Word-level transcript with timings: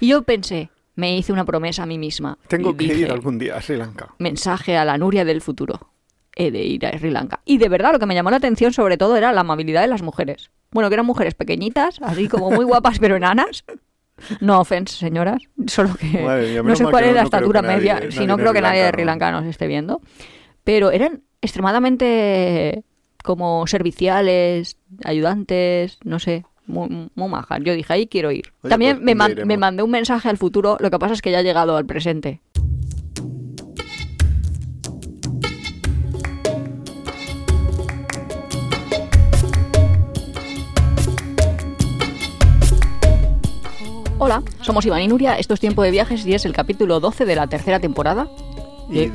Y 0.00 0.08
yo 0.08 0.22
pensé, 0.22 0.70
me 0.96 1.16
hice 1.16 1.32
una 1.32 1.44
promesa 1.44 1.84
a 1.84 1.86
mí 1.86 1.98
misma. 1.98 2.38
Tengo 2.48 2.76
que 2.76 2.84
dije, 2.84 3.00
ir 3.00 3.12
algún 3.12 3.38
día 3.38 3.56
a 3.56 3.62
Sri 3.62 3.76
Lanka. 3.76 4.14
Mensaje 4.18 4.76
a 4.76 4.84
la 4.84 4.98
Nuria 4.98 5.24
del 5.24 5.40
futuro. 5.40 5.92
He 6.34 6.50
de 6.50 6.64
ir 6.64 6.86
a 6.86 6.98
Sri 6.98 7.10
Lanka. 7.10 7.40
Y 7.44 7.58
de 7.58 7.68
verdad, 7.68 7.92
lo 7.92 7.98
que 7.98 8.06
me 8.06 8.14
llamó 8.14 8.30
la 8.30 8.38
atención 8.38 8.72
sobre 8.72 8.96
todo 8.96 9.16
era 9.16 9.32
la 9.32 9.42
amabilidad 9.42 9.82
de 9.82 9.88
las 9.88 10.02
mujeres. 10.02 10.50
Bueno, 10.70 10.88
que 10.88 10.94
eran 10.94 11.06
mujeres 11.06 11.34
pequeñitas, 11.34 12.00
así 12.02 12.28
como 12.28 12.50
muy 12.50 12.64
guapas 12.64 12.98
pero 12.98 13.16
enanas. 13.16 13.64
No 14.40 14.60
offense, 14.60 14.96
señoras. 14.96 15.42
Solo 15.66 15.94
que 15.94 16.22
Madre 16.22 16.62
no 16.62 16.76
sé 16.76 16.84
cuál 16.84 17.04
es 17.04 17.14
la 17.14 17.22
no 17.22 17.24
estatura 17.24 17.62
media. 17.62 17.94
nadie 17.94 18.12
Si 18.12 18.26
no 18.26 18.36
creo 18.36 18.52
que 18.52 18.60
nadie 18.60 18.84
de 18.84 18.90
Sri 18.90 19.04
Lanka 19.04 19.32
nos 19.32 19.44
esté 19.46 19.66
viendo. 19.66 20.00
Pero 20.64 20.90
eran 20.90 21.22
extremadamente 21.40 22.84
como 23.22 23.66
serviciales, 23.66 24.76
ayudantes, 25.04 25.98
no 26.04 26.18
sé, 26.18 26.44
muy, 26.70 27.10
muy 27.14 27.28
majas. 27.28 27.60
Yo 27.62 27.74
dije, 27.74 27.92
ahí 27.92 28.06
quiero 28.06 28.30
ir. 28.32 28.52
Oye, 28.62 28.70
También 28.70 28.96
pues, 28.96 29.04
me, 29.04 29.14
man- 29.14 29.34
me 29.44 29.56
mandé 29.56 29.82
un 29.82 29.90
mensaje 29.90 30.28
al 30.28 30.38
futuro, 30.38 30.76
lo 30.80 30.90
que 30.90 30.98
pasa 30.98 31.14
es 31.14 31.22
que 31.22 31.30
ya 31.30 31.38
ha 31.38 31.42
llegado 31.42 31.76
al 31.76 31.86
presente. 31.86 32.40
Hola, 44.18 44.42
somos 44.60 44.84
Iván 44.84 45.00
y 45.00 45.08
Nuria, 45.08 45.38
esto 45.38 45.54
es 45.54 45.60
Tiempo 45.60 45.82
de 45.82 45.90
Viajes 45.90 46.26
y 46.26 46.34
es 46.34 46.44
el 46.44 46.52
capítulo 46.52 47.00
12 47.00 47.24
de 47.24 47.36
la 47.36 47.46
tercera 47.46 47.80
temporada. 47.80 48.28
¿Y 48.90 49.10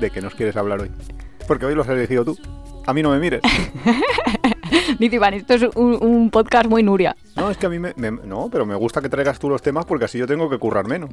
de 0.00 0.10
qué 0.10 0.20
nos 0.20 0.34
quieres 0.34 0.56
hablar 0.56 0.80
hoy? 0.80 0.90
Porque 1.48 1.64
hoy 1.64 1.74
lo 1.74 1.82
has 1.82 1.88
elegido 1.88 2.24
tú. 2.24 2.36
A 2.86 2.92
mí 2.92 3.02
no 3.02 3.10
me 3.10 3.18
mires. 3.18 3.40
Dice 4.98 5.16
Iván, 5.16 5.34
esto 5.34 5.54
es 5.54 5.62
un, 5.74 5.98
un 6.00 6.30
podcast 6.30 6.66
muy 6.66 6.82
Nuria. 6.82 7.16
No, 7.36 7.50
es 7.50 7.56
que 7.56 7.66
a 7.66 7.68
mí 7.68 7.78
me, 7.78 7.92
me- 7.96 8.10
No, 8.10 8.48
pero 8.50 8.66
me 8.66 8.74
gusta 8.74 9.00
que 9.00 9.08
traigas 9.08 9.38
tú 9.38 9.48
los 9.48 9.62
temas 9.62 9.84
porque 9.84 10.04
así 10.06 10.18
yo 10.18 10.26
tengo 10.26 10.48
que 10.50 10.58
currar 10.58 10.86
menos. 10.86 11.10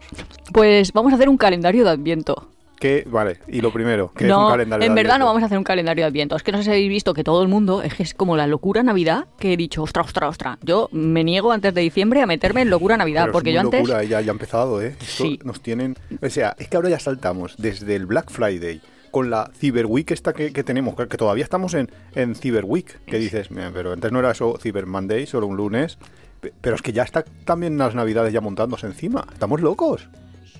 Pues 0.52 0.91
vamos 0.94 1.12
a 1.13 1.16
hacer 1.16 1.30
un 1.30 1.38
calendario 1.38 1.84
de 1.84 1.89
Adviento. 1.91 2.49
Que, 2.80 3.05
vale, 3.09 3.38
y 3.47 3.61
lo 3.61 3.72
primero, 3.72 4.11
que 4.14 4.25
es 4.25 4.30
no, 4.30 4.45
un 4.47 4.52
calendario 4.52 4.86
en 4.86 4.94
de 4.94 5.02
verdad 5.03 5.17
no 5.17 5.25
vamos 5.25 5.42
a 5.42 5.45
hacer 5.45 5.58
un 5.58 5.64
calendario 5.64 6.03
de 6.03 6.08
Adviento. 6.09 6.36
Es 6.36 6.44
que 6.44 6.52
no 6.52 6.58
sé 6.58 6.66
si 6.66 6.70
habéis 6.72 6.89
visto 6.89 7.14
que 7.14 7.23
todo 7.23 7.42
el 7.42 7.47
mundo 7.47 7.81
es 7.81 7.94
que 7.94 8.03
es 8.03 8.14
como 8.14 8.36
la 8.36 8.45
locura 8.45 8.83
Navidad 8.83 9.25
que 9.39 9.53
he 9.53 9.58
dicho, 9.58 9.83
ostra, 9.83 10.02
ostra, 10.03 10.27
ostra. 10.27 10.58
Yo 10.64 10.89
me 10.92 11.23
niego 11.23 11.53
antes 11.53 11.73
de 11.73 11.80
diciembre 11.80 12.22
a 12.22 12.25
meterme 12.25 12.61
en 12.61 12.70
locura 12.70 12.98
Navidad 12.98 13.22
Pero 13.22 13.31
es 13.31 13.33
porque 13.36 13.53
yo 13.53 13.59
muy 13.61 13.67
antes 13.67 13.80
locura, 13.88 14.03
ya, 14.03 14.20
ya 14.20 14.31
ha 14.31 14.33
empezado, 14.33 14.81
¿eh? 14.81 14.98
Esto 15.00 15.23
Sí. 15.23 15.39
nos 15.45 15.61
tienen... 15.61 15.95
O 16.22 16.30
sea, 16.30 16.55
es 16.59 16.67
que 16.67 16.75
ahora 16.75 16.89
ya 16.89 17.00
saltamos 17.00 17.55
desde 17.58 17.95
el 17.95 18.05
Black 18.05 18.30
Friday 18.30 18.81
con 19.14 19.30
la 19.30 19.50
Cyber 19.58 19.86
Week 19.86 20.09
esta 20.11 20.33
que, 20.33 20.52
que 20.52 20.64
tenemos, 20.64 20.95
que, 20.95 21.08
que 21.08 21.17
todavía 21.17 21.44
estamos 21.45 21.73
en, 21.75 21.89
en 22.16 22.33
Cyber 22.36 22.66
Week, 22.66 23.00
que 23.06 23.20
dices, 23.20 23.52
"Mira, 23.52 23.72
pero 23.73 23.94
antes 23.94 24.11
no 24.11 24.20
era 24.20 24.31
eso 24.31 24.58
Cyber 24.59 24.88
Monday, 24.88 25.25
solo 25.28 25.45
un 25.47 25.55
lunes, 25.55 25.97
Pe- 26.42 26.52
pero 26.59 26.75
es 26.75 26.81
que 26.81 26.92
ya 26.92 27.03
está 27.03 27.23
también 27.45 27.78
las 27.78 27.94
navidades 27.95 28.33
ya 28.33 28.42
montándose 28.42 28.88
encima, 28.88 29.25
estamos 29.31 29.61
locos. 29.61 30.09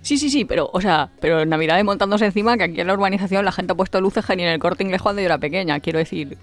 Sí, 0.02 0.18
sí, 0.18 0.30
sí, 0.30 0.44
pero, 0.46 0.70
o 0.74 0.82
sea, 0.82 1.10
pero 1.22 1.42
en 1.42 1.50
Navidad 1.50 1.82
montándose 1.84 2.26
encima 2.26 2.58
que 2.58 2.64
aquí 2.64 2.82
en 2.82 2.88
la 2.88 2.94
urbanización 2.94 3.46
la 3.46 3.52
gente 3.54 3.72
ha 3.74 3.76
puesto 3.76 4.02
luces 4.02 4.26
ni 4.36 4.44
en 4.44 4.50
el 4.50 4.60
corte 4.60 4.84
inglés 4.84 5.02
cuando 5.02 5.22
yo 5.22 5.26
era 5.28 5.38
pequeña, 5.38 5.80
quiero 5.80 6.00
decir. 6.00 6.38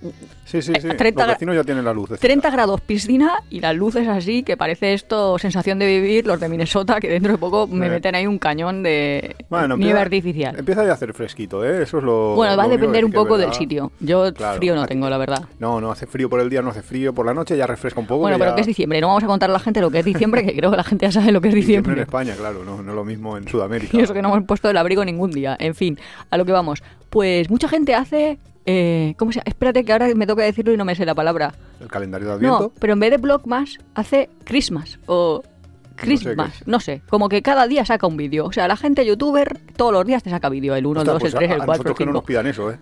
Sí, 0.47 0.63
sí, 0.63 0.73
Eh, 0.75 0.81
sí, 0.81 0.89
30 0.97 1.27
los 1.27 1.35
vecinos 1.35 1.55
ya 1.57 1.65
tienen 1.65 1.85
las 1.85 1.95
luces. 1.95 2.19
30 2.21 2.49
grados 2.51 2.81
piscina 2.81 3.43
y 3.51 3.61
las 3.61 3.75
luces 3.77 4.09
así, 4.09 4.43
que 4.43 4.57
parece 4.57 4.95
esto 4.95 5.39
sensación 5.39 5.79
de 5.79 5.87
vivir, 5.87 6.27
los 6.27 6.41
de 6.41 6.49
Minnesota, 6.49 7.01
que 7.01 7.09
dentro 7.09 7.33
de 7.33 7.39
poco 7.39 7.67
me 7.67 7.87
Eh. 7.87 7.91
meten 7.91 8.15
ahí 8.15 8.27
un 8.27 8.39
cañón 8.39 8.83
de 8.83 9.37
Bueno, 9.51 9.77
nieve 9.77 9.91
empieza- 9.91 10.01
artificial. 10.01 10.59
Empieza 10.59 10.85
ya 10.85 10.91
a 10.91 10.95
hacer 10.95 11.13
fresquito, 11.13 11.65
¿eh? 11.65 11.83
Eso 11.83 11.99
es 11.99 12.05
lo... 12.05 12.35
Bueno, 12.37 12.57
va 12.57 12.65
a 12.65 12.69
depender 12.69 13.05
un 13.05 13.13
poco 13.13 13.37
del 13.37 13.53
sitio. 13.53 13.93
Yo 14.01 14.33
Claro, 14.33 14.57
frío 14.57 14.75
no 14.75 14.83
aquí- 14.83 14.89
tengo, 14.89 15.11
la 15.11 15.19
verdad. 15.19 15.45
No, 15.59 15.81
no 15.81 15.91
hace 15.93 16.07
frío 16.07 16.31
por 16.31 16.41
el 16.41 16.49
día, 16.49 16.63
no 16.63 16.71
hace 16.71 16.83
frío 16.83 17.13
por 17.15 17.27
la 17.27 17.35
noche, 17.35 17.57
ya 17.57 17.67
refresca 17.67 18.01
un 18.01 18.07
poco. 18.07 18.21
Bueno, 18.21 18.37
que 18.37 18.41
pero 18.41 18.53
ya- 18.53 18.55
que 18.57 18.61
es 18.63 18.67
diciembre. 18.67 19.01
No 19.03 19.09
vamos 19.09 19.23
a 19.25 19.27
contar 19.27 19.51
a 19.51 19.53
la 19.53 19.59
gente 19.61 19.81
lo 19.83 19.91
que 19.91 19.99
es 19.99 20.05
diciembre, 20.05 20.45
que 20.47 20.57
creo 20.57 20.71
que 20.71 20.77
la 20.79 20.85
gente 20.85 21.07
ya 21.07 21.13
sabe 21.13 21.31
lo 21.33 21.41
que 21.41 21.49
es 21.49 21.55
Diciembre 21.55 21.93
en 21.93 21.99
diciembre. 21.99 22.03
España, 22.03 22.35
claro, 22.37 22.65
no, 22.65 22.83
no 22.83 22.95
lo 22.95 23.05
mismo 23.05 23.37
en 23.37 23.40
Sudamérica. 23.49 23.97
Y 23.97 24.01
eso 24.01 24.15
que 24.15 24.23
no 24.23 24.29
hemos 24.35 24.47
puesto 24.47 24.69
el 24.71 24.77
abrigo 24.77 25.05
ningún 25.05 25.31
día. 25.31 25.57
En 25.61 25.75
fin, 25.75 25.99
a 26.31 26.37
lo 26.37 26.45
que 26.45 26.53
vamos. 26.53 26.83
Pues 27.11 27.51
mucha 27.51 27.69
gente 27.69 27.95
hace... 27.95 28.39
eh, 28.67 29.15
¿Cómo 29.19 29.33
se 29.33 29.37
llama? 29.41 29.45
Espérate 29.47 29.85
que 29.85 29.93
ahora 29.93 30.09
me 30.15 30.27
toca 30.27 30.43
decirlo 30.43 30.73
y 30.73 30.77
no 30.77 30.85
me 30.85 30.95
sé 30.95 31.05
la 31.05 31.15
palabra. 31.15 31.53
El 31.81 31.89
calendario 31.89 32.29
de 32.37 32.47
No, 32.47 32.57
Adviento. 32.57 32.75
pero 32.79 32.93
en 32.93 33.01
vez 33.01 33.11
de 33.11 33.17
Blogmas 33.19 33.79
hace 33.95 34.29
Christmas 34.45 34.99
o 35.07 35.43
Christmas, 35.97 36.53
qué 36.53 36.59
es. 36.63 36.67
no 36.67 36.81
sé, 36.81 37.03
como 37.11 37.29
que 37.29 37.43
cada 37.43 37.67
día 37.67 37.85
saca 37.85 38.07
un 38.07 38.17
vídeo. 38.17 38.47
O 38.47 38.53
sea, 38.53 38.67
la 38.69 38.77
gente 38.77 39.05
youtuber 39.05 39.59
todos 39.77 39.93
los 39.93 40.07
días 40.07 40.23
te 40.23 40.31
saca 40.31 40.49
vídeo, 40.49 40.75
el 40.75 40.87
1, 40.87 41.03
el 41.03 41.09
Ostras, 41.09 41.15
2, 41.15 41.21
pues 41.21 41.33
el 41.35 41.39
3, 41.39 41.51
a- 41.51 41.55
el 41.57 41.61
a 41.61 41.65
4, 41.67 41.73
nosotros 41.85 41.91
el 41.93 41.99
que 41.99 42.05
no 42.07 42.11
5. 42.13 42.19
nos 42.19 42.25
pidan 42.25 42.47
eso, 42.47 42.71
¿eh? 42.71 42.79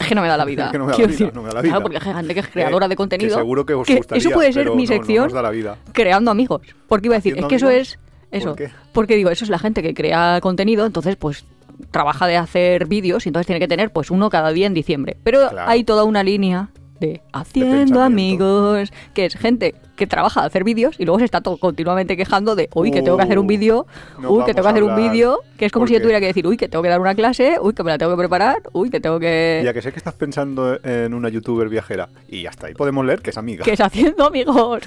Es 0.00 0.08
que 0.08 0.14
no 0.16 0.22
me 0.22 0.28
da 0.28 0.36
la 0.36 0.44
vida. 0.46 0.64
Es 0.66 0.72
que 0.72 0.78
no 0.78 0.86
me 0.86 0.92
da 0.92 0.98
la 0.98 1.06
vida, 1.06 1.30
no 1.34 1.42
me 1.42 1.48
da 1.48 1.54
la 1.54 1.60
claro, 1.62 1.62
vida. 1.62 1.82
porque 1.82 1.96
hay 2.08 2.14
gente 2.16 2.34
que 2.34 2.40
es 2.40 2.48
creadora 2.48 2.86
Eh, 2.86 2.88
de 2.88 2.96
contenido. 2.96 3.30
que 3.36 3.40
seguro 3.40 3.66
que 3.66 3.74
os 3.74 3.86
que 3.86 3.96
gustaría, 3.96 4.18
eso 4.20 4.30
puede 4.30 4.52
ser 4.52 4.64
pero 4.64 4.74
mi 4.74 4.84
no, 4.84 4.90
no 4.90 4.96
sección 4.96 5.24
nos 5.24 5.32
da 5.32 5.42
la 5.42 5.50
vida. 5.50 5.76
creando 5.92 6.30
amigos. 6.30 6.62
Porque 6.88 7.06
iba 7.06 7.14
a 7.14 7.18
decir, 7.18 7.34
es 7.34 7.44
¿Haciendo 7.44 7.48
que 7.48 7.54
eso 7.56 7.66
amigos? 7.68 7.88
es... 7.92 7.98
Eso. 8.30 8.48
¿Por 8.50 8.56
qué? 8.56 8.70
Porque 8.92 9.16
digo, 9.16 9.30
eso 9.30 9.44
es 9.44 9.50
la 9.50 9.58
gente 9.58 9.82
que 9.82 9.94
crea 9.94 10.40
contenido, 10.40 10.86
entonces 10.86 11.16
pues 11.16 11.44
trabaja 11.90 12.26
de 12.26 12.36
hacer 12.36 12.86
vídeos 12.86 13.26
y 13.26 13.28
entonces 13.28 13.46
tiene 13.46 13.60
que 13.60 13.68
tener 13.68 13.92
pues 13.92 14.10
uno 14.10 14.30
cada 14.30 14.50
día 14.52 14.66
en 14.66 14.74
diciembre. 14.74 15.16
Pero 15.22 15.48
Claro. 15.50 15.70
hay 15.70 15.84
toda 15.84 16.04
una 16.04 16.22
línea 16.22 16.70
de 17.00 17.20
haciendo 17.32 18.02
amigos, 18.02 18.92
que 19.14 19.26
es 19.26 19.36
gente 19.36 19.74
que 19.96 20.06
trabaja 20.06 20.42
de 20.42 20.46
hacer 20.46 20.62
vídeos 20.64 20.94
y 20.98 21.04
luego 21.04 21.18
se 21.18 21.24
está 21.24 21.40
todo 21.40 21.56
continuamente 21.56 22.16
quejando 22.16 22.54
de, 22.54 22.68
uy, 22.74 22.90
que 22.90 23.02
tengo 23.02 23.16
que 23.16 23.24
hacer 23.24 23.38
un 23.38 23.46
vídeo, 23.46 23.86
no 24.20 24.30
uy, 24.30 24.44
que 24.44 24.54
tengo 24.54 24.64
que 24.66 24.70
hacer 24.70 24.84
un 24.84 24.94
vídeo, 24.96 25.40
que 25.58 25.66
es 25.66 25.72
como 25.72 25.86
si 25.86 25.94
yo 25.94 26.00
tuviera 26.00 26.20
que 26.20 26.26
decir, 26.26 26.46
uy, 26.46 26.56
que 26.56 26.68
tengo 26.68 26.82
que 26.82 26.88
dar 26.88 27.00
una 27.00 27.14
clase, 27.14 27.56
uy, 27.60 27.72
que 27.72 27.82
me 27.82 27.90
la 27.90 27.98
tengo 27.98 28.12
que 28.12 28.18
preparar, 28.18 28.62
uy, 28.72 28.90
que 28.90 29.00
tengo 29.00 29.18
que... 29.18 29.62
Ya 29.64 29.72
que 29.72 29.82
sé 29.82 29.90
que 29.92 29.98
estás 29.98 30.14
pensando 30.14 30.78
en 30.84 31.14
una 31.14 31.28
youtuber 31.28 31.68
viajera 31.68 32.08
y 32.28 32.46
hasta 32.46 32.66
ahí 32.68 32.74
podemos 32.74 33.04
leer 33.04 33.20
que 33.22 33.30
es 33.30 33.38
amiga. 33.38 33.64
que 33.64 33.72
es 33.72 33.80
haciendo 33.80 34.26
amigos. 34.26 34.82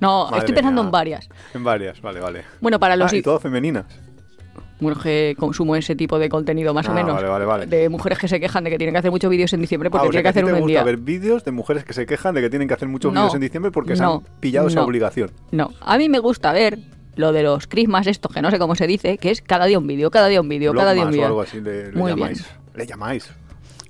No, 0.00 0.24
Madre 0.24 0.38
estoy 0.40 0.54
pensando 0.54 0.82
mía. 0.82 0.88
en 0.88 0.92
varias. 0.92 1.28
En 1.54 1.64
varias, 1.64 2.00
vale, 2.02 2.20
vale. 2.20 2.42
Bueno, 2.60 2.78
para 2.78 2.96
los 2.96 3.12
Ah, 3.12 3.16
y 3.16 3.22
todas 3.22 3.40
femeninas. 3.42 3.86
Que 5.02 5.34
consumo 5.38 5.76
ese 5.76 5.94
tipo 5.96 6.18
de 6.18 6.28
contenido 6.28 6.72
más 6.72 6.88
o 6.88 6.92
Ah, 6.92 6.94
menos. 6.94 7.14
vale, 7.14 7.28
vale, 7.28 7.44
vale. 7.44 7.66
De 7.66 7.88
mujeres 7.88 8.18
que 8.18 8.28
se 8.28 8.38
quejan 8.40 8.64
de 8.64 8.70
que 8.70 8.78
tienen 8.78 8.94
que 8.94 8.98
hacer 9.00 9.10
muchos 9.10 9.30
vídeos 9.30 9.52
en 9.52 9.60
diciembre 9.60 9.90
porque 9.90 10.06
Ah, 10.06 10.08
o 10.08 10.12
sea, 10.12 10.22
tienen 10.22 10.22
que 10.22 10.28
hacer 10.28 10.44
uno 10.44 10.56
en 10.56 10.66
día. 10.66 10.84
ver 10.84 10.96
vídeos 10.98 11.44
de 11.44 11.50
mujeres 11.50 11.84
que 11.84 11.92
se 11.92 12.06
quejan 12.06 12.34
de 12.34 12.40
que 12.40 12.50
tienen 12.50 12.68
que 12.68 12.74
hacer 12.74 12.88
muchos 12.88 13.12
No, 13.12 13.20
vídeos 13.20 13.34
en 13.34 13.40
diciembre 13.40 13.70
porque 13.72 13.96
se 13.96 14.02
no, 14.02 14.14
han 14.26 14.40
pillado 14.40 14.68
esa 14.68 14.80
no. 14.80 14.86
obligación. 14.86 15.30
No, 15.50 15.72
a 15.80 15.98
mí 15.98 16.08
me 16.08 16.18
gusta 16.20 16.52
ver 16.52 16.78
lo 17.16 17.32
de 17.32 17.42
los 17.42 17.66
Christmas 17.66 18.06
estos, 18.06 18.32
que 18.32 18.40
no 18.40 18.50
sé 18.50 18.58
cómo 18.60 18.76
se 18.76 18.86
dice, 18.86 19.18
que 19.18 19.30
es 19.32 19.42
cada 19.42 19.66
día 19.66 19.78
un 19.78 19.86
vídeo, 19.88 20.10
cada 20.10 20.28
día 20.28 20.40
un 20.40 20.48
vídeo, 20.48 20.72
cada 20.72 20.92
día 20.92 21.02
un 21.02 21.08
o 21.08 21.12
vídeo. 21.12 21.40
así 21.40 21.60
le, 21.60 21.90
Muy 21.92 22.12
bien. 22.12 22.18
llamáis. 22.28 22.46
Le 22.74 22.86
llamáis. 22.86 23.30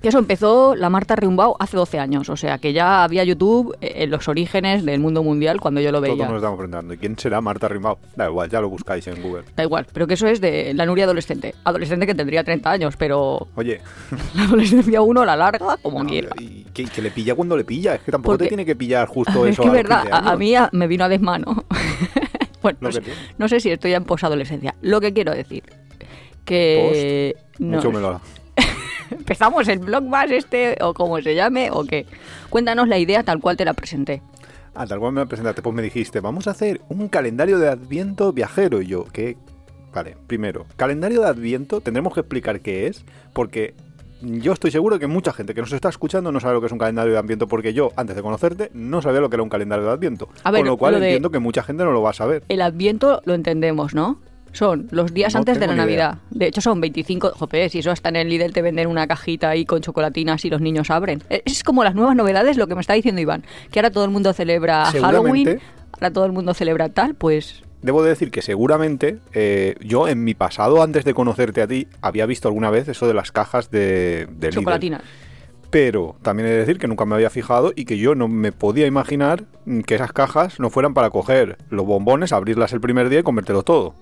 Que 0.01 0.07
eso 0.07 0.17
empezó 0.19 0.75
la 0.77 0.89
Marta 0.89 1.17
Riumbau 1.17 1.57
hace 1.59 1.75
12 1.75 1.99
años, 1.99 2.29
o 2.29 2.37
sea 2.37 2.57
que 2.57 2.71
ya 2.71 3.03
había 3.03 3.25
YouTube 3.25 3.75
eh, 3.81 3.95
en 4.03 4.11
los 4.11 4.29
orígenes 4.29 4.85
del 4.85 5.01
mundo 5.01 5.23
mundial 5.23 5.59
cuando 5.59 5.81
yo 5.81 5.91
lo 5.91 5.99
Todos 6.01 6.13
veía. 6.17 6.25
nos 6.27 6.37
estamos 6.37 6.57
preguntando. 6.57 6.93
¿Y 6.93 6.97
quién 6.97 7.17
será 7.19 7.41
Marta 7.41 7.67
Rimao? 7.67 7.99
Da 8.15 8.27
igual, 8.29 8.49
ya 8.49 8.61
lo 8.61 8.69
buscáis 8.69 9.05
en 9.07 9.21
Google. 9.21 9.43
Da 9.57 9.63
igual, 9.63 9.87
pero 9.91 10.07
que 10.07 10.13
eso 10.13 10.25
es 10.27 10.39
de 10.39 10.73
la 10.73 10.85
Nuria 10.85 11.03
adolescente. 11.03 11.53
Adolescente 11.65 12.05
que 12.07 12.15
tendría 12.15 12.45
30 12.45 12.71
años, 12.71 12.95
pero 12.97 13.49
Oye, 13.55 13.81
la 14.35 14.43
adolescencia 14.45 15.01
uno 15.01 15.25
la 15.25 15.35
larga 15.35 15.75
como 15.81 16.01
no, 16.01 16.09
quiera. 16.09 16.29
y 16.39 16.63
que, 16.73 16.85
que 16.85 17.01
le 17.01 17.11
pilla 17.11 17.35
cuando 17.35 17.57
le 17.57 17.65
pilla. 17.65 17.95
Es 17.95 18.01
que 18.01 18.11
tampoco 18.13 18.31
Porque- 18.33 18.45
te 18.45 18.47
tiene 18.49 18.65
que 18.65 18.77
pillar 18.77 19.05
justo 19.07 19.45
es 19.45 19.51
eso 19.53 19.63
que 19.63 19.67
a 19.67 19.71
es 19.71 19.77
verdad, 19.77 20.01
15 20.03 20.15
a, 20.15 20.31
a 20.31 20.35
mí 20.37 20.55
a- 20.55 20.69
me 20.71 20.87
vino 20.87 21.03
a 21.03 21.09
desmano. 21.09 21.65
bueno, 22.61 22.77
no 22.79 22.87
que 22.87 22.93
sé, 22.95 23.01
no 23.37 23.49
sé 23.49 23.59
si 23.59 23.69
estoy 23.69 23.91
ya 23.91 23.97
en 23.97 24.05
posadolescencia. 24.05 24.75
Lo 24.81 25.01
que 25.01 25.11
quiero 25.11 25.33
decir, 25.33 25.63
que... 26.45 27.35
no 27.59 27.75
Mucho 27.77 27.89
sé. 27.89 27.95
me 27.95 27.99
lo 28.01 28.21
empezamos 29.11 29.67
el 29.67 29.79
blog 29.79 30.03
más 30.03 30.29
este, 30.31 30.77
o 30.81 30.93
como 30.93 31.21
se 31.21 31.35
llame, 31.35 31.69
o 31.71 31.83
qué. 31.83 32.05
Cuéntanos 32.49 32.87
la 32.87 32.97
idea 32.97 33.23
tal 33.23 33.39
cual 33.39 33.57
te 33.57 33.65
la 33.65 33.73
presenté. 33.73 34.21
Ah, 34.75 34.85
tal 34.85 34.99
cual 34.99 35.13
me 35.13 35.21
la 35.21 35.25
presentaste, 35.25 35.61
pues 35.61 35.75
me 35.75 35.81
dijiste, 35.81 36.19
vamos 36.19 36.47
a 36.47 36.51
hacer 36.51 36.81
un 36.89 37.09
calendario 37.09 37.59
de 37.59 37.69
Adviento 37.69 38.31
viajero. 38.31 38.81
Y 38.81 38.87
yo, 38.87 39.05
¿qué? 39.11 39.37
Vale, 39.93 40.15
primero, 40.27 40.65
calendario 40.75 41.21
de 41.21 41.27
Adviento, 41.27 41.81
tendremos 41.81 42.13
que 42.13 42.19
explicar 42.19 42.61
qué 42.61 42.87
es, 42.87 43.03
porque 43.33 43.73
yo 44.21 44.53
estoy 44.53 44.69
seguro 44.69 44.99
que 44.99 45.07
mucha 45.07 45.33
gente 45.33 45.53
que 45.53 45.61
nos 45.61 45.71
está 45.71 45.89
escuchando 45.89 46.31
no 46.31 46.39
sabe 46.39 46.53
lo 46.53 46.59
que 46.59 46.67
es 46.67 46.71
un 46.71 46.77
calendario 46.77 47.13
de 47.13 47.19
Adviento, 47.19 47.47
porque 47.47 47.73
yo, 47.73 47.91
antes 47.95 48.15
de 48.15 48.21
conocerte, 48.21 48.69
no 48.73 49.01
sabía 49.01 49.21
lo 49.21 49.29
que 49.29 49.37
era 49.37 49.43
un 49.43 49.49
calendario 49.49 49.85
de 49.85 49.91
Adviento. 49.91 50.29
A 50.43 50.51
ver, 50.51 50.61
Con 50.61 50.69
lo 50.69 50.77
cual 50.77 50.93
lo 50.93 51.03
entiendo 51.03 51.31
que 51.31 51.39
mucha 51.39 51.63
gente 51.63 51.83
no 51.83 51.91
lo 51.91 52.01
va 52.01 52.11
a 52.11 52.13
saber. 52.13 52.43
El 52.49 52.61
Adviento 52.61 53.21
lo 53.25 53.33
entendemos, 53.33 53.93
¿no? 53.95 54.19
Son 54.51 54.87
los 54.91 55.13
días 55.13 55.33
No 55.33 55.39
antes 55.39 55.59
de 55.59 55.67
la 55.67 55.73
idea. 55.73 55.83
Navidad. 55.83 56.17
De 56.31 56.47
hecho, 56.47 56.61
son 56.61 56.81
25. 56.81 57.31
Jope, 57.35 57.69
si 57.69 57.79
eso 57.79 57.91
hasta 57.91 58.09
en 58.09 58.15
el 58.15 58.29
Lidl 58.29 58.51
te 58.53 58.61
venden 58.61 58.87
una 58.87 59.07
cajita 59.07 59.49
ahí 59.49 59.65
con 59.65 59.81
chocolatinas 59.81 60.43
y 60.45 60.49
los 60.49 60.61
niños 60.61 60.89
abren. 60.89 61.23
Eh, 61.29 61.41
Es 61.45 61.63
como 61.63 61.83
las 61.83 61.95
nuevas 61.95 62.15
novedades, 62.15 62.57
lo 62.57 62.67
que 62.67 62.75
me 62.75 62.81
está 62.81 62.93
diciendo 62.93 63.21
Iván. 63.21 63.43
Que 63.71 63.79
ahora 63.79 63.91
todo 63.91 64.05
el 64.05 64.11
mundo 64.11 64.33
celebra 64.33 64.85
Halloween, 64.85 65.59
ahora 65.93 66.11
todo 66.11 66.25
el 66.25 66.31
mundo 66.31 66.53
celebra 66.53 66.89
tal, 66.89 67.15
pues. 67.15 67.63
Debo 67.81 68.03
de 68.03 68.09
decir 68.09 68.29
que 68.29 68.41
seguramente 68.41 69.19
eh, 69.33 69.75
yo 69.79 70.07
en 70.07 70.23
mi 70.23 70.33
pasado, 70.33 70.83
antes 70.83 71.05
de 71.05 71.13
conocerte 71.13 71.61
a 71.61 71.67
ti, 71.67 71.87
había 72.01 72.25
visto 72.25 72.47
alguna 72.49 72.69
vez 72.69 72.89
eso 72.89 73.07
de 73.07 73.13
las 73.13 73.31
cajas 73.31 73.71
de, 73.71 74.27
de 74.31 74.47
Lidl. 74.47 74.59
Chocolatinas. 74.61 75.01
Pero 75.69 76.15
también 76.23 76.47
he 76.49 76.51
de 76.51 76.57
decir 76.57 76.79
que 76.79 76.87
nunca 76.87 77.05
me 77.05 77.13
había 77.15 77.29
fijado 77.29 77.73
y 77.75 77.85
que 77.85 77.97
yo 77.99 78.15
no 78.15 78.27
me 78.27 78.51
podía 78.51 78.87
imaginar 78.87 79.43
que 79.85 79.95
esas 79.95 80.11
cajas 80.11 80.59
no 80.59 80.71
fueran 80.71 80.95
para 80.95 81.11
coger 81.11 81.57
los 81.69 81.85
bombones, 81.85 82.33
abrirlas 82.33 82.73
el 82.73 82.81
primer 82.81 83.07
día 83.07 83.19
y 83.19 83.23
comértelo 83.23 83.61
todo. 83.63 83.93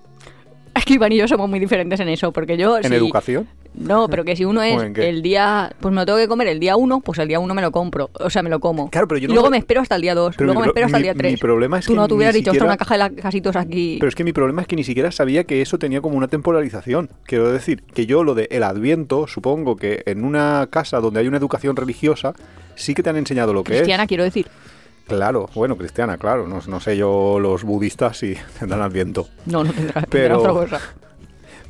Es 0.78 0.84
que 0.84 0.94
Iván 0.94 1.12
y 1.12 1.16
yo 1.16 1.26
somos 1.28 1.48
muy 1.50 1.58
diferentes 1.58 1.98
en 2.00 2.08
eso, 2.08 2.32
porque 2.32 2.56
yo. 2.56 2.78
En 2.78 2.84
si- 2.84 2.94
educación. 2.94 3.46
No, 3.74 4.08
pero 4.08 4.24
que 4.24 4.34
si 4.34 4.44
uno 4.44 4.60
es 4.62 4.76
el 4.98 5.22
día, 5.22 5.70
pues 5.78 5.92
me 5.94 6.00
lo 6.00 6.06
tengo 6.06 6.18
que 6.18 6.26
comer 6.26 6.48
el 6.48 6.58
día 6.58 6.74
1, 6.76 7.00
pues 7.00 7.18
el 7.20 7.28
día 7.28 7.38
1 7.38 7.54
me 7.54 7.62
lo 7.62 7.70
compro, 7.70 8.10
o 8.14 8.28
sea, 8.28 8.42
me 8.42 8.50
lo 8.50 8.58
como. 8.58 8.90
Claro, 8.90 9.06
pero 9.06 9.18
yo 9.18 9.28
no 9.28 9.34
luego 9.34 9.50
me- 9.50 9.58
espero 9.58 9.80
hasta 9.82 9.94
el 9.94 10.02
día 10.02 10.16
2, 10.16 10.34
Pero 10.36 10.46
luego 10.46 10.60
mi 10.60 10.66
me 10.66 10.68
espero 10.70 10.86
hasta 10.86 10.96
el 10.96 11.02
mi- 11.02 11.06
día 11.06 11.14
3. 11.14 11.32
mi 11.32 11.36
problema 11.38 11.78
es 11.78 11.84
Tú 11.86 11.92
que 11.92 11.96
no 11.96 12.08
te 12.08 12.14
hubieras 12.14 12.34
dicho, 12.34 12.50
es 12.50 12.54
siquiera- 12.54 12.66
una 12.66 12.76
caja 12.76 13.08
de 13.08 13.14
casitos 13.20 13.54
aquí. 13.54 13.98
Pero 14.00 14.08
es 14.08 14.14
que 14.16 14.24
mi 14.24 14.32
problema 14.32 14.62
es 14.62 14.68
que 14.68 14.74
ni 14.74 14.82
siquiera 14.84 15.12
sabía 15.12 15.44
que 15.44 15.62
eso 15.62 15.78
tenía 15.78 16.00
como 16.00 16.16
una 16.16 16.26
temporalización. 16.26 17.10
Quiero 17.24 17.52
decir, 17.52 17.82
que 17.82 18.06
yo 18.06 18.24
lo 18.24 18.34
de 18.34 18.48
el 18.50 18.64
Adviento, 18.64 19.26
supongo 19.28 19.76
que 19.76 20.02
en 20.06 20.24
una 20.24 20.66
casa 20.70 20.98
donde 21.00 21.20
hay 21.20 21.28
una 21.28 21.36
educación 21.36 21.76
religiosa, 21.76 22.32
sí 22.74 22.94
que 22.94 23.02
te 23.04 23.10
han 23.10 23.16
enseñado 23.16 23.52
lo 23.52 23.62
que 23.62 23.74
Cristiana, 23.74 24.06
quiero 24.08 24.24
decir. 24.24 24.46
Claro, 25.08 25.48
bueno, 25.54 25.76
cristiana, 25.76 26.18
claro. 26.18 26.46
No, 26.46 26.60
no 26.66 26.80
sé 26.80 26.96
yo 26.96 27.38
los 27.40 27.64
budistas 27.64 28.18
si 28.18 28.36
tendrán 28.58 28.82
Adviento. 28.82 29.26
No, 29.46 29.64
no 29.64 29.72
tendrá, 29.72 30.02
tendrá 30.02 30.08
Pero- 30.10 30.38
otra 30.40 30.52
cosa. 30.52 30.80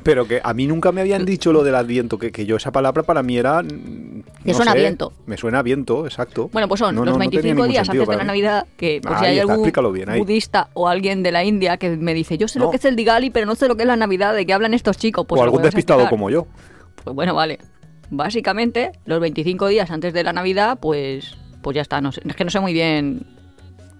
Pero 0.01 0.25
que 0.25 0.39
a 0.41 0.53
mí 0.53 0.65
nunca 0.65 0.93
me 0.93 1.01
habían 1.01 1.25
dicho 1.25 1.51
lo 1.51 1.61
del 1.61 1.75
Adviento, 1.75 2.17
que, 2.17 2.31
que 2.31 2.45
yo 2.45 2.55
esa 2.55 2.71
palabra 2.71 3.03
para 3.03 3.21
mí 3.21 3.37
era... 3.37 3.61
mm, 3.61 3.65
Me 3.67 4.23
no 4.45 4.53
suena 4.53 4.71
a 4.71 4.75
viento. 4.75 5.11
Me 5.25 5.35
suena 5.35 5.59
a 5.59 5.61
viento, 5.61 6.05
exacto. 6.05 6.49
Bueno, 6.53 6.69
pues 6.69 6.79
son 6.79 6.95
No, 6.95 7.03
los 7.03 7.17
no, 7.17 7.23
no 7.25 7.29
tenía 7.29 7.41
25 7.41 7.53
ningún 7.53 7.69
días 7.69 7.89
antes 7.89 8.07
de 8.07 8.15
la 8.15 8.21
mí. 8.23 8.27
Navidad, 8.27 8.65
que 8.77 9.01
si 9.03 9.25
hay 9.25 9.39
está, 9.39 9.51
algún 9.53 9.93
bien, 9.93 10.17
budista 10.17 10.69
o 10.73 10.87
alguien 10.87 11.21
de 11.21 11.33
la 11.33 11.43
India 11.43 11.75
que 11.75 11.97
me 11.97 12.13
dice, 12.13 12.37
yo 12.37 12.47
sé 12.47 12.59
lo 12.59 12.69
que 12.71 12.77
es 12.77 12.85
el 12.85 12.95
Digali, 12.95 13.29
pero 13.29 13.45
no 13.45 13.55
sé 13.55 13.67
lo 13.67 13.75
que 13.75 13.83
es 13.83 13.87
la 13.87 13.97
Navidad, 13.97 14.33
¿de 14.33 14.45
qué 14.45 14.53
hablan 14.53 14.73
estos 14.73 14.97
chicos? 14.97 15.25
Pues 15.27 15.37
o 15.41 15.43
algún 15.43 15.61
despistado 15.63 15.99
explicar. 15.99 16.09
como 16.17 16.29
yo. 16.29 16.47
Pues 17.03 17.13
bueno, 17.13 17.35
vale. 17.35 17.59
Básicamente, 18.09 18.93
los 19.05 19.19
25 19.19 19.67
días 19.67 19.91
antes 19.91 20.13
de 20.13 20.23
la 20.23 20.31
Navidad, 20.31 20.79
pues, 20.81 21.35
pues 21.61 21.75
ya 21.75 21.81
está. 21.81 22.01
No 22.01 22.11
sé- 22.11 22.21
es 22.25 22.35
que 22.35 22.43
no 22.45 22.49
sé 22.51 22.59
muy 22.59 22.73
bien 22.73 23.25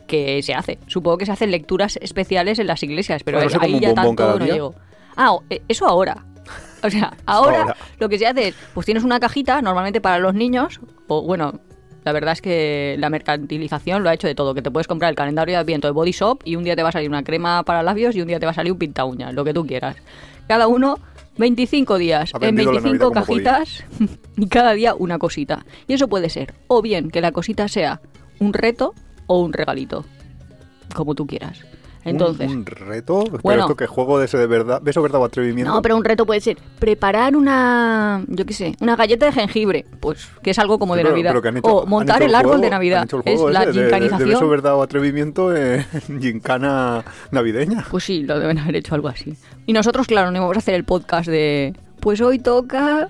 qué 0.08 0.42
se 0.44 0.54
hace. 0.54 0.80
Supongo 0.88 1.18
que 1.18 1.26
se 1.26 1.32
hacen 1.32 1.52
lecturas 1.52 1.98
especiales 2.02 2.60
en 2.60 2.68
las 2.68 2.82
iglesias, 2.84 3.24
pero 3.24 3.40
Bueno, 3.40 3.58
ahí 3.62 3.80
ya 3.80 3.94
tanto 3.94 4.40
no 4.40 4.46
llego. 4.46 4.76
Ah, 5.16 5.38
eh, 5.50 5.62
eso 5.68 5.86
ahora. 5.88 6.26
O 6.82 6.90
sea, 6.90 7.12
ahora, 7.26 7.62
ahora. 7.64 7.76
lo 8.00 8.08
que 8.08 8.18
se 8.18 8.26
hace 8.26 8.48
es, 8.48 8.56
pues 8.74 8.86
tienes 8.86 9.04
una 9.04 9.20
cajita, 9.20 9.62
normalmente 9.62 10.00
para 10.00 10.18
los 10.18 10.34
niños, 10.34 10.80
o 11.08 11.22
bueno, 11.24 11.60
la 12.06 12.14
verdad 12.14 12.32
es 12.32 12.42
que 12.42 12.96
la 12.98 13.10
mercantilización 13.10 14.02
lo 14.02 14.10
ha 14.10 14.14
hecho 14.14 14.28
de 14.28 14.34
todo, 14.34 14.54
que 14.54 14.62
te 14.62 14.72
puedes 14.72 14.88
comprar 14.88 15.10
el 15.10 15.16
calendario 15.18 15.56
de 15.56 15.58
Adviento 15.58 15.90
de 15.90 15.92
Body 15.92 16.12
Shop 16.12 16.40
y 16.46 16.56
un 16.56 16.64
día 16.64 16.78
te 16.78 16.82
va 16.84 16.88
a 16.90 16.92
salir 16.94 17.10
una 17.10 17.22
crema 17.24 17.64
para 17.64 17.84
labios 17.84 18.16
y 18.16 18.22
un 18.22 18.28
día 18.30 18.40
te 18.40 18.46
va 18.46 18.52
a 18.54 18.56
salir 18.56 18.72
un 18.72 18.80
pinta 18.80 19.04
uñas, 19.04 19.34
lo 19.34 19.44
que 19.44 19.54
tú 19.54 19.68
quieras. 19.68 19.98
Cada 20.48 20.68
uno 20.68 21.00
25 21.40 21.98
días 21.98 22.32
en 22.34 22.40
vendido 22.42 22.74
la 22.74 22.82
25 22.82 23.14
Navidad 23.14 23.24
como 23.24 23.26
podía. 23.26 23.46
cajitas 23.56 23.86
y 24.38 24.48
cada 24.48 24.74
día 24.74 24.94
una 24.94 25.18
cosita. 25.18 25.66
Y 25.88 25.94
eso 25.94 26.08
puede 26.08 26.30
ser 26.30 26.54
o 26.68 26.82
bien 26.82 27.10
que 27.10 27.22
la 27.22 27.32
cosita 27.32 27.68
sea 27.68 28.02
un 28.40 28.54
reto 28.54 28.94
o 29.26 29.40
un 29.40 29.54
regalito, 29.54 30.06
como 30.94 31.16
tú 31.16 31.26
quieras. 31.26 31.66
Entonces, 32.06 32.50
Un, 32.50 32.58
un 32.60 32.66
reto. 32.66 33.24
Pero 33.26 33.40
Bueno. 33.44 33.62
esto 33.64 33.76
que 33.76 33.86
juego 33.86 34.20
de 34.20 34.26
ese 34.26 34.38
de 34.38 34.48
verdad, 34.48 34.82
beso 34.82 35.02
verdad 35.02 35.22
o 35.22 35.26
atrevimiento. 35.26 35.74
no, 35.74 35.82
pero 35.82 35.98
un 35.98 36.04
reto 36.06 36.26
puede 36.26 36.40
ser 36.42 36.58
preparar 36.80 37.36
una, 37.36 38.24
yo 38.28 38.46
qué 38.46 38.54
sé, 38.54 38.76
una 38.80 38.96
galleta 38.96 39.26
de 39.26 39.32
jengibre, 39.34 39.86
pues 40.00 40.28
que 40.42 40.52
es 40.52 40.60
algo 40.60 40.80
como 40.80 40.94
Sí, 40.94 41.00
de 41.00 41.04
pero- 41.04 41.12
Navidad. 41.16 41.32
pero 41.32 41.42
hecho- 41.42 41.68
o 41.68 41.86
montar 41.86 42.22
el 42.24 42.34
árbol 42.36 42.52
juego- 42.52 42.64
de 42.64 42.70
Navidad. 42.70 43.08
Es 43.26 43.42
la 43.42 43.60
de- 43.62 43.66
de- 43.68 43.72
De, 43.74 43.82
gincanización. 43.84 44.30
beso 44.30 44.48
verdad 44.50 44.76
o 44.76 44.82
atrevimiento 44.82 45.56
en 45.56 45.86
gincana 46.22 47.04
navideña. 47.32 47.86
Pues 47.92 48.04
sí, 48.06 48.24
lo 48.24 48.40
deben 48.40 48.58
haber 48.60 48.78
hecho 48.78 48.96
algo 48.96 49.08
así. 49.10 49.36
Y 49.66 49.74
nosotros, 49.74 50.08
claro, 50.08 50.32
no 50.32 50.38
íbamos 50.38 50.56
a 50.56 50.60
hacer 50.60 50.76
el 50.76 50.84
podcast 50.86 51.28
de. 51.28 51.76
Pues 52.00 52.22
hoy 52.22 52.40
toca. 52.40 53.10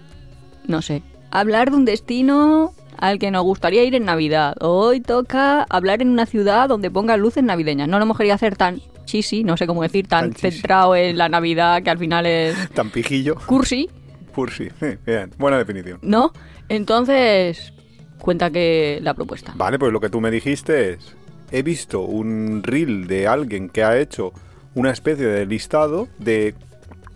No 0.68 0.82
sé. 0.82 1.04
Hablar 1.32 1.70
de 1.70 1.78
un 1.78 1.86
destino 1.86 2.74
al 3.00 3.20
que 3.20 3.32
nos 3.32 3.44
gustaría 3.44 3.84
ir 3.84 3.96
en 3.96 4.06
Navidad. 4.06 4.56
Hoy 4.62 5.00
toca 5.00 5.64
hablar 5.70 6.02
en 6.02 6.10
una 6.10 6.26
ciudad 6.26 6.68
donde 6.70 6.92
pongan 6.92 7.20
luces 7.20 7.44
navideñas. 7.44 7.88
No 7.88 7.98
lo 7.98 8.04
hemos 8.04 8.18
querido 8.18 8.36
hacer 8.36 8.56
tan 8.56 8.82
chisi, 9.06 9.44
no 9.44 9.58
sé 9.58 9.66
cómo 9.68 9.82
decir, 9.82 10.08
tan, 10.08 10.32
Tan 10.34 10.52
centrado 10.52 10.96
en 10.96 11.18
la 11.18 11.30
Navidad 11.30 11.82
que 11.82 11.90
al 11.90 11.98
final 11.98 12.26
es 12.26 12.56
Tan 12.74 12.90
pijillo. 12.92 13.36
cursi, 13.46 13.90
Pursi. 14.34 14.70
Sí, 14.80 14.88
bien, 15.06 15.32
buena 15.38 15.58
definición. 15.58 16.00
¿no? 16.02 16.32
Entonces, 16.68 17.74
cuenta 18.20 18.52
que 18.52 19.00
la 19.02 19.14
propuesta. 19.14 19.54
Vale, 19.56 19.80
pues 19.80 19.92
lo 19.92 20.00
que 20.00 20.10
tú 20.10 20.22
me 20.22 20.30
dijiste 20.32 20.92
es, 20.92 21.16
he 21.52 21.64
visto 21.64 22.02
un 22.02 22.62
reel 22.64 23.08
de 23.08 23.28
alguien 23.28 23.70
que 23.70 23.84
ha 23.84 23.98
hecho 23.98 24.32
una 24.76 24.92
especie 24.92 25.26
de 25.26 25.46
listado 25.46 26.08
de 26.20 26.54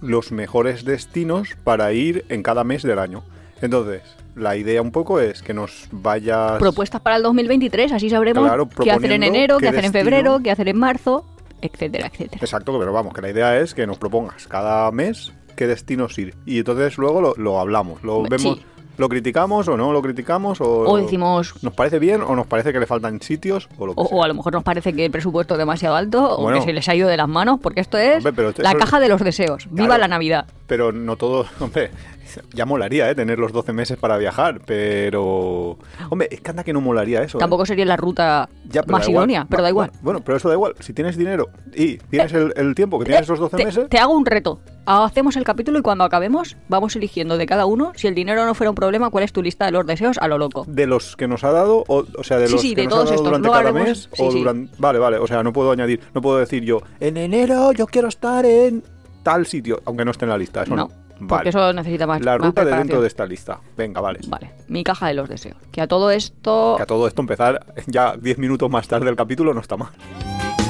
los 0.01 0.31
mejores 0.31 0.83
destinos 0.85 1.49
para 1.63 1.93
ir 1.93 2.25
en 2.29 2.41
cada 2.43 2.63
mes 2.63 2.83
del 2.83 2.99
año. 2.99 3.23
Entonces, 3.61 4.01
la 4.35 4.55
idea 4.55 4.81
un 4.81 4.91
poco 4.91 5.19
es 5.19 5.41
que 5.43 5.53
nos 5.53 5.87
vayas... 5.91 6.57
Propuestas 6.59 7.01
para 7.01 7.17
el 7.17 7.23
2023, 7.23 7.91
así 7.91 8.09
sabremos 8.09 8.43
Claro, 8.45 8.67
qué 8.69 8.91
hacer 8.91 9.11
en 9.11 9.23
enero, 9.23 9.57
qué 9.57 9.63
qué 9.63 9.69
hacer 9.69 9.85
en 9.85 9.91
febrero, 9.91 10.39
qué 10.43 10.51
hacer 10.51 10.67
en 10.69 10.77
marzo, 10.79 11.25
etcétera, 11.61 12.07
etcétera. 12.11 12.39
Exacto, 12.41 12.77
pero 12.79 12.91
vamos, 12.93 13.13
que 13.13 13.21
la 13.21 13.29
idea 13.29 13.57
es 13.59 13.73
que 13.73 13.85
nos 13.87 13.97
propongas 13.97 14.47
cada 14.47 14.91
mes 14.91 15.31
qué 15.55 15.67
destinos 15.67 16.17
ir. 16.17 16.33
Y 16.45 16.57
entonces 16.59 16.97
luego 16.97 17.21
lo, 17.21 17.33
lo 17.37 17.59
hablamos, 17.59 18.03
lo 18.03 18.23
Sí. 18.23 18.27
vemos, 18.29 18.59
lo 18.97 19.09
criticamos 19.09 19.67
o 19.67 19.75
no 19.77 19.91
lo 19.91 20.01
criticamos, 20.03 20.61
o, 20.61 20.65
O 20.81 20.97
decimos, 20.97 21.53
nos 21.63 21.73
parece 21.73 21.97
bien 21.99 22.21
o 22.21 22.35
nos 22.35 22.45
parece 22.47 22.71
que 22.73 22.79
le 22.79 22.85
faltan 22.85 23.21
sitios 23.21 23.67
o 23.79 23.87
lo 23.87 23.95
que 23.95 24.01
O, 24.01 24.05
sea. 24.07 24.17
o 24.17 24.23
a 24.23 24.27
lo 24.27 24.33
mejor 24.35 24.53
nos 24.53 24.63
parece 24.63 24.93
que 24.93 25.05
el 25.05 25.11
presupuesto 25.11 25.53
es 25.55 25.57
demasiado 25.57 25.95
alto 25.95 26.23
o 26.37 26.51
que 26.51 26.61
se 26.61 26.73
les 26.73 26.87
ha 26.89 26.95
ido 26.95 27.07
de 27.09 27.17
las 27.17 27.27
manos, 27.27 27.59
porque 27.61 27.81
esto 27.81 27.97
es 27.97 28.17
Hombre, 28.17 28.33
pero 28.33 28.53
la 28.57 28.69
eso- 28.71 28.77
caja 28.79 28.99
de 28.99 29.09
los 29.09 29.21
deseos. 29.21 29.67
¡Viva 29.71 29.87
Claro. 29.87 30.01
la 30.01 30.07
Navidad! 30.09 30.45
Pero 30.67 30.91
no 30.91 31.15
todo, 31.15 31.45
hombre, 31.59 31.89
ya 32.53 32.65
molaría, 32.65 33.09
¿eh? 33.09 33.15
Tener 33.15 33.39
los 33.39 33.51
12 33.51 33.73
meses 33.73 33.97
para 33.97 34.17
viajar, 34.17 34.61
pero... 34.65 35.77
Hombre, 36.09 36.27
es 36.31 36.41
que 36.41 36.49
anda 36.51 36.63
que 36.63 36.73
no 36.73 36.81
molaría 36.81 37.21
eso. 37.23 37.37
¿eh? 37.37 37.39
Tampoco 37.39 37.65
sería 37.65 37.85
la 37.85 37.97
ruta 37.97 38.49
Ya, 38.65 38.83
más 38.87 39.07
idónea, 39.07 39.45
pero 39.49 39.63
da 39.63 39.69
igual. 39.69 39.91
Bueno, 40.01 40.21
pero 40.23 40.37
eso 40.37 40.47
da 40.49 40.55
igual. 40.55 40.75
Si 40.79 40.93
tienes 40.93 41.17
dinero 41.17 41.49
y 41.75 41.97
tienes 41.97 42.33
el, 42.33 42.53
el 42.55 42.75
tiempo 42.75 42.99
que 42.99 43.05
tienes 43.05 43.23
esos 43.23 43.39
12 43.39 43.57
te, 43.57 43.65
meses... 43.65 43.89
te 43.89 43.97
hago 43.99 44.13
un 44.13 44.25
reto. 44.25 44.59
Hacemos 44.85 45.37
el 45.37 45.43
capítulo 45.45 45.79
y 45.79 45.81
cuando 45.81 46.03
acabemos 46.03 46.57
vamos 46.67 46.95
eligiendo 46.97 47.37
de 47.37 47.45
cada 47.45 47.65
uno, 47.65 47.93
si 47.95 48.07
el 48.07 48.15
dinero 48.15 48.45
no 48.45 48.53
fuera 48.53 48.69
un 48.69 48.75
problema, 48.75 49.09
cuál 49.09 49.23
es 49.23 49.31
tu 49.31 49.41
lista 49.41 49.65
de 49.65 49.71
los 49.71 49.85
deseos 49.85 50.17
a 50.17 50.27
lo 50.27 50.37
loco. 50.37 50.65
De 50.67 50.85
los 50.87 51.15
que 51.15 51.27
nos 51.27 51.43
ha 51.45 51.51
dado, 51.51 51.85
o, 51.87 52.03
o 52.17 52.23
sea, 52.23 52.37
de 52.37 52.47
Sí, 52.47 52.53
los 52.53 52.61
sí, 52.61 52.75
que 52.75 52.81
de 52.81 52.87
nos 52.87 52.93
ha 52.93 52.95
todos 52.97 53.05
dado 53.09 53.15
estos. 53.15 53.25
durante 53.25 53.47
Luego 53.47 53.53
cada 53.63 53.69
haremos- 53.69 53.87
mes, 53.87 54.09
sí, 54.11 54.23
o 54.23 54.31
sí. 54.31 54.39
durante... 54.39 54.75
Vale, 54.79 54.99
vale, 54.99 55.17
o 55.19 55.27
sea, 55.27 55.41
no 55.43 55.53
puedo 55.53 55.71
añadir, 55.71 56.01
no 56.13 56.21
puedo 56.21 56.37
decir 56.37 56.63
yo, 56.63 56.81
en 56.99 57.15
enero 57.17 57.71
yo 57.71 57.87
quiero 57.87 58.09
estar 58.09 58.45
en 58.45 58.83
tal 59.23 59.45
sitio, 59.45 59.81
aunque 59.85 60.03
no 60.03 60.11
esté 60.11 60.25
en 60.25 60.29
la 60.31 60.37
lista, 60.37 60.63
eso 60.63 60.75
no. 60.75 60.87
No, 60.89 60.93
Vale. 61.27 61.39
porque 61.39 61.49
eso 61.49 61.73
necesita 61.73 62.07
más 62.07 62.21
La 62.21 62.37
más 62.37 62.47
ruta 62.47 62.65
de 62.65 62.75
dentro 62.75 63.01
de 63.01 63.07
esta 63.07 63.25
lista. 63.25 63.59
Venga, 63.77 64.01
vale. 64.01 64.19
Vale, 64.27 64.51
mi 64.67 64.83
caja 64.83 65.07
de 65.07 65.13
los 65.13 65.29
deseos. 65.29 65.57
Que 65.71 65.81
a 65.81 65.87
todo 65.87 66.11
esto... 66.11 66.75
Que 66.77 66.83
a 66.83 66.85
todo 66.85 67.07
esto 67.07 67.21
empezar 67.21 67.65
ya 67.87 68.15
10 68.17 68.37
minutos 68.37 68.69
más 68.69 68.87
tarde 68.87 69.05
del 69.05 69.15
capítulo 69.15 69.53
no 69.53 69.61
está 69.61 69.77
mal. 69.77 69.89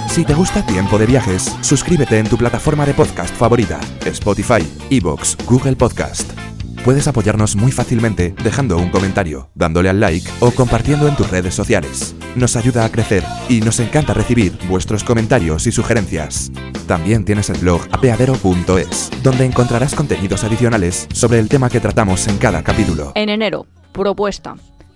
Si 0.08 0.24
te 0.24 0.36
gusta 0.36 0.64
Tiempo 0.64 1.00
de 1.00 1.08
Viajes, 1.08 1.58
suscríbete 1.62 2.20
en 2.20 2.30
tu 2.30 2.38
plataforma 2.38 2.86
de 2.86 2.94
podcast 2.94 3.34
favorita, 3.36 3.80
Spotify, 4.06 4.62
Evox, 4.92 5.38
Google 5.48 5.76
Podcast. 5.76 6.53
Puedes 6.84 7.08
apoyarnos 7.08 7.56
muy 7.56 7.72
fácilmente 7.72 8.36
dejando 8.44 8.78
un 8.78 8.90
comentario, 8.90 9.50
dándole 9.56 9.88
al 9.88 10.02
like 10.02 10.30
o 10.42 10.52
compartiendo 10.52 11.08
en 11.08 11.16
tus 11.16 11.32
redes 11.32 11.56
sociales. 11.56 12.14
Nos 12.36 12.58
ayuda 12.58 12.84
a 12.84 12.92
crecer 12.92 13.24
y 13.48 13.62
nos 13.62 13.80
encanta 13.80 14.14
recibir 14.14 14.52
vuestros 14.68 15.06
comentarios 15.06 15.66
y 15.66 15.72
sugerencias. 15.72 16.52
También 16.86 17.24
tienes 17.24 17.50
el 17.50 17.58
blog 17.60 17.84
apeadero.es, 17.90 19.12
donde 19.24 19.46
encontrarás 19.46 19.96
contenidos 19.96 20.44
adicionales 20.44 21.08
sobre 21.14 21.40
el 21.40 21.48
tema 21.48 21.70
que 21.70 21.80
tratamos 21.80 22.28
en 22.28 22.38
cada 22.38 22.64
capítulo. 22.64 23.14
En 23.16 23.30
enero, 23.30 23.66
propuesta. 23.94 24.56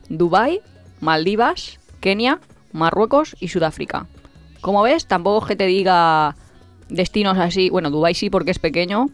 Dubai, 0.09 0.59
Maldivas, 0.99 1.79
Kenia, 2.01 2.41
Marruecos 2.73 3.37
y 3.39 3.47
Sudáfrica. 3.47 4.07
Como 4.59 4.81
ves, 4.81 5.07
tampoco 5.07 5.47
que 5.47 5.55
te 5.55 5.67
diga 5.67 6.35
destinos 6.89 7.37
así. 7.37 7.69
Bueno, 7.69 7.91
Dubai 7.91 8.13
sí 8.13 8.29
porque 8.29 8.51
es 8.51 8.59
pequeño, 8.59 9.07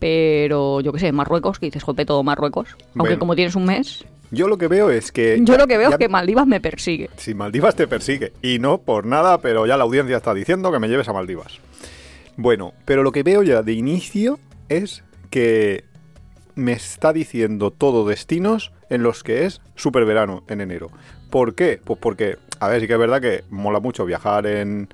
pero 0.00 0.80
yo 0.80 0.92
qué 0.92 0.98
sé, 0.98 1.12
Marruecos, 1.12 1.60
que 1.60 1.66
dices, 1.66 1.84
jope, 1.84 2.04
todo 2.04 2.24
Marruecos. 2.24 2.70
Aunque 2.96 3.10
Bueno. 3.10 3.18
como 3.20 3.36
tienes 3.36 3.54
un 3.54 3.66
mes, 3.66 4.04
Yo 4.32 4.46
lo 4.48 4.58
que 4.58 4.66
veo 4.68 4.90
es 4.90 5.10
que... 5.12 5.38
yo 5.40 5.54
ya- 5.54 5.58
lo 5.58 5.66
que 5.66 5.76
veo 5.76 5.90
ya- 5.90 5.94
es 5.96 5.98
que 5.98 6.08
Maldivas 6.08 6.46
me 6.46 6.60
persigue. 6.60 7.10
Si 7.16 7.34
Maldivas 7.34 7.74
te 7.76 7.86
persigue. 7.88 8.32
Y 8.42 8.58
no 8.60 8.78
por 8.78 9.04
nada, 9.06 9.38
pero 9.38 9.66
ya 9.66 9.76
la 9.76 9.82
audiencia 9.84 10.16
está 10.16 10.34
diciendo 10.34 10.70
que 10.72 10.78
me 10.78 10.88
lleves 10.88 11.08
a 11.08 11.12
Maldivas. 11.12 11.58
Bueno, 12.36 12.72
pero 12.84 13.02
lo 13.02 13.12
que 13.12 13.22
veo 13.24 13.42
ya 13.42 13.62
de 13.62 13.72
inicio 13.72 14.38
es 14.68 15.02
que 15.30 15.84
me 16.54 16.72
está 16.72 17.12
diciendo 17.12 17.70
todo 17.72 18.06
destinos 18.08 18.72
en 18.88 19.02
los 19.02 19.22
que 19.24 19.44
es 19.46 19.60
super 19.74 20.04
verano 20.04 20.44
en 20.48 20.60
enero. 20.60 20.90
¿Por 21.30 21.54
qué? 21.54 21.80
Pues 21.84 21.98
porque, 22.00 22.36
a 22.60 22.68
ver, 22.68 22.80
sí 22.80 22.86
que 22.86 22.92
es 22.94 22.98
verdad 22.98 23.20
que 23.20 23.42
mola 23.50 23.80
mucho 23.80 24.04
viajar 24.04 24.46
en, 24.46 24.88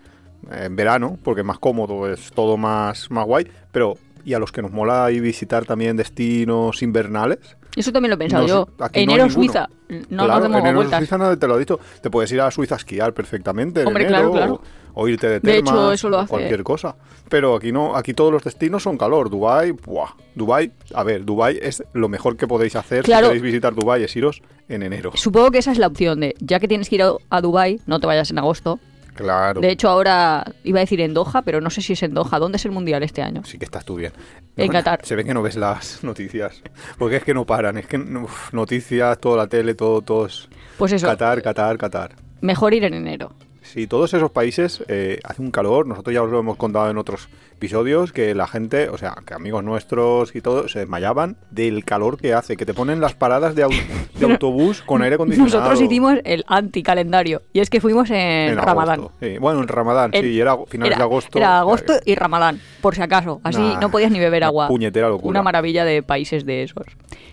en 0.51 0.77
verano, 0.77 1.19
porque 1.23 1.43
es 1.43 1.47
más 1.47 1.59
cómodo, 1.59 2.11
es 2.11 2.31
todo 2.33 2.57
más, 2.57 3.11
más 3.11 3.27
guay, 3.27 3.47
pero 3.71 3.97
y 4.27 4.35
a 4.35 4.39
los 4.39 4.51
que 4.53 4.61
nos 4.61 4.73
mola 4.73 5.11
ir 5.13 5.23
visitar 5.23 5.65
también 5.65 5.97
destinos 5.97 6.83
invernales, 6.83 7.39
Eso 7.77 7.93
también 7.93 8.11
lo 8.11 8.17
he 8.17 8.19
pensado 8.19 8.47
yo. 8.47 8.69
aquí 8.81 9.01
enero 9.01 9.27
ninguno. 9.27 9.31
Suiza, 9.45 9.69
no 10.11 10.25
claro, 10.25 10.27
nos 10.33 10.43
demos 10.43 10.57
en 10.59 10.61
enero 10.67 10.77
vueltas. 10.79 10.99
Suiza 10.99 11.17
nadie 11.19 11.37
te 11.37 11.47
lo 11.47 11.55
ha 11.55 11.59
dicho. 11.59 11.79
Te 12.03 12.11
puedes 12.11 12.33
ir 12.33 12.41
a 12.41 12.51
Suiza 12.51 12.75
a 12.75 12.79
esquiar 12.79 13.15
perfectamente. 13.15 13.83
en 13.83 13.87
Hombre, 13.87 14.05
enero, 14.07 14.33
claro, 14.33 14.59
claro. 14.59 14.63
O, 14.95 15.03
o 15.03 15.09
irte 15.09 15.29
de 15.29 15.41
De 15.41 15.59
hecho, 15.59 15.65
termas, 15.73 15.95
eso 15.95 16.09
lo 16.09 16.19
hace- 16.19 16.31
Cualquier 16.31 16.63
cosa. 16.65 16.97
Pero 17.29 17.55
aquí 17.55 17.71
no, 17.71 17.95
aquí 17.95 18.15
todos 18.15 18.33
los 18.33 18.43
destinos 18.43 18.83
son 18.83 18.99
calor. 18.99 19.31
Dubai, 19.31 19.71
buah. 19.71 20.11
Dubai, 20.35 20.73
a 20.95 21.05
ver, 21.05 21.25
Dubai 21.25 21.59
es 21.63 21.85
lo 21.93 22.09
mejor 22.09 22.37
que 22.37 22.49
podéis 22.49 22.75
hacer 22.75 23.05
Claro. 23.05 23.27
si 23.27 23.35
queréis 23.35 23.43
visitar 23.45 23.75
Dubai, 23.77 24.03
es 24.03 24.17
iros 24.17 24.43
en 24.69 24.83
enero. 24.83 25.13
Supongo 25.15 25.53
que 25.53 25.59
esa 25.59 25.71
es 25.71 25.79
la 25.79 25.87
opción 25.87 26.19
de, 26.21 26.35
ya 26.41 26.59
que 26.59 26.67
tienes 26.67 26.89
que 26.89 26.97
ir 26.97 27.03
a, 27.03 27.13
a 27.31 27.41
Dubai, 27.41 27.81
no 27.87 28.01
te 28.01 28.07
vayas 28.09 28.31
en 28.33 28.39
agosto, 28.39 28.81
Claro. 29.17 29.61
De 29.61 29.71
hecho, 29.71 29.89
ahora 29.89 30.45
iba 30.65 30.79
a 30.79 30.83
decir 30.83 31.01
en 31.01 31.15
Doha, 31.15 31.43
pero 31.43 31.61
no 31.61 31.71
sé 31.71 31.81
si 31.83 31.95
es 31.95 32.03
en 32.03 32.15
Doha. 32.15 32.39
¿Dónde 32.39 32.57
es 32.57 32.65
el 32.65 32.71
mundial 32.73 33.03
este 33.03 33.23
año? 33.23 33.43
Sí 33.45 33.59
que 33.59 33.65
estás 33.65 33.85
tú 33.85 33.97
bien. 33.97 34.13
En 34.57 34.71
Qatar. 34.71 35.01
Se 35.05 35.17
ve 35.17 35.25
que 35.25 35.35
no 35.35 35.43
ves 35.43 35.57
las 35.57 36.03
noticias. 36.05 36.63
Porque 36.99 37.17
es 37.17 37.25
que 37.25 37.35
no 37.35 37.45
paran. 37.45 37.77
Es 37.79 37.87
que 37.87 37.97
uf, 37.99 38.53
noticias, 38.53 39.19
toda 39.19 39.37
la 39.39 39.47
tele, 39.47 39.75
todo, 39.75 40.01
todo 40.03 40.27
es 40.27 40.49
Pues 40.79 40.93
eso, 40.93 41.07
Qatar, 41.07 41.43
Qatar, 41.43 41.77
Qatar. 41.79 42.15
mejor 42.41 42.75
ir 42.75 42.85
en 42.85 42.95
enero. 42.95 43.33
Sí, 43.77 43.87
todos 43.87 44.15
esos 44.15 44.31
países 44.31 44.83
eh, 44.89 45.21
hace 45.23 45.43
un 45.43 45.51
calor. 45.51 45.87
Nosotros 45.87 46.15
ya 46.15 46.23
os 46.23 46.31
lo 46.31 46.39
hemos 46.39 46.57
contado 46.57 46.89
en 46.91 46.97
otros 46.97 47.29
episodios 47.57 48.11
que 48.11 48.35
la 48.35 48.47
gente, 48.47 48.89
o 48.89 48.97
sea, 48.97 49.15
que 49.27 49.35
amigos 49.35 49.63
nuestros 49.65 50.35
y 50.35 50.41
todo, 50.41 50.67
se 50.67 50.79
desmayaban 50.79 51.37
del 51.51 51.85
calor 51.85 52.17
que 52.17 52.33
hace. 52.33 52.57
Que 52.57 52.65
te 52.65 52.73
ponen 52.73 53.03
las 53.03 53.15
paradas 53.15 53.55
de, 53.55 53.67
au- 53.67 53.87
de 54.19 54.25
autobús 54.33 54.81
con 54.81 55.03
aire 55.03 55.17
acondicionado. 55.17 55.59
Nosotros 55.59 55.83
hicimos 55.83 56.15
el 56.25 56.43
anticalendario. 56.47 57.43
Y 57.53 57.61
es 57.61 57.69
que 57.69 57.83
fuimos 57.83 58.09
en, 58.09 58.17
en 58.17 58.57
Ramadán. 58.57 59.01
agosto. 59.01 59.19
Sí, 59.21 59.37
Bueno, 59.37 59.61
en 59.61 59.69
Ramadán, 59.69 60.11
sí, 60.15 60.21
y 60.27 60.41
era 60.41 60.57
finales 60.67 60.93
era, 60.93 60.97
de 60.97 61.03
agosto. 61.03 61.39
Era 61.39 61.59
agosto 61.59 61.93
y 62.07 62.15
Ramadán, 62.15 62.59
por 62.81 62.95
si 62.95 63.03
acaso. 63.03 63.43
Así 63.45 63.61
Nah, 63.61 63.79
no 63.79 63.91
podías 63.91 64.11
ni 64.11 64.19
beber 64.19 64.43
agua. 64.45 64.69
puñetera 64.69 65.11
locura. 65.11 65.29
Una 65.29 65.43
maravilla 65.43 65.85
de 65.85 66.03
países 66.03 66.47
de 66.47 66.63
esos. 66.63 66.87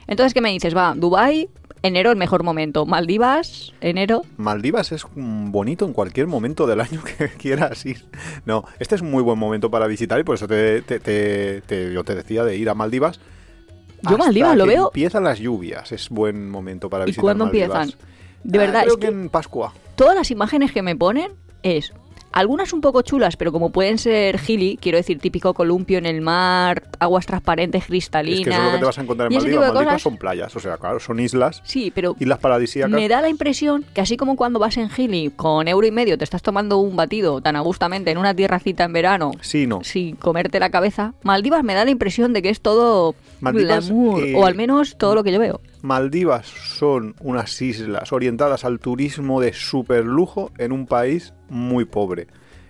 Entonces, 0.07 0.33
¿qué 0.33 0.41
me 0.41 0.49
dices? 0.51 0.75
Va, 0.75 0.93
Dubai, 0.93 1.47
enero 1.83 2.09
el 2.11 2.17
mejor 2.17 2.43
momento. 2.43 2.85
Maldivas, 2.87 3.73
enero. 3.81 4.23
Maldivas 4.37 4.91
es 4.91 5.05
bonito 5.15 5.85
en 5.85 5.93
cualquier 5.93 6.25
momento 6.27 6.65
del 6.65 6.81
año 6.81 7.03
que 7.17 7.27
quieras 7.29 7.85
ir. 7.85 8.05
No, 8.45 8.65
este 8.79 8.95
es 8.95 9.01
un 9.01 9.11
muy 9.11 9.21
buen 9.21 9.37
momento 9.37 9.69
para 9.69 9.85
visitar 9.85 10.19
y 10.19 10.23
por 10.23 10.35
eso 10.35 10.47
te, 10.47 10.81
te- 10.81 10.99
te- 10.99 11.61
te- 11.61 11.93
yo 11.93 12.03
te 12.03 12.15
decía 12.15 12.43
de 12.43 12.57
ir 12.57 12.69
a 12.69 12.73
Maldivas. 12.73 13.19
Yo 14.09 14.17
Maldivas 14.17 14.57
lo 14.57 14.65
veo- 14.65 14.87
Empiezan 14.87 15.23
las 15.23 15.39
lluvias, 15.39 15.91
es 15.91 16.09
buen 16.09 16.49
momento 16.49 16.89
para 16.89 17.03
¿Y 17.03 17.07
visitar. 17.07 17.21
cuándo 17.21 17.45
Maldivas. 17.45 17.69
empiezan? 17.89 18.09
De 18.43 18.57
Ah, 18.57 18.61
verdad, 18.61 18.81
creo 18.83 18.93
es 18.95 18.99
que 18.99 19.07
en 19.07 19.29
Pascua. 19.29 19.73
todas 19.95 20.15
las 20.15 20.29
imágenes 20.31 20.71
que 20.73 20.81
me 20.81 20.95
ponen 20.97 21.31
es 21.63 21.93
algunas 22.33 22.73
un 22.73 22.81
poco 22.81 23.01
chulas, 23.03 23.37
pero 23.37 23.51
como 23.51 23.69
pueden 23.71 23.97
ser 23.97 24.37
gili, 24.39 24.77
quiero 24.81 24.97
decir, 24.97 25.19
típico 25.19 25.53
columpio 25.53 25.97
en 25.99 26.05
el 26.05 26.19
mar, 26.21 26.83
aguas 26.99 27.25
transparentes, 27.25 27.85
cristalinas. 27.85 28.39
Es 28.39 28.43
que 28.45 28.49
eso 28.51 28.59
es 28.59 28.65
lo 28.65 28.71
que 28.73 28.79
te 28.79 28.85
vas 28.85 28.97
a 28.97 29.01
encontrar 29.01 29.31
en 29.31 29.37
Maldivas. 29.37 29.59
Maldivas 29.67 29.85
cosas. 29.85 30.01
son 30.01 30.17
playas, 30.17 30.55
o 30.55 30.59
sea, 30.59 30.77
claro, 30.77 30.99
son 30.99 31.19
islas, 31.19 31.61
Sí, 31.63 31.91
pero 31.93 32.15
islas 32.19 32.39
paradisíacas. 32.39 32.91
me 32.91 33.07
da 33.07 33.21
la 33.21 33.29
impresión 33.29 33.85
que 33.93 34.01
así 34.01 34.17
como 34.17 34.35
cuando 34.35 34.59
vas 34.59 34.75
en 34.77 34.89
Gili 34.89 35.31
con 35.35 35.67
euro 35.67 35.85
y 35.87 35.91
medio 35.91 36.17
te 36.17 36.23
estás 36.23 36.41
tomando 36.41 36.77
un 36.79 36.95
batido 36.95 37.39
tan 37.41 37.55
agustamente 37.55 38.11
en 38.11 38.17
una 38.17 38.33
tierracita 38.33 38.83
en 38.83 38.93
verano 38.93 39.31
Sí, 39.41 39.67
no. 39.67 39.83
sin 39.83 40.15
comerte 40.15 40.59
la 40.59 40.69
cabeza, 40.69 41.13
Maldivas 41.23 41.63
me 41.63 41.73
da 41.75 41.85
la 41.85 41.91
impresión 41.91 42.33
de 42.33 42.41
que 42.41 42.49
es 42.49 42.59
todo 42.61 43.15
Maldivas, 43.41 43.87
glamour, 43.87 44.23
eh, 44.23 44.33
o 44.35 44.45
al 44.45 44.55
menos 44.55 44.97
todo 44.97 45.15
lo 45.15 45.23
que 45.23 45.31
yo 45.31 45.39
veo. 45.39 45.61
Maldivas 45.83 46.47
son 46.47 47.13
unas 47.19 47.61
islas 47.61 48.13
orientadas 48.13 48.63
al 48.63 48.79
turismo 48.79 49.41
de 49.41 49.51
super 49.51 50.05
lujo 50.05 50.49
en 50.57 50.71
un 50.71 50.87
país 50.87 51.33
muy 51.49 51.83
pobre. 51.83 52.27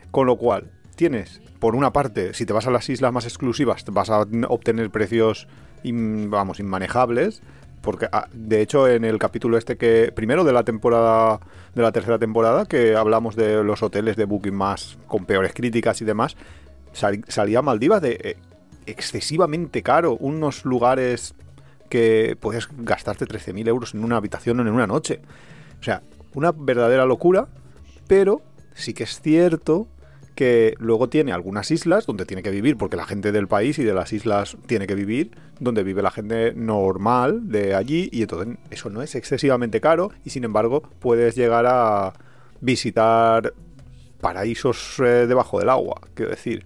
Con 0.10 0.25
lo 0.25 0.36
cual, 0.36 0.72
tienes, 0.96 1.39
por 1.60 1.75
una 1.75 1.93
parte, 1.93 2.34
si 2.34 2.48
te 2.48 2.53
vas 2.53 2.65
a 2.65 2.72
las 2.72 2.89
islas 2.89 3.13
más 3.13 3.25
exclusivas, 3.25 3.86
vas 3.91 4.10
a 4.10 4.25
obtener 4.48 4.89
precios, 4.89 5.48
vamos, 5.84 6.60
inmanejables. 6.60 7.43
Porque, 7.82 8.08
ah, 8.12 8.29
de 8.34 8.62
hecho, 8.62 8.88
en 8.88 9.05
el 9.05 9.20
capítulo 9.20 9.60
este 9.60 9.77
que, 9.77 10.12
primero 10.15 10.43
de 10.43 10.53
la 10.53 10.63
temporada, 10.63 11.39
de 11.75 11.84
la 11.84 11.91
tercera 11.91 12.17
temporada, 12.17 12.65
que 12.65 12.96
hablamos 12.96 13.36
de 13.36 13.63
los 13.63 13.84
hoteles 13.84 14.15
de 14.15 14.25
Booking 14.25 14.55
más 14.55 14.98
con 15.05 15.25
peores 15.25 15.53
críticas 15.53 16.01
y 16.01 16.05
demás, 16.05 16.36
sal- 16.93 17.24
salía 17.27 17.62
Maldivas 17.62 18.01
de 18.01 18.17
eh, 18.24 18.38
excesivamente 18.88 19.84
caro, 19.84 20.17
unos 20.20 20.65
lugares 20.65 21.36
que 21.93 22.35
puedes 22.39 22.67
gastarte 22.75 23.27
13.000 23.27 23.67
euros 23.67 23.93
en 23.93 24.03
una 24.03 24.17
habitación 24.17 24.59
en 24.59 24.67
una 24.69 24.88
noche. 24.88 25.21
O 25.79 25.83
sea, 25.83 26.01
una 26.33 26.51
verdadera 26.51 27.05
locura, 27.05 27.50
pero 28.07 28.41
sí 28.73 28.95
que 28.95 29.03
es 29.03 29.21
cierto 29.21 29.88
que 30.33 30.73
luego 30.79 31.07
tiene 31.07 31.33
algunas 31.33 31.69
islas 31.69 32.07
donde 32.07 32.25
tiene 32.25 32.41
que 32.41 32.50
vivir, 32.50 32.77
porque 32.77 32.97
la 32.97 33.05
gente 33.05 33.31
del 33.31 33.47
país 33.47 33.77
y 33.77 33.83
de 33.83 33.93
las 33.93 34.12
islas 34.12 34.57
tiene 34.65 34.88
que 34.88 34.95
vivir, 34.95 35.38
donde 35.59 35.83
vive 35.83 36.01
la 36.01 36.09
gente 36.09 36.53
normal 36.55 37.51
de 37.51 37.75
allí, 37.75 38.09
y 38.12 38.23
entonces 38.23 38.57
eso 38.71 38.89
no 38.89 39.03
es 39.03 39.13
excesivamente 39.13 39.79
caro, 39.79 40.09
y 40.25 40.31
sin 40.31 40.45
embargo 40.45 40.81
puedes 40.97 41.35
llegar 41.35 41.67
a 41.67 42.13
visitar 42.59 43.53
paraísos 44.19 44.95
eh, 44.97 45.27
debajo 45.27 45.59
del 45.59 45.69
agua, 45.69 46.01
quiero 46.15 46.31
decir. 46.31 46.65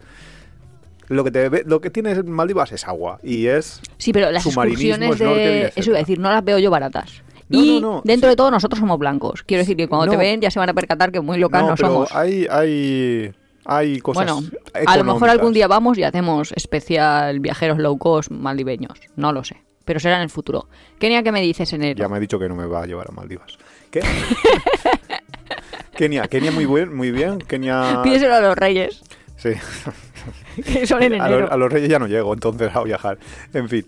Lo 1.08 1.24
que, 1.24 1.32
te, 1.32 1.64
lo 1.64 1.80
que 1.80 1.90
tienes 1.90 2.18
en 2.18 2.30
Maldivas 2.30 2.72
es 2.72 2.88
agua 2.88 3.20
y 3.24 3.48
es 3.48 3.82
Sí, 3.98 4.12
pero 4.12 4.30
las 4.32 4.46
excursiones 4.46 5.18
de... 5.18 5.72
Eso 5.76 5.90
iba 5.92 5.98
a 5.98 6.02
decir, 6.02 6.20
no 6.20 6.30
las 6.30 6.44
veo 6.44 6.60
yo 6.60 6.70
baratas. 6.70 7.24
No, 7.50 7.64
y 7.64 7.80
no, 7.80 7.94
no, 7.94 8.02
dentro 8.04 8.28
sí. 8.28 8.32
de 8.32 8.36
todo 8.36 8.52
nosotros 8.52 8.80
somos 8.80 9.00
blancos. 9.00 9.44
Quiero 9.44 9.62
decir 9.62 9.78
que 9.78 9.88
cuando 9.88 10.12
te 10.12 10.18
ven 10.18 10.42
ya 10.42 10.52
se 10.52 10.60
van 10.60 10.70
a 10.70 10.74
percatar 10.74 11.14
que 11.14 11.22
muy 11.22 11.38
locas 11.38 11.62
no, 11.64 11.76
pero 11.76 11.88
somos. 11.88 12.12
hay 12.14 12.46
hay 12.50 13.34
hay 13.64 14.00
cosas 14.00 14.26
Bueno, 14.26 14.50
a 14.86 14.98
lo 14.98 15.04
mejor 15.06 15.30
algún 15.30 15.54
día 15.54 15.68
vamos 15.68 15.98
y 15.98 16.04
hacemos 16.04 16.52
especial 16.58 17.40
viajeros 17.40 17.78
low 17.78 17.98
cost 17.98 18.32
maldiveños. 18.32 19.00
No 19.16 19.32
lo 19.32 19.46
sé. 19.46 19.62
Pero 19.86 20.02
será 20.02 20.18
en 20.18 20.24
el 20.24 20.30
futuro. 20.30 20.68
Kenia, 21.00 21.24
¿qué 21.24 21.32
me 21.32 21.42
dices 21.42 21.72
enero? 21.72 21.98
ya 21.98 22.10
me 22.10 22.18
ha 22.18 22.20
dicho 22.20 22.38
que 22.38 22.50
no 22.50 22.56
me 22.56 22.66
va 22.66 22.84
a 22.84 22.86
llevar 22.86 23.08
a 23.10 23.14
Maldivas 23.14 23.58
¿qué? 23.92 24.02
Kenia 25.96 26.28
Kenia 26.28 26.52
muy 26.52 26.66
buen 26.66 26.96
muy 26.96 27.12
bien 27.12 27.40
Kenia 27.40 28.02
Pídeselo 28.04 28.36
a 28.36 28.42
los 28.42 28.58
reyes, 28.58 29.02
sí 29.36 29.52
que 30.64 30.88
son 30.88 31.04
en 31.04 31.14
a, 31.14 31.28
enero. 31.28 31.42
los, 31.42 31.52
a 31.52 31.58
los 31.58 31.72
reyes 31.72 31.90
ya 31.90 32.00
no 32.00 32.08
llego 32.08 32.34
entonces 32.34 32.76
a 32.76 32.84
viajar 32.84 33.18
en 33.54 33.70
fin 33.70 33.86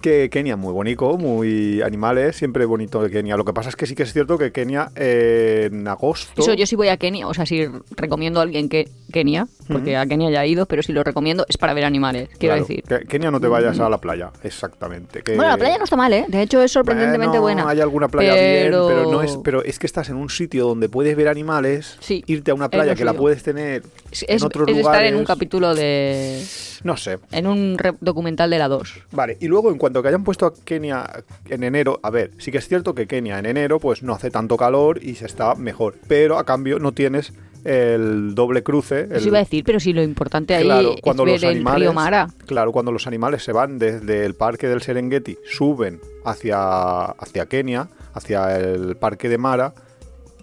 que 0.00 0.30
Kenia 0.30 0.56
muy 0.56 0.72
bonito, 0.72 1.18
muy 1.18 1.82
animales, 1.82 2.36
siempre 2.36 2.64
bonito 2.64 3.02
de 3.02 3.10
Kenia. 3.10 3.36
Lo 3.36 3.44
que 3.44 3.52
pasa 3.52 3.68
es 3.68 3.76
que 3.76 3.86
sí 3.86 3.94
que 3.94 4.04
es 4.04 4.12
cierto 4.12 4.38
que 4.38 4.52
Kenia 4.52 4.90
eh, 4.94 5.68
en 5.70 5.86
agosto 5.88 6.40
Eso 6.40 6.54
yo 6.54 6.66
sí 6.66 6.76
voy 6.76 6.88
a 6.88 6.96
Kenia, 6.96 7.26
o 7.26 7.34
sea, 7.34 7.46
si 7.46 7.66
recomiendo 7.96 8.40
a 8.40 8.44
alguien 8.44 8.68
que 8.68 8.88
Kenia, 9.12 9.48
porque 9.68 9.96
a 9.96 10.06
Kenia 10.06 10.30
ya 10.30 10.44
he 10.44 10.48
ido, 10.48 10.66
pero 10.66 10.82
si 10.82 10.92
lo 10.92 11.04
recomiendo 11.04 11.44
es 11.48 11.56
para 11.56 11.74
ver 11.74 11.84
animales, 11.84 12.28
quiero 12.38 12.54
Claro, 12.56 12.66
decir. 12.68 12.82
que- 12.84 13.06
Kenia 13.06 13.30
no 13.30 13.40
te 13.40 13.46
vayas 13.48 13.78
a 13.80 13.88
la 13.88 13.98
playa, 13.98 14.30
exactamente. 14.42 15.22
que- 15.22 15.36
Bueno, 15.36 15.50
la 15.50 15.56
playa 15.58 15.78
no 15.78 15.84
está 15.84 15.96
mal, 15.96 16.12
¿eh? 16.12 16.24
De 16.28 16.42
hecho 16.42 16.62
es 16.62 16.72
sorprendentemente 16.72 17.38
Bueno, 17.38 17.62
buena. 17.62 17.68
Hay 17.70 17.80
alguna 17.80 18.08
playa 18.08 18.32
pero... 18.34 18.86
bien, 18.88 18.98
pero 18.98 19.10
no 19.12 19.22
es, 19.22 19.36
pero 19.44 19.62
es 19.64 19.78
que 19.78 19.86
estás 19.86 20.08
en 20.08 20.16
un 20.16 20.30
sitio 20.30 20.66
donde 20.66 20.88
puedes 20.88 21.16
ver 21.16 21.28
animales, 21.28 21.96
Sí, 22.00 22.22
irte 22.26 22.50
a 22.50 22.54
una 22.54 22.68
playa 22.68 22.94
que 22.94 23.04
la 23.04 23.12
puedes 23.14 23.42
tener 23.42 23.82
Es, 24.10 24.24
en 24.28 24.42
otros 24.42 24.68
es 24.68 24.76
estar 24.78 25.04
en 25.04 25.14
un 25.14 25.20
lugares. 25.20 25.26
capítulo 25.26 25.74
de... 25.74 26.44
No 26.84 26.96
sé. 26.96 27.18
En 27.32 27.46
un 27.46 27.76
documental 28.00 28.50
de 28.50 28.58
la 28.58 28.68
2. 28.68 28.94
Vale, 29.12 29.36
y 29.40 29.48
luego 29.48 29.70
en 29.70 29.78
cuanto 29.78 30.00
que 30.02 30.08
hayan 30.08 30.22
puesto 30.24 30.46
a 30.46 30.54
Kenia 30.54 31.24
en 31.48 31.64
enero, 31.64 31.98
a 32.02 32.10
ver, 32.10 32.30
sí 32.38 32.50
que 32.52 32.58
es 32.58 32.68
cierto 32.68 32.94
que 32.94 33.06
Kenia 33.06 33.38
en 33.38 33.46
enero 33.46 33.80
pues 33.80 34.02
no 34.02 34.12
hace 34.14 34.30
tanto 34.30 34.56
calor 34.56 35.02
y 35.02 35.16
se 35.16 35.26
está 35.26 35.54
mejor, 35.56 35.96
pero 36.06 36.38
a 36.38 36.44
cambio 36.44 36.78
no 36.78 36.92
tienes 36.92 37.32
el 37.64 38.34
doble 38.34 38.62
cruce. 38.62 39.00
el- 39.02 39.12
Eso 39.12 39.28
iba 39.28 39.38
a 39.38 39.40
decir, 39.42 39.64
pero 39.64 39.80
si 39.80 39.92
lo 39.92 40.02
importante 40.02 40.54
ahí 40.54 40.64
Claro, 40.64 40.94
es 40.94 41.00
cuando 41.00 41.24
ver 41.24 41.34
los 41.34 41.42
el 41.44 41.48
animales, 41.50 41.80
río 41.80 41.92
Mara. 41.92 42.28
Claro, 42.46 42.72
cuando 42.72 42.92
los 42.92 43.06
animales 43.06 43.42
se 43.42 43.52
van 43.52 43.78
desde 43.78 44.24
el 44.24 44.34
parque 44.34 44.68
del 44.68 44.80
Serengeti, 44.82 45.36
suben 45.48 46.00
hacia, 46.24 47.04
hacia 47.04 47.46
Kenia, 47.46 47.88
hacia 48.14 48.58
el 48.58 48.96
parque 48.96 49.28
de 49.28 49.38
Mara, 49.38 49.74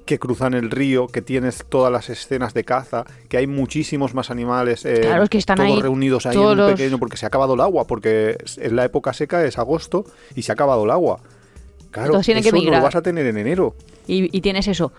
que 0.06 0.20
cruzan 0.20 0.54
el 0.54 0.70
río, 0.70 1.08
que 1.08 1.22
tienes 1.24 1.66
todas 1.68 1.92
las 1.92 2.10
escenas 2.12 2.54
de 2.54 2.64
caza, 2.64 3.06
que 3.28 3.38
hay 3.38 3.48
muchísimos 3.48 4.14
más 4.14 4.30
animales 4.30 4.86
eh, 4.86 5.00
Claro, 5.02 5.24
es 5.24 5.30
que 5.32 5.40
están 5.40 5.58
todos 5.58 5.70
ahí 5.72 5.82
reunidos 5.82 6.28
ahí 6.28 6.36
todos 6.36 6.54
en 6.54 6.60
un 6.60 6.66
los- 6.68 6.72
pequeño, 6.74 7.00
porque 7.00 7.18
se 7.18 7.26
ha 7.26 7.30
acabado 7.30 7.56
el 7.56 7.62
agua, 7.62 7.88
porque 7.88 8.38
es 8.44 8.60
es 8.60 8.72
la 8.72 8.86
época 8.86 9.14
seca, 9.14 9.44
es 9.44 9.58
agosto, 9.58 10.06
y 10.36 10.44
se 10.44 10.52
ha 10.52 10.54
acabado 10.54 10.84
el 10.84 10.92
agua. 10.92 11.22
Claro, 11.90 12.20
que 12.22 12.32
eso 12.34 12.56
no 12.56 12.72
lo 12.72 12.82
vas 12.82 12.96
a 12.96 13.02
tener 13.02 13.26
en 13.26 13.38
enero. 13.38 13.74
Y, 14.06 14.36
y 14.38 14.42
tienes 14.42 14.68
eso. 14.68 14.92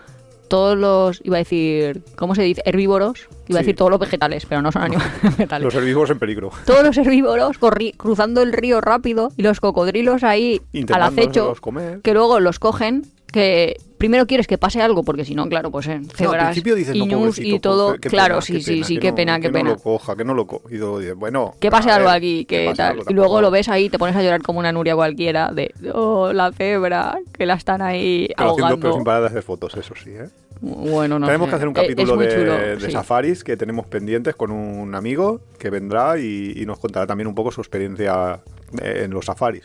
Todos 0.47 0.77
los, 0.77 1.21
iba 1.23 1.37
a 1.37 1.39
decir, 1.39 2.01
¿cómo 2.15 2.35
se 2.35 2.43
dice? 2.43 2.61
Herbívoros. 2.65 3.27
Iba 3.47 3.59
a 3.59 3.61
decir 3.61 3.75
todos 3.75 3.91
los 3.91 3.99
vegetales, 3.99 4.45
pero 4.47 4.61
no 4.61 4.71
son 4.71 4.83
animales 4.83 5.11
vegetales. 5.23 5.65
Los 5.65 5.75
herbívoros 5.75 6.09
en 6.09 6.19
peligro. 6.19 6.51
Todos 6.65 6.83
los 6.83 6.97
herbívoros 6.97 7.57
cruzando 7.97 8.41
el 8.41 8.53
río 8.53 8.81
rápido 8.81 9.31
y 9.37 9.41
los 9.43 9.59
cocodrilos 9.59 10.23
ahí 10.23 10.61
al 10.93 11.01
acecho, 11.03 11.55
comer. 11.61 12.01
que 12.01 12.13
luego 12.13 12.39
los 12.39 12.59
cogen, 12.59 13.03
que 13.31 13.75
primero 13.97 14.25
quieres 14.27 14.47
que 14.47 14.57
pase 14.57 14.81
algo, 14.81 15.03
porque 15.03 15.25
si 15.25 15.35
no, 15.35 15.47
claro, 15.49 15.69
pues 15.71 15.87
en 15.87 16.03
No, 16.03 16.07
al 16.09 16.15
cebras 16.15 16.43
principio 16.45 16.75
dices, 16.75 16.95
no, 16.95 17.05
y 17.35 17.59
todo. 17.59 17.93
qué- 17.93 17.99
qué 18.01 18.09
claro, 18.09 18.35
pena, 18.35 18.41
sí, 18.41 18.53
qué 18.53 18.59
sí, 18.61 18.71
pena, 18.75 18.85
sí, 18.87 18.93
que 18.95 18.99
qué 19.01 19.09
no- 19.09 19.15
pena, 19.15 19.35
qué 19.37 19.41
que 19.47 19.49
pena. 19.53 19.69
no 19.69 19.75
lo 19.75 19.81
coja, 19.81 20.15
que 20.15 20.23
no 20.23 20.33
lo 20.33 20.47
coja. 20.47 20.63
Y 20.71 20.77
luego 20.77 20.99
dices, 20.99 21.15
bueno... 21.15 21.53
Que 21.59 21.69
pase 21.69 21.89
algo 21.91 22.07
ver, 22.07 22.17
aquí, 22.17 22.45
que 22.45 22.67
que 22.67 22.73
tal. 22.75 22.91
algo, 22.91 23.03
y 23.09 23.13
luego 23.13 23.27
tampoco- 23.31 23.41
lo 23.41 23.51
ves 23.51 23.67
ahí, 23.69 23.89
te 23.89 23.97
pones 23.99 24.15
a 24.15 24.21
llorar 24.23 24.41
como 24.43 24.59
una 24.59 24.71
Nuria 24.71 24.95
cualquiera, 24.95 25.51
de, 25.51 25.73
oh, 25.93 26.31
la 26.31 26.51
cebra, 26.51 27.17
que 27.33 27.45
la 27.45 27.55
están 27.55 27.81
ahí 27.81 28.27
Pero, 28.37 28.51
haciendo, 28.51 28.55
pero 28.55 28.65
ahogando. 28.89 28.93
sin 28.93 29.03
parar 29.03 29.33
de 29.33 29.41
fotos, 29.41 29.75
eso 29.75 29.93
sí, 30.01 30.11
¿eh? 30.11 30.29
Bueno, 30.61 31.19
no 31.19 31.25
tenemos 31.27 31.49
que 31.49 31.55
hacer 31.55 31.67
un 31.67 31.77
Eh, 31.77 31.81
capítulo 31.81 32.17
de, 32.17 32.27
chulo, 32.29 32.53
de 32.57 32.79
sí. 32.79 32.91
safaris 32.91 33.43
que 33.43 33.57
tenemos 33.57 33.85
pendientes 33.87 34.35
con 34.35 34.51
un 34.51 34.95
amigo 34.95 35.41
que 35.59 35.69
vendrá 35.69 36.17
y, 36.17 36.53
y 36.55 36.65
nos 36.65 36.79
contará 36.79 37.05
también 37.07 37.27
un 37.27 37.35
poco 37.35 37.51
su 37.51 37.61
experiencia 37.61 38.39
eh, 38.81 39.01
en 39.05 39.11
los 39.11 39.25
safaris. 39.25 39.63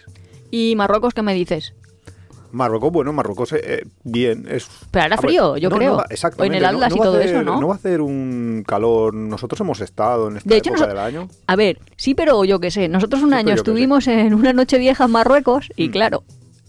¿Y 0.51 0.75
Marruecos 0.77 1.15
qué 1.15 1.23
me 1.23 1.35
dices? 1.35 1.75
Marruecos, 2.51 2.93
bueno, 2.93 3.15
Marruecos, 3.15 3.51
eh, 3.55 3.61
eh, 3.65 3.85
bien. 4.05 4.47
Es, 4.47 4.69
Pero 4.91 5.07
hará 5.07 5.17
frío, 5.17 5.57
yo 5.57 5.71
no, 5.71 5.77
creo. 5.77 5.97
no 5.97 6.05
exactamente. 6.11 6.43
O 6.43 6.45
en 6.45 6.55
el 6.59 6.65
Atlas 6.67 6.91
no 6.91 6.97
y 6.97 7.01
todo 7.01 7.17
hacer- 7.19 7.31
eso, 7.31 7.43
¿no? 7.43 7.59
No 7.59 7.69
va 7.69 7.75
a 7.75 7.77
hacer 7.79 8.03
un 8.03 8.63
calor. 8.67 9.15
Nosotros 9.15 9.59
hemos 9.63 9.81
estado 9.81 10.29
en 10.29 10.37
esta 10.37 10.51
De 10.51 10.59
hecho, 10.59 10.69
época 10.69 10.85
noso- 10.85 10.89
del 10.89 10.99
año. 10.99 11.29
A 11.47 11.57
ver, 11.57 11.79
sí, 11.97 12.15
pero 12.15 12.45
yo 12.45 12.61
qué 12.61 12.71
sé. 12.71 12.89
Nosotros 12.91 13.23
un 13.23 13.31
Sí, 13.31 13.37
año 13.37 13.55
estuvimos 13.55 14.07
en 14.07 14.35
una 14.35 14.53
noche 14.53 14.77
vieja 14.77 15.05
en 15.07 15.13
Marruecos 15.13 15.71
y 15.77 15.89
Mm. 15.89 15.93
claro, 15.93 16.25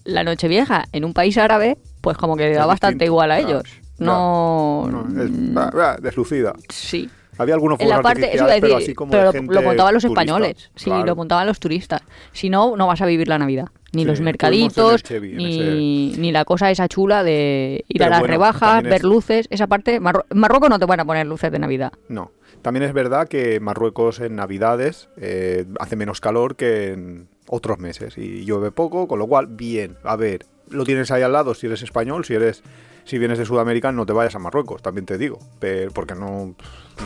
la 0.06 0.24
noche 0.24 0.48
vieja 0.48 0.86
en 0.94 1.04
un 1.04 1.14
país 1.14 1.38
árabe, 1.38 1.78
pues 2.00 2.16
como 2.16 2.38
que 2.38 2.54
da 2.54 2.66
bastante 2.66 3.04
igual 3.04 3.32
a 3.32 3.40
ellos. 3.40 3.64
No... 4.04 4.88
No, 4.92 5.22
es, 5.24 5.32
ah, 5.56 5.98
deslucida. 6.02 6.54
Sí. 6.70 7.10
Había 7.38 7.56
algunos 7.56 7.80
En 7.80 7.90
la 7.90 7.96
fuegos 7.96 8.04
parte, 8.12 8.26
eso 8.36 8.44
iba 8.44 8.46
a 8.46 8.54
artificiales, 8.54 8.62
pero 8.62 8.74
decir, 8.76 8.86
así 8.86 8.94
como 8.94 9.12
pero 9.12 9.22
de 9.22 9.26
lo- 9.26 9.32
gente 9.34 9.54
lo 9.56 9.62
montaban 9.64 9.94
los 9.96 10.04
turista. 10.04 10.22
españoles, 10.22 10.72
sí, 10.76 10.86
Claro. 10.86 11.06
lo 11.06 11.16
montaban 11.16 11.48
los 11.48 11.60
turistas. 11.60 12.02
Si 12.32 12.50
no, 12.52 12.78
no 12.78 12.86
vas 12.88 13.02
a 13.02 13.06
vivir 13.08 13.28
la 13.28 13.40
Navidad. 13.40 13.68
Ni 13.92 14.04
Sí, 14.04 14.08
los 14.08 14.22
mercaditos, 14.22 15.02
Chevy, 15.04 15.34
ni, 15.34 16.14
ni 16.18 16.32
la 16.32 16.46
cosa 16.46 16.70
esa 16.70 16.88
chula 16.88 17.24
de 17.24 17.84
ir 17.88 17.98
Pero 17.98 18.06
a 18.06 18.10
las 18.10 18.20
bueno, 18.20 18.32
rebajas, 18.34 18.84
ver 18.84 18.94
es- 18.94 19.04
luces. 19.04 19.48
Esa 19.50 19.66
parte, 19.68 20.00
Marro- 20.00 20.26
Marruecos 20.34 20.70
no 20.70 20.78
te 20.80 20.86
van 20.86 21.00
a 21.00 21.06
poner 21.06 21.26
luces 21.26 21.52
de 21.52 21.58
Navidad. 21.60 21.92
No. 22.08 22.32
También 22.62 22.84
es 22.84 22.94
verdad 22.94 23.28
que 23.28 23.60
Marruecos 23.60 24.20
en 24.20 24.36
Navidades 24.36 25.10
eh, 25.18 25.66
hace 25.80 25.96
menos 25.96 26.22
calor 26.22 26.56
que 26.56 26.94
en 26.94 27.28
otros 27.48 27.78
meses 27.80 28.18
y 28.18 28.46
llueve 28.46 28.72
poco, 28.72 29.08
con 29.08 29.18
lo 29.20 29.28
cual, 29.28 29.48
bien. 29.48 29.98
A 30.04 30.16
ver, 30.16 30.46
lo 30.70 30.86
tienes 30.86 31.12
ahí 31.12 31.24
al 31.24 31.34
lado 31.34 31.56
si 31.56 31.66
eres 31.66 31.82
español, 31.82 32.26
si 32.26 32.36
eres 32.36 32.64
si 33.06 33.18
vienes 33.18 33.38
de 33.38 33.46
Sudamérica 33.46 33.92
no 33.92 34.06
te 34.06 34.14
vayas 34.14 34.36
a 34.36 34.40
Marruecos, 34.40 34.82
también 34.82 35.06
te 35.06 35.18
digo, 35.18 35.40
pero, 35.60 35.92
porque 35.92 36.16
no, 36.16 36.56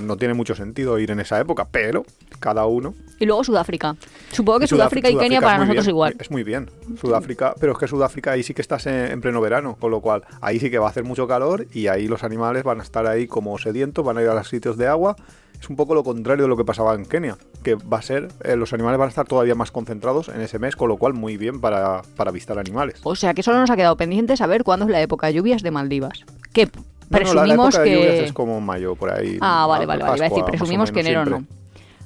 no 0.01 0.17
tiene 0.17 0.33
mucho 0.33 0.55
sentido 0.55 0.99
ir 0.99 1.11
en 1.11 1.19
esa 1.19 1.39
época, 1.39 1.67
pero 1.69 2.05
cada 2.39 2.65
uno. 2.65 2.93
Y 3.19 3.25
luego 3.25 3.43
Sudáfrica. 3.43 3.95
Supongo 4.31 4.59
que 4.59 4.67
Sudáfrica, 4.67 5.09
y 5.09 5.13
Kenia 5.17 5.39
Sudáfrica 5.39 5.41
para 5.41 5.57
nosotros 5.59 5.85
bien, 5.85 5.95
igual. 5.95 6.15
Es 6.19 6.31
muy 6.31 6.43
bien. 6.43 6.69
Sudáfrica, 6.99 7.55
pero 7.59 7.71
es 7.71 7.77
que 7.77 7.87
Sudáfrica 7.87 8.31
ahí 8.31 8.43
sí 8.43 8.53
que 8.53 8.61
estás 8.61 8.85
en, 8.85 9.11
en 9.11 9.21
pleno 9.21 9.41
verano, 9.41 9.75
con 9.79 9.91
lo 9.91 10.01
cual 10.01 10.23
ahí 10.41 10.59
sí 10.59 10.69
que 10.69 10.79
va 10.79 10.87
a 10.87 10.89
hacer 10.89 11.03
mucho 11.03 11.27
calor 11.27 11.65
y 11.73 11.87
ahí 11.87 12.07
los 12.07 12.23
animales 12.23 12.63
van 12.63 12.79
a 12.79 12.83
estar 12.83 13.07
ahí 13.07 13.27
como 13.27 13.57
sedientos, 13.57 14.05
van 14.05 14.17
a 14.17 14.21
ir 14.21 14.29
a 14.29 14.35
los 14.35 14.47
sitios 14.47 14.77
de 14.77 14.87
agua. 14.87 15.15
Es 15.59 15.69
un 15.69 15.75
poco 15.75 15.93
lo 15.95 16.03
contrario 16.03 16.43
de 16.45 16.49
lo 16.49 16.55
que 16.57 16.63
pasaba 16.63 16.93
en 16.93 17.05
Kenia, 17.05 17.37
que 17.63 17.75
va 17.75 17.97
a 17.97 18.01
ser, 18.01 18.29
eh, 18.43 18.55
los 18.55 18.71
animales 18.73 18.99
van 18.99 19.07
a 19.07 19.09
estar 19.09 19.25
todavía 19.27 19.55
más 19.55 19.71
concentrados 19.71 20.29
en 20.29 20.39
ese 20.41 20.59
mes, 20.59 20.75
con 20.75 20.87
lo 20.87 20.97
cual 20.97 21.13
muy 21.13 21.35
bien 21.37 21.59
para, 21.61 22.03
para 22.15 22.29
avistar 22.29 22.57
animales. 22.59 22.99
O 23.03 23.15
sea 23.15 23.33
que 23.33 23.43
solo 23.43 23.59
nos 23.59 23.69
ha 23.69 23.75
quedado 23.75 23.97
pendiente 23.97 24.37
saber 24.37 24.63
cuándo 24.63 24.85
es 24.85 24.91
la 24.91 25.01
época 25.01 25.27
de 25.27 25.33
lluvias 25.33 25.63
de 25.63 25.71
Maldivas. 25.71 26.23
Que 26.53 26.65
No, 26.65 26.71
no, 26.71 26.79
la- 26.79 27.07
la, 27.09 27.17
presumimos 27.17 27.75
época 27.75 27.83
de 27.83 27.95
lluvias 27.95 28.11
que... 28.19 28.25
es 28.25 28.33
como 28.33 28.61
mayo, 28.61 28.95
por 28.95 29.11
ahí. 29.11 29.37
Ah, 29.41 29.65
vale, 29.67 29.85
vale, 29.85 30.01
Pascua, 30.01 30.11
vale. 30.11 30.17
Iba 30.19 30.25
a 30.25 30.29
decir, 30.29 30.45
presumimos 30.45 30.91
que 30.91 30.99
enero 31.01 31.25
no. 31.25 31.43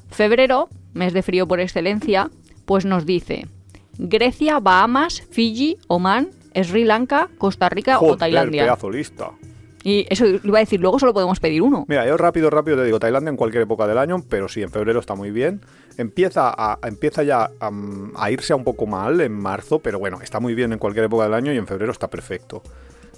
Febrero, 0.09 0.69
mes 0.93 1.13
de 1.13 1.21
frío 1.21 1.47
por 1.47 1.59
excelencia, 1.59 2.29
pues 2.65 2.85
nos 2.85 3.05
dice 3.05 3.47
Grecia, 3.97 4.59
Bahamas, 4.59 5.21
Fiji, 5.31 5.77
Omán, 5.87 6.29
Sri 6.55 6.83
Lanka, 6.85 7.29
Costa 7.37 7.69
Rica 7.69 7.99
o 7.99 8.17
Tailandia. 8.17 8.63
pedazo 8.63 8.89
lista. 8.89 9.31
Y 9.83 10.05
eso 10.09 10.25
iba 10.25 10.57
a 10.57 10.61
decir, 10.61 10.79
luego 10.79 10.99
solo 10.99 11.13
podemos 11.13 11.39
pedir 11.39 11.61
uno. 11.61 11.85
Mira, 11.87 12.05
yo 12.05 12.17
rápido, 12.17 12.49
rápido 12.49 12.77
te 12.77 12.85
digo, 12.85 12.99
Tailandia 12.99 13.29
en 13.29 13.37
cualquier 13.37 13.63
época 13.63 13.87
del 13.87 13.97
año, 13.97 14.23
pero 14.29 14.47
sí, 14.47 14.61
en 14.61 14.69
febrero 14.69 14.99
está 14.99 15.15
muy 15.15 15.31
bien. 15.31 15.61
Empieza, 15.97 16.53
a, 16.55 16.79
empieza 16.83 17.23
ya 17.23 17.49
a, 17.59 17.71
a 18.15 18.31
irse 18.31 18.53
a 18.53 18.55
un 18.55 18.63
poco 18.63 18.85
mal 18.85 19.21
en 19.21 19.33
marzo, 19.33 19.79
pero 19.79 19.99
bueno, 19.99 20.19
está 20.21 20.39
muy 20.39 20.55
bien 20.55 20.73
en 20.73 20.79
cualquier 20.79 21.05
época 21.05 21.23
del 21.23 21.33
año 21.33 21.51
y 21.51 21.57
en 21.57 21.67
febrero 21.67 21.91
está 21.91 22.09
perfecto. 22.09 22.61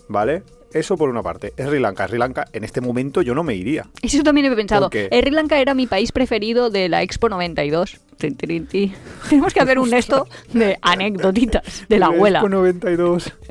¿Vale? 0.10 0.44
Eso 0.74 0.98
por 0.98 1.10
una 1.10 1.22
parte. 1.22 1.54
Sri 1.58 1.80
Lanka. 1.80 2.08
Sri 2.08 2.18
Lanka, 2.18 2.48
en 2.52 2.64
este 2.64 2.82
momento 2.82 3.22
yo 3.22 3.36
no 3.36 3.44
me 3.44 3.56
iría. 3.56 3.88
Eso 4.02 4.24
también 4.24 4.52
he 4.52 4.56
pensado. 4.56 4.90
¿Por 4.90 4.92
qué? 4.92 5.10
Sri 5.12 5.32
Lanka 5.32 5.60
era 5.60 5.74
mi 5.74 5.88
país 5.88 6.12
preferido 6.12 6.70
de 6.70 6.90
la 6.90 7.04
Expo 7.04 7.30
92. 7.30 8.00
Tin, 8.18 8.36
tin, 8.36 8.68
tin. 8.68 8.94
Tenemos 9.30 9.54
que 9.54 9.60
hacer 9.60 9.80
un 9.80 9.94
esto 9.94 10.28
de 10.54 10.78
anecdotitas 10.82 11.86
de 11.88 12.00
la 12.00 12.08
abuela. 12.08 12.40
Expo 12.40 12.50
92. 12.50 13.34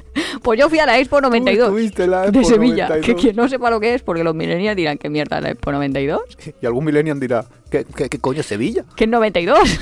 Pues 0.43 0.61
yo 0.61 0.69
fui 0.69 0.79
a 0.79 0.85
la 0.85 0.99
Expo 0.99 1.23
92 1.23 1.69
estuviste 1.69 2.05
en 2.05 2.11
la 2.11 2.23
de 2.23 2.39
Expo 2.41 2.45
Sevilla. 2.45 2.89
92. 2.89 3.07
Que 3.07 3.15
quien 3.15 3.37
no 3.37 3.49
sepa 3.49 3.71
lo 3.71 3.81
que 3.81 3.95
es, 3.95 4.03
porque 4.03 4.23
los 4.23 4.35
millennials 4.35 4.77
dirán 4.77 4.99
que 4.99 5.09
mierda 5.09 5.41
la 5.41 5.51
Expo 5.53 5.73
92. 5.73 6.21
Y 6.61 6.67
algún 6.67 6.85
millennial 6.85 7.19
dirá, 7.19 7.47
¿qué, 7.71 7.87
qué, 7.97 8.11
qué 8.11 8.19
coño 8.19 8.41
es 8.41 8.47
Sevilla? 8.47 8.85
¿Qué 8.95 9.05
es 9.05 9.11
92? 9.11 9.81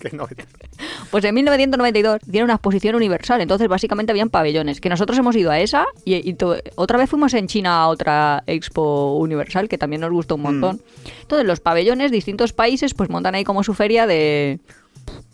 Que 0.00 0.16
no- 0.16 0.26
Pues 1.10 1.24
en 1.24 1.34
1992 1.34 2.20
tiene 2.30 2.44
una 2.44 2.54
exposición 2.54 2.94
universal, 2.94 3.40
entonces 3.40 3.68
básicamente 3.68 4.12
habían 4.12 4.30
pabellones. 4.30 4.80
Que 4.80 4.88
nosotros 4.88 5.18
hemos 5.18 5.36
ido 5.36 5.50
a 5.50 5.60
esa 5.60 5.86
y, 6.04 6.14
y 6.28 6.36
otra 6.76 6.98
vez 6.98 7.10
fuimos 7.10 7.34
en 7.34 7.46
China 7.48 7.82
a 7.82 7.88
otra 7.88 8.42
expo 8.46 9.16
universal 9.18 9.68
que 9.68 9.76
también 9.78 10.00
nos 10.00 10.10
gustó 10.10 10.36
un 10.36 10.42
montón. 10.42 10.80
Entonces 11.22 11.46
los 11.46 11.60
pabellones, 11.60 12.10
distintos 12.10 12.52
países, 12.54 12.94
pues 12.94 13.10
montan 13.10 13.34
ahí 13.34 13.44
como 13.44 13.62
su 13.62 13.74
feria 13.74 14.06
de... 14.06 14.58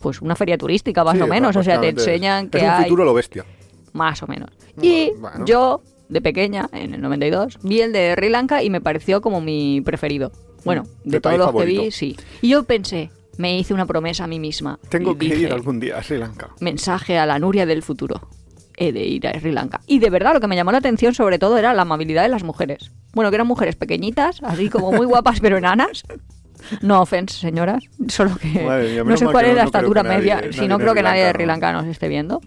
Pues 0.01 0.21
una 0.21 0.35
feria 0.35 0.57
turística 0.57 1.03
más 1.03 1.15
Sí, 1.15 1.21
o 1.21 1.27
menos, 1.27 1.55
o 1.55 1.63
sea, 1.63 1.79
te 1.79 1.89
es- 1.89 1.93
enseñan 1.95 2.49
que 2.49 2.57
es 2.57 2.63
un 2.63 2.69
hay... 2.69 2.83
futuro 2.83 3.05
lo 3.05 3.13
bestia. 3.13 3.45
Más 3.93 4.21
o 4.23 4.27
menos. 4.27 4.49
Y 4.81 5.11
bueno. 5.17 5.45
yo, 5.45 5.81
de 6.09 6.21
pequeña, 6.21 6.67
en 6.73 6.93
el 6.93 7.01
92, 7.01 7.59
vi 7.63 7.81
el 7.81 7.93
de 7.93 8.13
Sri 8.15 8.29
Lanka 8.29 8.63
y 8.63 8.69
me 8.69 8.81
pareció 8.81 9.21
como 9.21 9.39
mi 9.41 9.81
preferido. 9.81 10.31
Bueno, 10.65 10.83
Mm, 11.05 11.09
de 11.11 11.21
todos 11.21 11.37
los 11.37 11.55
que 11.55 11.65
vi, 11.65 11.91
sí. 11.91 12.17
Y 12.41 12.49
yo 12.49 12.63
pensé, 12.63 13.09
me 13.37 13.57
hice 13.57 13.73
una 13.73 13.85
promesa 13.85 14.25
a 14.25 14.27
mí 14.27 14.39
misma. 14.39 14.79
Tengo 14.89 15.17
que 15.17 15.25
dije, 15.25 15.41
ir 15.41 15.53
algún 15.53 15.79
día 15.79 15.97
a 15.97 16.03
Sri 16.03 16.17
Lanka. 16.17 16.49
mensaje 16.59 17.17
a 17.17 17.25
la 17.25 17.39
Nuria 17.39 17.65
del 17.65 17.83
futuro. 17.83 18.29
He 18.75 18.91
de 18.91 19.05
ir 19.05 19.27
a 19.27 19.39
Sri 19.39 19.51
Lanka. 19.51 19.81
Y 19.87 19.99
de 19.99 20.09
verdad, 20.09 20.33
lo 20.33 20.39
que 20.39 20.47
me 20.47 20.55
llamó 20.55 20.71
la 20.71 20.77
atención 20.79 21.13
sobre 21.13 21.39
todo 21.39 21.57
era 21.57 21.73
la 21.73 21.81
amabilidad 21.83 22.23
de 22.23 22.29
las 22.29 22.43
mujeres. 22.43 22.91
Bueno, 23.13 23.31
que 23.31 23.35
eran 23.35 23.47
mujeres 23.47 23.75
pequeñitas, 23.75 24.41
así 24.43 24.69
como 24.69 24.91
muy 24.91 25.05
guapas 25.05 25.39
pero 25.41 25.57
enanas. 25.57 26.03
No 26.81 27.01
offense, 27.01 27.39
señoras. 27.39 27.83
Solo 28.07 28.35
que 28.35 28.63
Madre 28.63 29.03
no 29.03 29.15
sé 29.15 29.25
cuál 29.25 29.45
es 29.45 29.55
la 29.55 29.61
no 29.61 29.67
estatura 29.67 30.03
media. 30.03 30.41
Si 30.51 30.67
no 30.67 30.77
creo 30.79 30.93
que 30.93 31.03
nadie 31.03 31.23
de 31.23 31.31
Sri. 31.31 31.45
Lanka 31.45 31.71
nos 31.71 31.85
esté 31.85 32.07
viendo. 32.07 32.41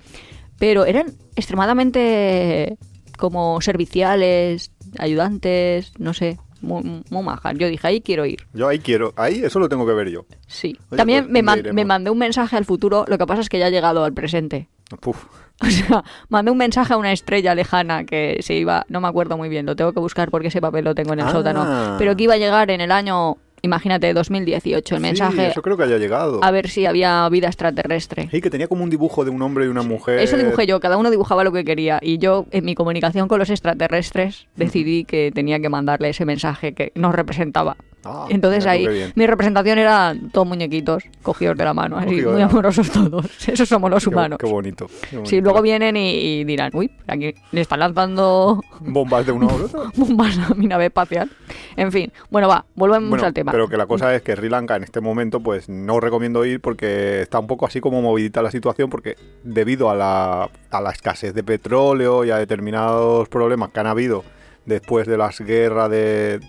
Pero 0.59 0.85
eran 0.85 1.07
extremadamente 1.37 2.76
como 3.16 3.61
serviciales, 3.61 4.72
ayudantes, 4.98 5.92
no 5.98 6.14
sé, 6.14 6.38
muy, 6.61 7.03
muy 7.11 7.23
majas. 7.25 7.55
Yo 7.59 7.68
dije, 7.68 7.87
ahí 7.87 8.01
quiero 8.01 8.27
ir. 8.27 8.46
Yo 8.53 8.68
ahí 8.68 8.79
quiero, 8.79 9.12
ahí 9.16 9.42
eso 9.44 9.59
lo 9.59 9.68
tengo 9.68 9.87
que 9.87 9.92
ver 9.92 10.09
yo. 10.11 10.27
Sí. 10.46 10.77
Oye, 10.90 10.96
También 10.99 11.25
pues, 11.25 11.33
me, 11.33 11.42
man- 11.42 11.62
me 11.73 11.85
mandé 11.85 12.11
un 12.11 12.18
mensaje 12.18 12.57
al 12.57 12.64
futuro, 12.64 13.05
lo 13.09 13.18
que 13.18 13.27
pasa 13.27 13.40
es 13.40 13.49
que 13.49 13.59
ya 13.59 13.66
ha 13.66 13.70
llegado 13.70 14.05
al 14.05 14.12
presente. 14.12 14.68
Puf. 15.01 15.25
O 15.62 15.66
sea, 15.66 16.03
mandé 16.31 16.51
un 16.51 16.57
mensaje 16.57 16.94
a 16.94 16.96
una 16.96 17.12
estrella 17.12 17.55
lejana 17.55 18.05
que 18.05 18.38
se 18.40 18.55
iba, 18.55 18.87
no 18.88 19.03
me 19.03 19.09
acuerdo 19.09 19.37
muy 19.37 19.51
bien, 19.51 19.66
lo 19.66 19.77
tengo 19.77 19.92
que 19.92 20.01
buscar 20.01 20.31
porque 20.31 20.49
ese 20.49 20.62
papel 20.62 20.87
lo 20.87 20.94
tengo 20.94 21.12
en 21.12 21.20
el 21.20 21.27
Ah. 21.27 21.33
sótano, 21.33 21.96
pero 21.99 22.16
que 22.16 22.25
iba 22.25 22.33
a 22.33 22.38
llegar 22.38 22.70
en 22.70 22.81
el 22.81 22.90
año, 22.90 23.37
imagínate, 23.62 24.12
2018, 24.12 24.94
el 24.96 25.01
Sí, 25.01 25.03
mensaje 25.03 25.46
eso 25.49 25.62
creo 25.62 25.77
que 25.77 25.85
haya 25.85 25.99
llegado. 25.99 26.42
a 26.42 26.51
ver 26.51 26.68
si 26.68 26.87
había 26.87 27.29
vida 27.29 27.46
extraterrestre. 27.49 28.29
Sí, 28.31 28.40
que 28.40 28.51
tenía 28.51 28.68
como 28.68 28.85
un 28.85 28.90
dibujo 28.90 29.25
de 29.25 29.31
un 29.31 29.42
hombre 29.42 29.64
y 29.66 29.68
una 29.68 29.83
mujer. 29.83 30.18
Eso 30.20 30.37
dibujé 30.37 30.66
yo, 30.66 30.81
cada 30.81 30.96
uno 30.96 31.11
dibujaba 31.11 31.44
lo 31.44 31.53
que 31.53 31.64
quería 31.64 31.99
y 32.03 32.18
yo 32.18 32.46
en 32.51 32.64
mi 32.64 32.75
comunicación 32.75 33.29
con 33.29 33.38
los 33.38 33.51
extraterrestres 33.51 34.46
decidí 34.57 35.05
que 35.05 35.31
tenía 35.35 35.61
que 35.61 35.68
mandarle 35.68 36.11
ese 36.11 36.25
mensaje 36.25 36.73
que 36.75 36.92
nos 36.94 37.14
representaba. 37.14 37.77
Ah, 38.05 38.27
Entonces 38.31 38.65
ahí 38.67 39.13
mi 39.15 39.27
representación 39.27 39.79
era 39.79 40.15
todos 40.33 40.47
muñequitos 40.47 41.05
cogidos 41.23 41.57
de 41.59 41.65
la 41.65 41.75
mano, 41.75 41.99
así 41.99 42.23
muy 42.23 42.41
amorosos 42.41 42.91
todos. 42.91 43.27
Esos 43.49 43.69
somos 43.69 43.91
los 43.91 44.03
Qué- 44.05 44.09
humanos. 44.11 44.39
Qué, 44.39 44.47
bonito. 44.47 44.87
qué 45.11 45.21
Sí, 45.25 45.41
luego 45.43 45.61
vienen 45.61 45.97
y, 45.99 46.11
y 46.41 46.45
dirán, 46.45 46.71
uy, 46.75 46.91
aquí 47.07 47.35
le 47.53 47.61
están 47.61 47.81
lanzando 47.81 48.63
Bombas 48.81 49.27
de 49.27 49.33
uno 49.33 49.51
a 49.51 49.53
otro. 49.55 49.93
bombas 49.97 50.39
a 50.39 50.55
mi 50.55 50.67
nave 50.67 50.87
espacial. 50.87 51.31
En 51.77 51.93
fin, 51.93 52.11
bueno, 52.31 52.49
va, 52.49 52.65
volvemos 52.75 53.11
Bueno, 53.11 53.27
al 53.27 53.35
tema. 53.35 53.53
pero 53.53 53.69
que 53.69 53.77
la 53.77 53.87
cosa 53.87 54.15
es 54.15 54.23
que 54.23 54.35
Sri 54.35 54.49
Lanka 54.49 54.77
en 54.77 54.85
este 54.85 55.01
momento 55.03 55.41
pues 55.41 55.69
no 55.69 56.01
recomiendo 56.01 56.45
ir 56.47 56.61
porque 56.61 57.21
está 57.21 57.39
un 57.39 57.47
poco 57.47 57.67
así 57.67 57.81
como 57.81 58.01
movidita 58.01 58.41
la 58.43 58.51
situación 58.51 58.89
porque 58.89 59.17
debido 59.45 59.91
a 59.91 59.95
la, 59.95 60.49
a 60.71 60.81
la 60.81 60.91
escasez 60.91 61.35
de 61.35 61.43
petróleo 61.45 62.25
y 62.25 62.31
a 62.31 62.37
determinados 62.39 63.29
problemas 63.29 63.71
que 63.71 63.81
han 63.81 63.87
habido 63.87 64.25
después 64.65 65.07
de 65.07 65.17
las 65.19 65.41
guerras 65.41 65.91
de, 65.91 66.41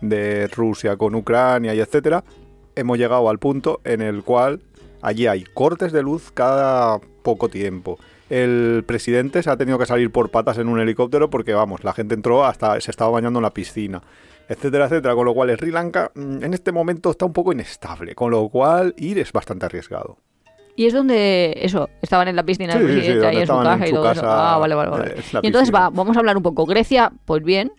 de 0.00 0.46
Rusia 0.48 0.96
con 0.96 1.14
Ucrania 1.14 1.74
y 1.74 1.80
etcétera, 1.80 2.24
hemos 2.74 2.98
llegado 2.98 3.28
al 3.28 3.38
punto 3.38 3.80
en 3.84 4.02
el 4.02 4.22
cual 4.22 4.60
allí 5.02 5.26
hay 5.26 5.44
cortes 5.44 5.92
de 5.92 6.02
luz 6.02 6.30
cada 6.32 6.98
poco 7.22 7.48
tiempo. 7.48 7.98
El 8.28 8.82
presidente 8.86 9.42
se 9.42 9.50
ha 9.50 9.56
tenido 9.56 9.78
que 9.78 9.86
salir 9.86 10.10
por 10.10 10.30
patas 10.30 10.58
en 10.58 10.68
un 10.68 10.80
helicóptero 10.80 11.30
porque, 11.30 11.54
vamos, 11.54 11.84
la 11.84 11.92
gente 11.92 12.14
entró 12.14 12.44
hasta 12.44 12.80
se 12.80 12.90
estaba 12.90 13.10
bañando 13.10 13.38
en 13.38 13.44
la 13.44 13.54
piscina, 13.54 14.02
etcétera, 14.48 14.86
etcétera. 14.86 15.14
Con 15.14 15.26
lo 15.26 15.34
cual, 15.34 15.56
Sri 15.56 15.70
Lanka 15.70 16.10
mm, 16.14 16.42
en 16.42 16.52
este 16.54 16.72
momento 16.72 17.10
está 17.10 17.24
un 17.24 17.32
poco 17.32 17.52
inestable, 17.52 18.14
con 18.16 18.32
lo 18.32 18.48
cual 18.48 18.94
ir 18.96 19.18
es 19.20 19.32
bastante 19.32 19.66
arriesgado. 19.66 20.18
Y 20.78 20.86
es 20.86 20.92
donde, 20.92 21.54
eso, 21.62 21.88
estaban 22.02 22.28
en 22.28 22.36
la 22.36 22.42
piscina 22.42 22.74
Sí, 22.74 22.80
del 22.80 22.88
sí, 22.88 22.92
sí, 22.94 22.98
presidente, 22.98 23.26
ahí 23.28 23.36
en 23.38 23.46
su 23.46 23.52
casa 23.54 23.84
en 23.84 23.90
y 23.90 23.92
todo 23.94 24.12
eso. 24.12 24.22
Ah, 24.24 24.58
vale, 24.58 24.74
vale, 24.74 24.90
vale. 24.90 25.14
eh, 25.16 25.22
y 25.42 25.46
entonces 25.46 25.74
va, 25.74 25.88
vamos 25.88 26.16
a 26.16 26.20
hablar 26.20 26.36
un 26.36 26.42
poco. 26.42 26.66
Grecia, 26.66 27.12
pues 27.24 27.42
bien. 27.42 27.72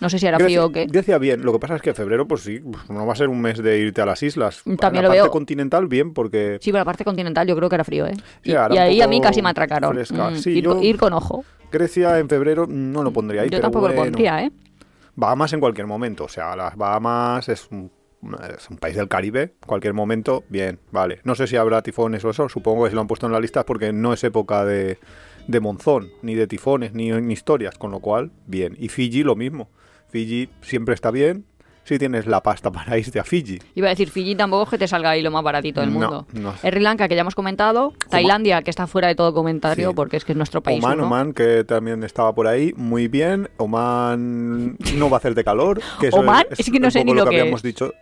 No 0.00 0.08
sé 0.08 0.18
si 0.18 0.26
era 0.26 0.38
frío 0.38 0.66
o 0.66 0.72
qué. 0.72 0.86
Grecia 0.86 1.18
bien, 1.18 1.42
lo 1.42 1.52
que 1.52 1.58
pasa 1.58 1.76
es 1.76 1.82
que 1.82 1.92
febrero, 1.94 2.26
pues 2.26 2.42
sí, 2.42 2.60
no 2.88 3.06
va 3.06 3.12
a 3.12 3.16
ser 3.16 3.28
un 3.28 3.40
mes 3.40 3.62
de 3.62 3.78
irte 3.78 4.00
a 4.00 4.06
las 4.06 4.22
islas. 4.22 4.62
También 4.78 5.02
la 5.02 5.02
lo 5.02 5.08
parte 5.08 5.22
veo- 5.22 5.30
continental 5.30 5.86
bien, 5.88 6.14
porque 6.14 6.58
Sí, 6.60 6.70
pero 6.70 6.78
la 6.80 6.84
parte 6.86 7.04
continental 7.04 7.46
yo 7.46 7.54
creo 7.56 7.68
que 7.68 7.74
era 7.74 7.84
frío, 7.84 8.06
¿eh? 8.06 8.14
Sí, 8.42 8.50
Y, 8.52 8.54
ahí 8.54 9.00
a 9.02 9.06
mí 9.06 9.20
casi 9.20 9.42
me 9.42 9.50
atracaron. 9.50 9.96
Mm, 9.96 10.36
Sí, 10.36 10.50
ir, 10.52 10.64
yo- 10.64 10.74
con- 10.74 10.82
ir 10.82 10.96
con 10.98 11.12
ojo. 11.12 11.44
Grecia 11.70 12.18
en 12.18 12.28
febrero 12.28 12.66
no 12.66 13.02
lo 13.02 13.12
pondría 13.12 13.42
ahí. 13.42 13.48
yo 13.48 13.58
pero 13.58 13.62
tampoco 13.62 13.88
lo 13.88 13.94
pondría, 13.94 14.42
¿eh? 14.44 14.50
Bahamas 15.16 15.52
en 15.52 15.60
cualquier 15.60 15.86
momento. 15.86 16.24
O 16.24 16.28
sea, 16.28 16.56
las 16.56 16.76
Bahamas 16.76 17.48
es 17.48 17.68
un, 17.70 17.90
es 18.56 18.70
un 18.70 18.78
país 18.78 18.96
del 18.96 19.08
Caribe. 19.08 19.52
Cualquier 19.66 19.92
momento, 19.92 20.44
bien, 20.48 20.78
vale. 20.92 21.20
No 21.24 21.34
sé 21.34 21.46
si 21.46 21.56
habrá 21.56 21.82
tifones 21.82 22.24
o 22.24 22.30
eso. 22.30 22.48
Supongo 22.48 22.84
que 22.84 22.90
si 22.90 22.94
lo 22.94 23.02
han 23.02 23.06
puesto 23.06 23.26
en 23.26 23.32
la 23.32 23.40
lista 23.40 23.64
porque 23.66 23.92
no 23.92 24.12
es 24.14 24.24
época 24.24 24.64
de, 24.64 24.98
de 25.46 25.60
monzón, 25.60 26.08
ni 26.22 26.34
de 26.34 26.46
tifones, 26.46 26.94
ni, 26.94 27.10
ni 27.12 27.34
historias. 27.34 27.76
Con 27.76 27.90
lo 27.90 28.00
cual, 28.00 28.30
bien. 28.46 28.76
Y 28.80 28.88
Fiji 28.88 29.22
lo 29.22 29.36
mismo. 29.36 29.68
Fiji 30.10 30.48
siempre 30.62 30.94
está 30.94 31.10
bien. 31.10 31.44
si 31.82 31.98
tienes 31.98 32.26
la 32.26 32.40
pasta 32.42 32.70
para 32.72 32.96
irte 32.98 33.18
a 33.18 33.24
Fiji. 33.24 33.58
Iba 33.74 33.88
a 33.88 33.90
decir, 33.90 34.10
Fiji 34.10 34.36
tampoco 34.36 34.62
es 34.64 34.68
que 34.70 34.78
te 34.78 34.86
salga 34.86 35.10
ahí 35.10 35.22
lo 35.22 35.30
más 35.32 35.42
baratito 35.42 35.80
del 35.80 35.92
No, 35.92 35.98
mundo. 35.98 36.26
no. 36.34 36.52
Sri 36.58 36.78
Lanka, 36.80 37.08
que 37.08 37.16
ya 37.16 37.22
hemos 37.22 37.34
comentado. 37.34 37.94
Tailandia, 38.10 38.62
que 38.62 38.70
está 38.70 38.86
fuera 38.86 39.08
de 39.08 39.14
todo 39.16 39.34
comentario 39.34 39.88
Sí. 39.88 39.94
porque 39.96 40.16
es 40.16 40.24
que 40.24 40.32
es 40.32 40.36
nuestro 40.36 40.62
país. 40.62 40.84
Oman, 40.84 40.98
uno. 40.98 41.06
Oman, 41.08 41.32
que 41.32 41.64
también 41.64 42.04
estaba 42.04 42.32
por 42.34 42.46
ahí, 42.46 42.72
muy 42.76 43.08
bien. 43.08 43.48
Oman 43.56 44.76
no 44.96 45.10
va 45.10 45.16
a 45.16 45.18
hacerte 45.18 45.42
calor. 45.42 45.80
Que 46.00 46.10
Oman, 46.12 46.44
es 46.56 46.70
que 46.70 46.78
no 46.78 46.90
sé 46.92 47.04
ni 47.04 47.12
lo 47.14 47.24
que 47.24 47.30
que 47.30 47.40
habíamos 47.40 47.58
es. 47.60 47.62
dicho. 47.64 47.92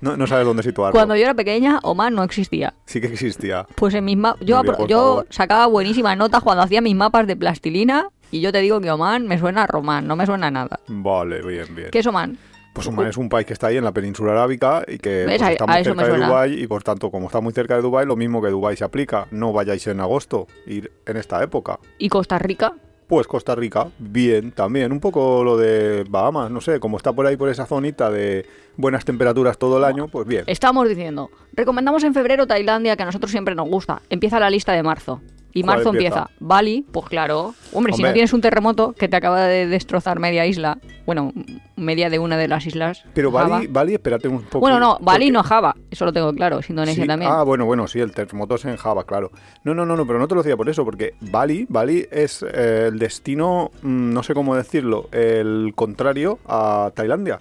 No, 0.00 0.14
no 0.16 0.26
sabes 0.26 0.44
dónde 0.44 0.62
situarlo. 0.62 0.92
Cuando 0.92 1.16
yo 1.16 1.22
era 1.22 1.32
pequeña, 1.34 1.80
Oman 1.82 2.14
no 2.14 2.22
existía. 2.22 2.74
Sí 2.84 3.00
que 3.00 3.06
existía. 3.06 3.66
Pues 3.76 3.94
en 3.94 4.04
mis 4.04 4.16
mapas. 4.18 4.40
Yo, 4.46 4.62
Nuria, 4.62 4.86
yo 4.86 5.24
sacaba 5.30 5.66
buenísimas 5.66 6.18
notas 6.18 6.42
cuando 6.42 6.62
hacía 6.62 6.82
mis 6.82 6.94
mapas 6.94 7.26
de 7.26 7.34
plastilina. 7.34 8.10
Y 8.30 8.40
yo 8.40 8.52
te 8.52 8.60
digo 8.60 8.80
que 8.80 8.90
Oman 8.90 9.26
me 9.26 9.38
suena 9.38 9.62
a 9.62 9.66
Román, 9.66 10.06
no 10.06 10.16
me 10.16 10.26
suena 10.26 10.48
a 10.48 10.50
nada. 10.50 10.80
Vale, 10.88 11.42
bien, 11.42 11.74
bien. 11.74 11.88
¿Qué 11.90 12.00
es 12.00 12.06
Oman? 12.06 12.36
Pues 12.72 12.86
Oman 12.88 13.06
es 13.06 13.16
un 13.16 13.28
país 13.30 13.46
que 13.46 13.54
está 13.54 13.68
ahí 13.68 13.78
en 13.78 13.84
la 13.84 13.92
península 13.92 14.32
arábica 14.32 14.84
y 14.86 14.98
que 14.98 15.24
pues, 15.26 15.40
A- 15.40 15.52
está 15.52 15.66
muy 15.66 15.82
cerca 15.84 16.06
de. 16.06 16.18
Dubái 16.26 16.52
y 16.62 16.66
por 16.66 16.82
tanto, 16.82 17.10
como 17.10 17.26
está 17.26 17.40
muy 17.40 17.52
cerca 17.54 17.74
de 17.76 17.82
Dubái, 17.82 18.04
lo 18.04 18.16
mismo 18.16 18.42
que 18.42 18.50
Dubái 18.50 18.76
se 18.76 18.84
aplica. 18.84 19.26
No 19.30 19.52
vayáis 19.52 19.86
en 19.86 20.00
agosto, 20.00 20.46
ir 20.66 20.92
en 21.06 21.16
esta 21.16 21.42
época. 21.42 21.78
¿Y 21.98 22.08
Costa 22.10 22.38
Rica? 22.38 22.74
Pues 23.06 23.28
Costa 23.28 23.54
Rica, 23.54 23.86
bien, 23.98 24.50
también. 24.50 24.90
Un 24.90 24.98
poco 24.98 25.44
lo 25.44 25.56
de 25.56 26.04
Bahamas, 26.10 26.50
no 26.50 26.60
sé, 26.60 26.80
como 26.80 26.96
está 26.96 27.12
por 27.12 27.24
ahí 27.24 27.36
por 27.36 27.48
esa 27.48 27.64
zonita 27.64 28.10
de 28.10 28.44
buenas 28.76 29.04
temperaturas 29.04 29.56
todo 29.58 29.78
el 29.78 29.84
año, 29.84 30.08
pues 30.08 30.26
bien. 30.26 30.42
Estamos 30.48 30.88
diciendo, 30.88 31.30
recomendamos 31.52 32.02
en 32.02 32.12
febrero 32.12 32.48
Tailandia, 32.48 32.96
que 32.96 33.04
a 33.04 33.06
nosotros 33.06 33.30
siempre 33.30 33.54
nos 33.54 33.68
gusta. 33.68 34.02
Empieza 34.10 34.40
la 34.40 34.50
lista 34.50 34.72
de 34.72 34.82
marzo. 34.82 35.22
Y 35.56 35.62
¿Cuál 35.62 35.76
marzo 35.76 35.88
empieza? 35.88 36.18
empieza? 36.18 36.30
Bali, 36.38 36.84
pues 36.92 37.06
claro. 37.08 37.54
Hombre, 37.72 37.94
si 37.94 38.02
no 38.02 38.12
tienes 38.12 38.34
un 38.34 38.42
terremoto 38.42 38.92
que 38.92 39.08
te 39.08 39.16
acaba 39.16 39.40
de 39.46 39.66
destrozar 39.66 40.18
media 40.20 40.44
isla, 40.44 40.76
bueno, 41.06 41.32
media 41.76 42.10
de 42.10 42.18
una 42.18 42.36
de 42.36 42.46
las 42.46 42.66
islas. 42.66 43.02
Pero 43.14 43.32
Java. 43.32 43.48
Bali, 43.48 43.66
Bali, 43.68 43.94
espérate 43.94 44.28
un 44.28 44.42
poco. 44.42 44.60
Bueno, 44.60 44.78
no, 44.78 44.98
Bali 45.00 45.26
porque- 45.26 45.32
no 45.32 45.42
Java, 45.42 45.74
eso 45.90 46.04
lo 46.04 46.12
tengo 46.12 46.30
claro, 46.34 46.58
es 46.58 46.68
Indonesia 46.68 47.02
Sí, 47.04 47.08
también. 47.08 47.30
Ah, 47.32 47.42
bueno, 47.42 47.64
bueno, 47.64 47.88
sí, 47.88 48.00
el 48.00 48.12
terremoto 48.12 48.56
es 48.56 48.66
en 48.66 48.76
Java, 48.76 49.04
claro. 49.04 49.30
No, 49.64 49.74
no, 49.74 49.86
no, 49.86 49.96
no, 49.96 50.06
pero 50.06 50.18
no 50.18 50.28
te 50.28 50.34
lo 50.34 50.42
decía 50.42 50.58
por 50.58 50.68
eso, 50.68 50.84
porque 50.84 51.14
Bali, 51.22 51.64
Bali 51.70 52.06
es 52.10 52.42
eh, 52.42 52.88
el 52.88 52.98
destino, 52.98 53.70
mm, 53.80 54.12
no 54.12 54.22
sé 54.22 54.34
cómo 54.34 54.54
decirlo, 54.56 55.08
el 55.10 55.72
contrario 55.74 56.38
a 56.46 56.90
Tailandia. 56.94 57.38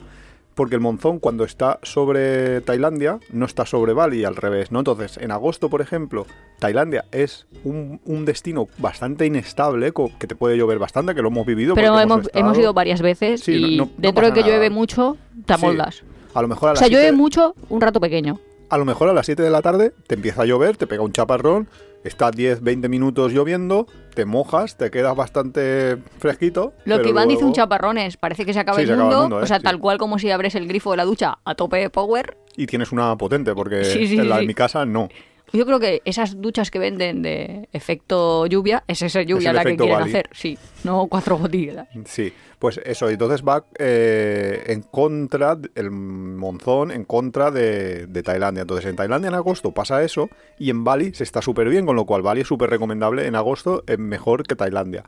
Porque 0.56 0.76
el 0.76 0.82
monzón 0.82 1.20
cuando 1.20 1.44
está 1.44 1.80
sobre 1.84 2.62
Tailandia 2.62 3.20
no 3.30 3.46
está 3.46 3.66
sobre 3.66 3.92
Bali 3.94 4.24
al 4.24 4.38
revés, 4.38 4.72
¿no? 4.72 4.80
Entonces, 4.80 5.18
en 5.18 5.32
agosto, 5.32 5.70
por 5.70 5.82
ejemplo, 5.82 6.26
Tailandia 6.60 7.04
es 7.12 7.46
un, 7.66 8.00
un 8.06 8.24
destino 8.26 8.68
bastante 8.78 9.26
inestable, 9.26 9.92
que 10.18 10.28
te 10.28 10.36
puede 10.36 10.58
llover 10.58 10.80
bastante, 10.80 11.14
que 11.14 11.22
lo 11.22 11.28
hemos 11.28 11.46
vivido. 11.46 11.76
Pero 11.76 12.00
hemos, 12.00 12.30
hemos 12.34 12.58
ido 12.58 12.74
varias 12.74 13.02
veces 13.02 13.42
Sí, 13.42 13.54
y 13.74 13.78
no- 13.78 13.86
no 13.86 13.92
dentro 13.98 14.26
de 14.28 14.34
que 14.34 14.44
llueve 14.44 14.70
mucho, 14.70 15.18
te 15.46 15.54
Sí. 15.56 15.60
amoldas. 15.62 16.04
A 16.34 16.42
lo 16.42 16.48
mejor 16.48 16.70
a 16.70 16.74
O 16.74 16.76
sea, 16.78 16.88
llueve 16.88 17.12
mucho 17.12 17.54
un 17.70 17.82
rato 17.82 18.00
pequeño. 18.00 18.40
A 18.70 18.78
lo 18.78 18.86
mejor 18.86 19.10
a 19.10 19.14
las 19.14 19.26
7 19.28 19.44
de 19.44 19.50
la 19.50 19.62
tarde 19.62 19.94
te 20.08 20.16
empieza 20.16 20.42
a 20.42 20.46
llover, 20.46 20.76
te 20.76 20.88
pega 20.88 21.04
un 21.04 21.12
chaparrón, 21.12 21.70
está 22.04 22.32
10, 22.32 22.62
20 22.64 22.90
minutos 22.90 23.32
lloviendo, 23.32 23.88
te 24.16 24.26
mojas, 24.26 24.76
te 24.78 24.90
quedas 24.90 25.16
bastante 25.16 25.98
fresquito. 26.18 26.74
Lo 26.86 27.02
que 27.02 27.10
Iván 27.10 27.28
dice 27.30 27.44
un 27.46 27.54
chaparrón 27.54 27.98
es, 28.00 28.18
parece 28.18 28.44
que 28.46 28.54
se 28.54 28.60
acaba, 28.60 28.78
Sí, 28.78 28.82
el, 28.84 28.88
se 28.88 28.94
acaba 28.94 29.10
el 29.12 29.18
mundo, 29.20 29.40
¿eh? 29.40 29.44
o 29.44 29.48
sea, 29.48 29.58
Sí. 29.58 29.64
tal 29.64 29.80
cual 29.80 29.98
como 30.00 30.18
si 30.18 30.32
abres 30.32 30.56
el 30.56 30.68
grifo 30.68 30.92
de 30.92 30.98
la 30.98 31.06
ducha 31.06 31.38
a 31.46 31.56
tope 31.56 31.78
de 31.78 31.90
power. 31.92 32.38
Y 32.58 32.66
tienes 32.66 32.92
una 32.92 33.16
potente, 33.18 33.54
porque 33.54 33.84
Sí, 33.86 34.18
en 34.18 34.30
la 34.30 34.40
de 34.40 34.48
mi 34.48 34.54
casa 34.56 34.86
no. 34.86 35.10
Yo 35.54 35.66
creo 35.66 35.80
que 35.80 36.02
esas 36.06 36.42
duchas 36.42 36.72
que 36.72 36.80
venden 36.80 37.22
de 37.22 37.70
efecto 37.72 38.46
lluvia, 38.46 38.84
es 38.88 39.02
esa 39.02 39.22
lluvia 39.22 39.52
el 39.52 39.56
la 39.56 39.64
que 39.64 39.78
quieren 39.78 40.00
Bali. 40.00 40.10
hacer, 40.10 40.30
sí, 40.34 40.58
no 40.84 41.08
cuatro 41.08 41.38
gotillas. 41.38 41.88
Sí, 42.06 42.34
pues 42.60 42.80
eso, 42.84 43.10
entonces 43.10 43.44
va 43.44 43.66
eh, 43.78 44.64
en 44.68 44.82
contra, 44.82 45.58
el 45.76 45.92
monzón 45.92 46.92
en 46.92 47.06
contra 47.06 47.52
de, 47.52 48.08
de 48.08 48.24
Tailandia. 48.24 48.62
Entonces 48.62 48.86
en 48.90 48.96
Tailandia 48.96 49.30
en 49.30 49.36
agosto 49.36 49.72
pasa 49.72 50.04
eso 50.04 50.30
y 50.58 50.70
en 50.70 50.84
Bali 50.84 51.14
se 51.14 51.24
está 51.24 51.42
súper 51.42 51.70
bien, 51.70 51.86
con 51.86 51.96
lo 51.96 52.06
cual 52.06 52.22
Bali 52.22 52.42
es 52.42 52.48
súper 52.48 52.70
recomendable 52.70 53.28
en 53.28 53.36
agosto, 53.36 53.84
es 53.88 54.00
mejor 54.00 54.44
que 54.44 54.56
Tailandia. 54.56 55.04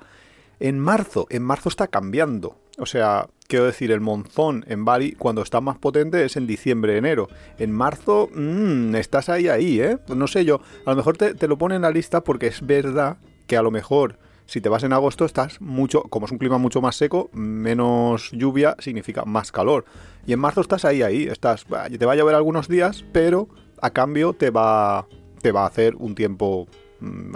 En 0.59 0.79
marzo, 0.79 1.27
en 1.29 1.43
marzo 1.43 1.69
está 1.69 1.87
cambiando. 1.87 2.57
O 2.79 2.85
sea, 2.85 3.27
quiero 3.47 3.65
decir, 3.65 3.91
el 3.91 4.01
monzón 4.01 4.65
en 4.67 4.85
Bali 4.85 5.13
cuando 5.13 5.41
está 5.41 5.61
más 5.61 5.77
potente 5.77 6.23
es 6.25 6.37
en 6.37 6.47
diciembre, 6.47 6.97
enero. 6.97 7.29
En 7.57 7.71
marzo, 7.71 8.29
mm, 8.33 8.95
estás 8.95 9.29
ahí, 9.29 9.47
ahí, 9.47 9.79
¿eh? 9.79 9.97
No 10.13 10.27
sé 10.27 10.45
yo, 10.45 10.61
a 10.85 10.91
lo 10.91 10.95
mejor 10.95 11.17
te, 11.17 11.33
te 11.33 11.47
lo 11.47 11.57
pone 11.57 11.75
en 11.75 11.81
la 11.81 11.91
lista 11.91 12.21
porque 12.21 12.47
es 12.47 12.65
verdad 12.65 13.17
que 13.47 13.57
a 13.57 13.61
lo 13.61 13.71
mejor 13.71 14.19
si 14.47 14.61
te 14.61 14.69
vas 14.69 14.83
en 14.83 14.93
agosto 14.93 15.25
estás 15.25 15.59
mucho, 15.59 16.03
como 16.03 16.25
es 16.25 16.31
un 16.31 16.37
clima 16.37 16.57
mucho 16.57 16.81
más 16.81 16.95
seco, 16.95 17.29
menos 17.33 18.31
lluvia 18.31 18.75
significa 18.79 19.25
más 19.25 19.51
calor. 19.51 19.85
Y 20.25 20.33
en 20.33 20.39
marzo 20.39 20.61
estás 20.61 20.85
ahí, 20.85 21.01
ahí, 21.01 21.23
estás, 21.23 21.65
te 21.65 22.05
va 22.05 22.13
a 22.13 22.15
llover 22.15 22.35
algunos 22.35 22.67
días, 22.67 23.05
pero 23.11 23.49
a 23.81 23.89
cambio 23.91 24.33
te 24.33 24.49
va, 24.49 25.05
te 25.41 25.51
va 25.51 25.63
a 25.63 25.67
hacer 25.67 25.95
un 25.95 26.15
tiempo 26.15 26.67
mm, 27.01 27.33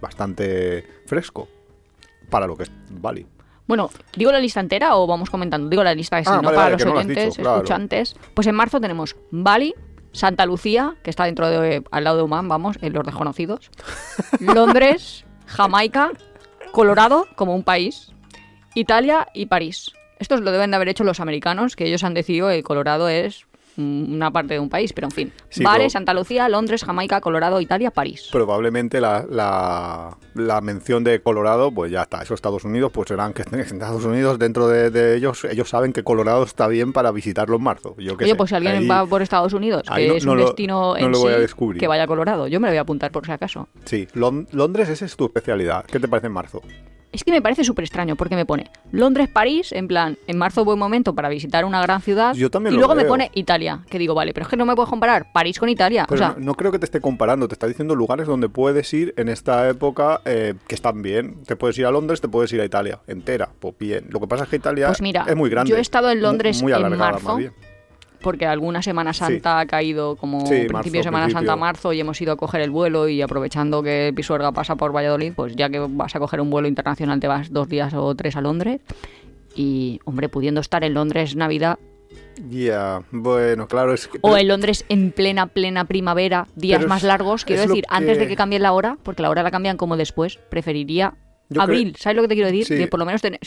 bastante 0.00 0.84
fresco 1.06 1.48
para 2.30 2.46
lo 2.46 2.56
que 2.56 2.64
es 2.64 2.72
Bali. 2.90 3.26
Bueno, 3.66 3.90
¿digo 4.16 4.32
la 4.32 4.40
lista 4.40 4.60
entera 4.60 4.96
o 4.96 5.06
vamos 5.06 5.30
comentando? 5.30 5.68
Digo 5.68 5.82
la 5.84 5.94
lista, 5.94 6.20
que 6.22 6.28
Ah, 6.28 6.36
¿no? 6.36 6.42
vale, 6.42 6.56
Para 6.56 6.62
vale, 6.70 6.72
los 6.72 6.84
lo 6.84 6.92
oyentes, 6.98 7.24
dicho, 7.30 7.42
claro. 7.42 7.56
escuchantes. 7.58 8.16
Pues 8.34 8.46
en 8.46 8.54
marzo 8.54 8.80
tenemos 8.80 9.16
Bali, 9.30 9.74
Santa 10.12 10.44
Lucía, 10.46 10.96
que 11.02 11.10
está 11.10 11.24
dentro 11.24 11.48
de, 11.48 11.82
al 11.90 12.04
lado 12.04 12.16
de 12.18 12.22
Oman, 12.24 12.48
vamos, 12.48 12.76
en 12.82 12.92
los 12.92 13.04
desconocidos. 13.06 13.70
Londres, 14.40 15.24
Jamaica, 15.46 16.10
Colorado, 16.72 17.26
como 17.36 17.54
un 17.54 17.62
país, 17.62 18.12
Italia 18.74 19.28
y 19.34 19.46
París. 19.46 19.92
Estos 20.18 20.40
lo 20.40 20.50
deben 20.52 20.70
de 20.70 20.76
haber 20.76 20.88
hecho 20.88 21.04
los 21.04 21.20
americanos, 21.20 21.76
que 21.76 21.86
ellos 21.86 22.04
han 22.04 22.14
decidido 22.14 22.48
que 22.48 22.62
Colorado 22.62 23.08
es 23.08 23.46
una 23.76 24.30
parte 24.30 24.54
de 24.54 24.60
un 24.60 24.68
país, 24.68 24.92
pero 24.92 25.06
en 25.06 25.10
fin. 25.10 25.32
Sí, 25.48 25.62
Santa 25.90 26.14
Lucía, 26.14 26.48
Londres, 26.48 26.84
Jamaica, 26.84 27.20
Colorado, 27.20 27.60
Italia, 27.60 27.90
París. 27.90 28.28
Probablemente 28.32 29.00
la, 29.00 29.24
la, 29.28 30.16
la 30.34 30.60
mención 30.60 31.04
de 31.04 31.20
Colorado, 31.22 31.70
pues 31.72 31.90
ya 31.90 32.02
está. 32.02 32.22
Eso 32.22 32.34
Estados 32.34 32.64
Unidos, 32.64 32.90
pues 32.92 33.08
serán 33.08 33.32
que 33.32 33.42
en 33.50 33.60
Estados 33.60 34.04
Unidos, 34.04 34.38
dentro 34.38 34.68
de, 34.68 34.90
de 34.90 35.16
ellos, 35.16 35.44
ellos 35.44 35.68
saben 35.68 35.92
que 35.92 36.02
Colorado 36.04 36.42
está 36.44 36.68
bien 36.68 36.92
para 36.92 37.10
visitarlo 37.12 37.56
en 37.56 37.62
marzo. 37.62 37.94
Yo 37.98 38.14
Oye, 38.14 38.28
sé. 38.28 38.34
pues 38.34 38.50
si 38.50 38.56
alguien 38.56 38.76
Ahí- 38.76 38.88
va 38.88 39.06
por 39.06 39.22
Estados 39.22 39.52
Unidos, 39.52 39.82
que 39.94 40.08
no- 40.08 40.14
es 40.14 40.26
no 40.26 40.32
un 40.32 40.38
lo- 40.38 40.44
destino 40.46 40.80
no 40.94 40.96
en 40.96 41.04
a 41.14 41.78
que 41.78 41.86
vaya 41.88 42.04
a 42.04 42.06
Colorado. 42.06 42.46
Yo 42.48 42.60
me 42.60 42.68
lo 42.68 42.72
voy 42.72 42.78
a 42.78 42.82
apuntar 42.82 43.10
por 43.10 43.24
si 43.26 43.32
acaso. 43.32 43.68
Sí, 43.84 44.06
Lon- 44.14 44.46
Londres, 44.52 44.88
esa 44.88 45.04
es 45.04 45.16
tu 45.16 45.24
especialidad. 45.26 45.84
¿Qué 45.86 45.98
te 45.98 46.08
parece 46.08 46.26
en 46.28 46.32
marzo? 46.32 46.60
Es 47.12 47.24
que 47.24 47.30
me 47.30 47.42
parece 47.42 47.62
súper 47.62 47.84
extraño 47.84 48.16
porque 48.16 48.34
me 48.36 48.46
pone 48.46 48.70
Londres, 48.90 49.28
París, 49.28 49.72
en 49.72 49.86
plan, 49.86 50.16
en 50.26 50.38
marzo 50.38 50.64
buen 50.64 50.78
momento 50.78 51.14
para 51.14 51.28
visitar 51.28 51.64
una 51.66 51.82
gran 51.82 52.00
ciudad. 52.00 52.34
Yo 52.34 52.50
también 52.50 52.72
y 52.72 52.76
lo 52.76 52.86
luego 52.86 52.94
me 52.94 53.04
pone 53.04 53.30
Italia, 53.34 53.80
que 53.90 53.98
digo, 53.98 54.14
vale, 54.14 54.32
pero 54.32 54.44
es 54.44 54.50
que 54.50 54.56
no 54.56 54.64
me 54.64 54.74
puedo 54.74 54.88
comparar 54.88 55.30
París 55.32 55.58
con 55.58 55.68
Italia. 55.68 56.06
Pero 56.08 56.14
o 56.14 56.18
sea, 56.18 56.34
no, 56.38 56.46
no 56.46 56.54
creo 56.54 56.72
que 56.72 56.78
te 56.78 56.86
esté 56.86 57.00
comparando, 57.00 57.48
te 57.48 57.54
está 57.54 57.66
diciendo 57.66 57.94
lugares 57.94 58.26
donde 58.26 58.48
puedes 58.48 58.92
ir 58.94 59.12
en 59.18 59.28
esta 59.28 59.68
época 59.68 60.22
eh, 60.24 60.54
que 60.66 60.74
están 60.74 61.02
bien. 61.02 61.42
Te 61.44 61.54
puedes 61.54 61.76
ir 61.78 61.84
a 61.84 61.90
Londres, 61.90 62.20
te 62.22 62.28
puedes 62.28 62.50
ir 62.52 62.60
a 62.62 62.64
Italia, 62.64 63.00
entera, 63.06 63.50
pues 63.60 63.76
bien. 63.78 64.06
Lo 64.08 64.18
que 64.18 64.26
pasa 64.26 64.44
es 64.44 64.50
que 64.50 64.56
Italia 64.56 64.86
Pues 64.86 65.02
mira, 65.02 65.26
es 65.28 65.36
muy 65.36 65.50
grande. 65.50 65.70
yo 65.70 65.76
he 65.76 65.80
estado 65.80 66.10
en 66.10 66.22
Londres 66.22 66.62
muy 66.62 66.72
en 66.72 66.78
alargada, 66.78 67.12
marzo. 67.12 67.28
más 67.28 67.36
bien. 67.36 67.52
Porque 68.22 68.46
alguna 68.46 68.82
Semana 68.82 69.12
Santa 69.12 69.58
ha 69.60 69.66
caído 69.66 70.16
como 70.16 70.40
Sí, 70.40 70.46
principio 70.66 70.72
marzo, 70.72 70.90
de 70.92 71.02
Semana 71.02 71.24
principio. 71.26 71.48
Santa, 71.48 71.56
marzo, 71.56 71.92
y 71.92 72.00
hemos 72.00 72.20
ido 72.20 72.32
a 72.32 72.36
coger 72.36 72.60
el 72.62 72.70
vuelo 72.70 73.08
y 73.08 73.20
aprovechando 73.22 73.82
que 73.82 74.12
Pisuerga 74.14 74.52
pasa 74.52 74.76
por 74.76 74.94
Valladolid, 74.94 75.32
pues 75.34 75.54
ya 75.56 75.68
que 75.68 75.78
vas 75.80 76.14
a 76.16 76.18
coger 76.18 76.40
un 76.40 76.50
vuelo 76.50 76.68
internacional 76.68 77.20
te 77.20 77.28
vas 77.28 77.52
dos 77.52 77.68
días 77.68 77.92
o 77.94 78.14
tres 78.14 78.36
a 78.36 78.40
Londres. 78.40 78.80
Y, 79.54 80.00
hombre, 80.04 80.28
pudiendo 80.28 80.60
estar 80.62 80.82
en 80.84 80.94
Londres 80.94 81.36
Navidad 81.36 81.78
Ya, 82.48 83.02
bueno, 83.10 83.68
claro, 83.68 83.92
es 83.92 84.08
que... 84.08 84.18
o 84.22 84.36
en 84.38 84.48
Londres 84.48 84.84
en 84.88 85.12
plena, 85.12 85.46
plena 85.48 85.84
primavera, 85.84 86.46
días 86.56 86.86
más 86.86 87.02
largos, 87.02 87.44
quiero 87.44 87.62
decir, 87.62 87.84
antes 87.90 88.16
de 88.18 88.26
que- 88.28 88.36
cambien 88.36 88.62
la 88.62 88.72
hora, 88.72 88.96
porque 89.02 89.20
la 89.22 89.28
hora 89.28 89.42
la 89.42 89.50
cambian 89.50 89.76
como 89.76 89.96
después, 89.98 90.38
preferiría 90.48 91.14
Yo 91.50 91.60
abril. 91.60 91.94
¿Sabes 91.98 92.16
lo 92.16 92.22
que 92.22 92.28
te 92.28 92.34
quiero 92.34 92.48
decir? 92.50 92.64
Sí. 92.64 92.76
Que 92.78 92.86
por 92.86 92.98
lo 92.98 93.04
menos 93.06 93.20
tener- 93.20 93.40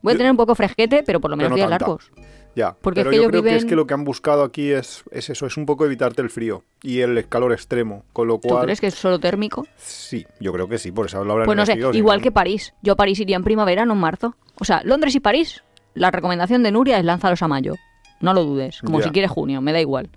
Voy 0.00 0.14
a 0.14 0.16
tener 0.16 0.30
un 0.30 0.36
poco 0.36 0.54
fresquete, 0.54 1.02
pero 1.04 1.20
por 1.20 1.32
lo 1.32 1.36
menos 1.36 1.50
no 1.50 1.56
días 1.56 1.68
largos. 1.70 2.12
Ya, 2.58 2.76
Porque 2.80 3.00
es 3.02 3.04
pero 3.04 3.10
que 3.12 3.22
yo 3.22 3.28
creo 3.30 3.42
que 3.44 3.54
es 3.54 3.64
que 3.64 3.76
lo 3.76 3.86
que 3.86 3.94
han 3.94 4.02
buscado 4.02 4.42
aquí 4.42 4.72
es, 4.72 5.04
es 5.12 5.30
eso, 5.30 5.46
es 5.46 5.56
un 5.56 5.64
poco 5.64 5.86
evitarte 5.86 6.22
el 6.22 6.28
frío 6.28 6.64
y 6.82 7.02
el 7.02 7.28
calor 7.28 7.52
extremo, 7.52 8.04
con 8.12 8.26
lo 8.26 8.40
¿Tú 8.40 8.48
cual... 8.48 8.64
crees 8.64 8.80
que 8.80 8.88
es 8.88 8.94
solo 8.96 9.20
térmico? 9.20 9.64
Sí, 9.76 10.26
yo 10.40 10.52
creo 10.52 10.68
que 10.68 10.78
sí, 10.78 10.90
por 10.90 11.06
eso 11.06 11.22
lo 11.22 11.34
habrán 11.34 11.46
Pues 11.46 11.56
no 11.56 11.64
sé, 11.64 11.78
igual 11.96 12.20
que 12.20 12.32
París. 12.32 12.74
Yo 12.82 12.94
a 12.94 12.96
París 12.96 13.20
iría 13.20 13.36
en 13.36 13.44
primavera, 13.44 13.84
no 13.86 13.92
en 13.92 14.00
marzo. 14.00 14.34
O 14.58 14.64
sea, 14.64 14.82
Londres 14.82 15.14
y 15.14 15.20
París, 15.20 15.62
la 15.94 16.10
recomendación 16.10 16.64
de 16.64 16.72
Nuria 16.72 16.98
es 16.98 17.04
lánzalos 17.04 17.42
a 17.42 17.46
mayo. 17.46 17.76
No 18.20 18.34
lo 18.34 18.42
dudes, 18.42 18.80
como 18.82 18.98
Ya. 18.98 19.04
si 19.04 19.10
quieres 19.12 19.30
junio, 19.30 19.60
me 19.60 19.72
da 19.72 19.80
igual. 19.80 20.10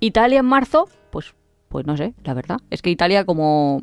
Italia 0.00 0.40
en 0.40 0.46
marzo, 0.46 0.88
pues, 1.10 1.34
pues 1.68 1.84
no 1.84 1.98
sé, 1.98 2.14
la 2.24 2.32
verdad. 2.32 2.60
Es 2.70 2.80
que 2.80 2.88
Italia 2.88 3.26
como 3.26 3.82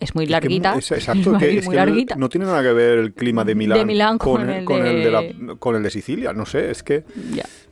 es 0.00 0.14
muy 0.14 0.24
Es 0.24 0.28
que 0.28 0.32
larguita. 0.32 0.74
es- 0.76 0.90
exacto, 0.92 1.36
que, 1.38 1.58
es 1.58 1.64
muy 1.66 1.74
que 1.74 1.80
no- 1.80 1.86
larguita. 1.86 2.16
No 2.16 2.28
tiene 2.28 2.46
nada 2.46 2.62
que 2.62 2.72
ver 2.72 2.98
el 2.98 3.12
clima 3.14 3.44
de 3.44 3.54
Milán, 3.54 3.86
Milán 3.86 4.18
con 4.18 4.48
el 4.48 4.64
con, 4.64 4.82
de- 4.82 4.92
de 4.94 5.10
la- 5.10 5.54
con 5.58 5.76
el 5.76 5.82
de 5.82 5.90
Sicilia. 5.90 6.32
No 6.32 6.46
sé, 6.46 6.70
es 6.70 6.82
que 6.82 7.04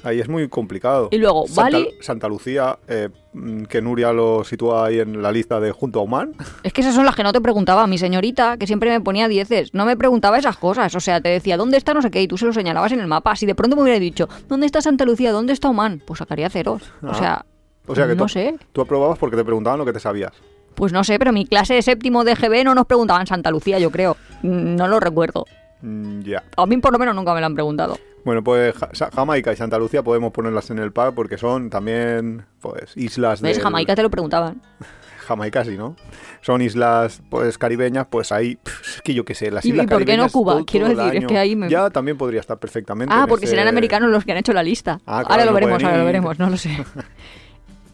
ahí 0.03 0.21
es 0.21 0.29
muy 0.29 0.49
complicado. 0.49 1.09
Y 1.11 1.19
luego, 1.19 1.47
Santa, 1.47 1.63
Bali- 1.79 1.89
Santa 2.01 2.29
Lucía, 2.29 2.79
eh, 2.89 3.09
mm, 3.33 3.65
que 3.65 3.83
Nuria 3.83 4.13
lo 4.13 4.45
sitúa 4.45 4.87
ahí 4.87 4.99
en 5.01 5.21
la 5.23 5.31
lista 5.33 5.61
de 5.61 5.73
junto 5.73 6.01
a 6.01 6.03
Oman. 6.03 6.33
Es 6.63 6.73
que 6.73 6.81
esas 6.81 6.95
son 6.95 7.05
las 7.07 7.15
que 7.17 7.23
no 7.23 7.33
te 7.33 7.41
preguntaba 7.41 7.87
mi 7.87 7.99
señorita, 7.99 8.57
que 8.57 8.67
siempre 8.67 8.91
me 8.91 9.01
ponía 9.01 9.29
dieces. 9.29 9.75
No 9.75 9.85
me 9.85 9.97
preguntaba 9.97 10.39
esas 10.39 10.57
cosas. 10.57 10.95
O 10.95 11.01
sea, 11.01 11.21
te 11.21 11.29
decía, 11.29 11.57
¿dónde 11.57 11.77
está 11.77 11.95
no 11.95 12.03
sé 12.03 12.11
qué? 12.11 12.23
Y 12.23 12.29
tú 12.29 12.37
se 12.39 12.47
lo 12.47 12.53
señalabas 12.53 12.93
en 12.93 13.01
el 13.01 13.07
mapa. 13.07 13.37
Si 13.37 13.47
de 13.47 13.55
pronto 13.55 13.77
me 13.77 13.83
hubiera 13.83 13.99
dicho, 13.99 14.29
¿dónde 14.49 14.67
está 14.67 14.81
Santa 14.81 15.05
Lucía? 15.05 15.33
¿Dónde 15.33 15.53
está 15.53 15.69
Oman? 15.69 16.03
Pues 16.07 16.19
sacaría 16.19 16.49
ceros. 16.51 16.83
O 17.03 17.09
Ah. 17.09 17.15
sea, 17.15 17.47
O 17.87 17.95
sea 17.95 18.07
que 18.07 18.15
no 18.15 18.25
tú, 18.25 18.29
sé. 18.29 18.55
tú 18.73 18.81
aprobabas 18.83 19.19
porque 19.19 19.37
te 19.37 19.45
preguntaban 19.45 19.79
lo 19.79 19.85
que 19.85 19.93
te 19.93 20.01
sabías. 20.01 20.33
Pues 20.75 20.93
no 20.93 21.05
sé, 21.05 21.19
pero 21.19 21.33
mi 21.33 21.45
clase 21.47 21.75
de 21.75 21.83
séptimo 21.83 22.25
de 22.25 22.35
GB 22.35 22.65
no 22.65 22.75
nos 22.75 22.87
preguntaban 22.87 23.27
Santa 23.27 23.51
Lucía, 23.51 23.79
yo 23.79 23.91
creo. 23.91 24.17
Mm, 24.43 24.77
No 24.77 24.89
lo 24.89 24.99
recuerdo. 25.01 25.45
Mm, 25.83 26.21
ya. 26.23 26.43
A 26.57 26.67
mí 26.67 26.77
por 26.79 26.93
lo 26.93 26.99
menos 26.99 27.15
nunca 27.15 27.35
me 27.35 27.41
lo 27.41 27.47
han 27.47 27.55
preguntado. 27.55 27.99
Bueno, 28.25 28.45
pues 28.45 28.75
Ja- 28.77 29.11
Jamaica 29.15 29.53
y 29.53 29.57
Santa 29.57 29.79
Lucía 29.79 30.03
podemos 30.03 30.31
ponerlas 30.33 30.71
en 30.71 30.79
el 30.79 30.93
pack 30.93 31.15
porque 31.15 31.39
son 31.39 31.71
también 31.71 32.45
pues 32.61 32.95
islas 32.97 33.41
de 33.41 33.49
¿Ves? 33.49 33.59
Jamaica 33.63 33.95
te 33.95 34.03
lo 34.03 34.11
preguntaban. 34.11 34.61
Jamaica 35.27 35.65
sí, 35.65 35.77
¿no? 35.79 35.97
Son 36.43 36.61
islas 36.61 37.23
pues 37.31 37.57
caribeñas, 37.57 38.07
pues 38.11 38.31
ahí 38.33 38.57
pff, 38.57 38.97
es 38.97 39.03
que 39.03 39.15
yo 39.15 39.25
qué 39.25 39.35
sé, 39.35 39.51
las 39.51 39.65
¿Y- 39.65 39.69
islas 39.71 39.85
y 39.85 39.89
por 39.89 39.99
qué 39.99 40.05
no 40.05 40.07
caribeñas 40.07 40.33
Cuba? 40.33 40.53
todo- 40.55 40.65
Quiero 40.67 40.87
todo 40.87 40.93
el 40.93 40.97
decir, 40.99 41.13
es 41.15 41.19
año. 41.21 41.29
que 41.29 41.39
ahí 41.39 41.57
me- 41.57 41.69
Ya 41.71 41.89
también 41.91 42.19
podría 42.19 42.41
estar 42.41 42.59
perfectamente. 42.59 43.15
Ah, 43.17 43.23
en 43.23 43.27
porque 43.29 43.45
ese- 43.47 43.53
serán 43.55 43.69
americanos 43.69 44.11
los 44.11 44.25
que 44.25 44.33
han 44.33 44.39
hecho 44.39 44.53
la 44.53 44.63
lista. 44.63 45.01
Ah, 45.07 45.23
claro, 45.25 45.29
Ahora 45.31 45.45
lo 45.45 45.51
no 45.51 45.55
veremos, 45.55 45.75
pueden 45.77 45.87
ahora 45.87 45.97
lo 45.99 46.03
ir. 46.03 46.07
veremos, 46.07 46.39
no 46.39 46.51
lo 46.51 46.57
sé. 46.57 46.71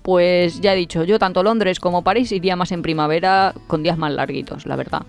Pues 0.06 0.60
ya 0.60 0.72
he 0.72 0.76
dicho, 0.76 1.02
yo 1.02 1.18
tanto 1.18 1.42
Londres 1.42 1.80
como 1.80 2.02
París 2.02 2.30
iría 2.30 2.54
más 2.54 2.70
en 2.70 2.80
primavera 2.82 3.52
con 3.66 3.82
días 3.82 3.98
más 3.98 4.12
larguitos, 4.12 4.64
la 4.64 4.76
verdad. 4.76 5.02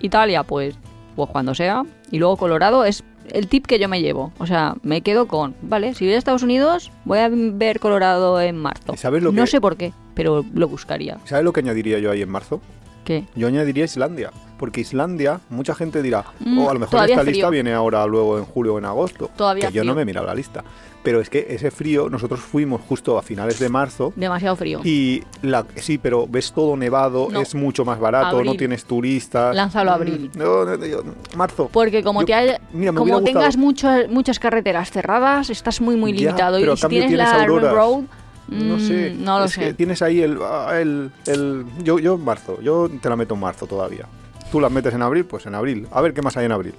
Italia, 0.00 0.42
pues, 0.42 0.74
pues 1.14 1.30
cuando 1.30 1.54
sea. 1.54 1.84
Y 2.10 2.18
luego 2.18 2.36
Colorado 2.36 2.84
es 2.84 3.04
el 3.32 3.46
tip 3.46 3.64
que 3.66 3.78
yo 3.78 3.88
me 3.88 4.00
llevo. 4.02 4.32
O 4.38 4.46
sea, 4.48 4.74
me 4.82 5.02
quedo 5.02 5.28
con, 5.28 5.54
vale, 5.62 5.94
si 5.94 6.04
voy 6.04 6.14
a 6.14 6.18
Estados 6.18 6.42
Unidos, 6.42 6.90
voy 7.04 7.20
a 7.20 7.28
ver 7.30 7.78
Colorado 7.78 8.40
en 8.40 8.56
marzo. 8.56 8.92
¿Y 8.92 8.96
sabes 8.96 9.22
lo 9.22 9.30
no 9.30 9.44
que- 9.44 9.50
sé 9.52 9.60
por 9.60 9.76
qué, 9.76 9.92
pero 10.14 10.44
lo 10.52 10.66
buscaría. 10.66 11.18
¿Sabes 11.26 11.44
lo 11.44 11.52
que 11.52 11.60
añadiría 11.60 12.00
yo 12.00 12.10
ahí 12.10 12.22
en 12.22 12.28
marzo? 12.30 12.60
¿Qué? 13.04 13.26
Yo 13.36 13.46
añadiría 13.46 13.84
Islandia, 13.84 14.32
porque 14.58 14.80
Islandia, 14.80 15.38
mucha 15.48 15.76
gente 15.76 16.02
dirá, 16.02 16.24
Mm, 16.40 16.58
oh, 16.58 16.70
a 16.70 16.74
lo 16.74 16.80
mejor 16.80 17.04
esta 17.08 17.20
frío. 17.20 17.32
lista 17.34 17.50
viene 17.50 17.72
ahora 17.72 18.04
luego 18.06 18.36
en 18.36 18.44
julio 18.46 18.74
o 18.74 18.78
en 18.78 18.84
agosto. 18.84 19.30
Todavía 19.36 19.68
que 19.68 19.74
yo 19.74 19.84
no 19.84 19.94
me 19.94 20.02
he 20.02 20.04
mirado 20.04 20.26
la 20.26 20.34
lista. 20.34 20.64
Pero 21.02 21.20
es 21.22 21.30
que 21.30 21.46
ese 21.48 21.70
frío, 21.70 22.10
nosotros 22.10 22.40
fuimos 22.40 22.82
justo 22.82 23.16
a 23.16 23.22
finales 23.22 23.58
de 23.58 23.70
marzo 23.70 24.12
Demasiado 24.16 24.54
frío. 24.56 24.80
y 24.84 25.22
la, 25.40 25.64
sí, 25.76 25.96
pero 25.96 26.26
ves 26.28 26.52
todo 26.52 26.76
nevado, 26.76 27.28
No. 27.30 27.40
es 27.40 27.54
mucho 27.54 27.86
más 27.86 27.98
barato, 27.98 28.36
Abril. 28.36 28.46
no 28.50 28.54
tienes 28.56 28.84
turistas. 28.84 29.56
Lánzalo 29.56 29.92
a 29.92 29.94
abril. 29.94 30.30
Mm, 30.34 30.38
no, 30.38 30.64
no, 30.66 30.76
no, 30.76 31.14
marzo. 31.36 31.70
Porque 31.72 32.02
como 32.02 32.20
Yo- 32.20 32.26
te 32.26 32.34
haya- 32.34 32.60
mira, 32.74 32.92
como 32.92 33.22
tengas 33.22 33.56
muchas 33.56 34.08
muchas 34.10 34.38
carreteras 34.38 34.90
cerradas, 34.90 35.48
estás 35.48 35.80
muy 35.80 35.96
muy 35.96 36.12
Ya, 36.12 36.18
limitado. 36.18 36.58
pero 36.60 36.74
y 36.74 36.76
si 36.76 36.86
tienes 36.88 37.08
tienes 37.08 37.28
la 37.28 37.42
auroras. 37.44 37.72
Road, 37.74 38.02
No 38.48 38.76
mm, 38.76 38.80
sé, 38.80 39.14
no 39.16 39.38
lo 39.38 39.44
es 39.46 39.54
que 39.56 39.64
sé. 39.68 39.74
tienes 39.74 40.02
ahí 40.02 40.20
el, 40.20 40.38
ah, 40.42 40.78
el, 40.78 41.10
el- 41.26 41.64
yo, 41.82 41.98
yo 41.98 42.16
en 42.16 42.24
marzo, 42.24 42.60
yo 42.60 42.90
te 43.00 43.08
la 43.08 43.16
meto 43.16 43.34
en 43.34 43.40
marzo 43.40 43.66
todavía. 43.66 44.06
Tú 44.52 44.60
las 44.60 44.70
metes 44.72 44.92
en 44.92 45.00
abril, 45.00 45.24
pues 45.24 45.46
en 45.46 45.54
abril. 45.54 45.86
A 45.92 46.00
ver 46.02 46.12
qué 46.12 46.20
más 46.20 46.36
hay 46.36 46.44
en 46.46 46.52
abril. 46.52 46.74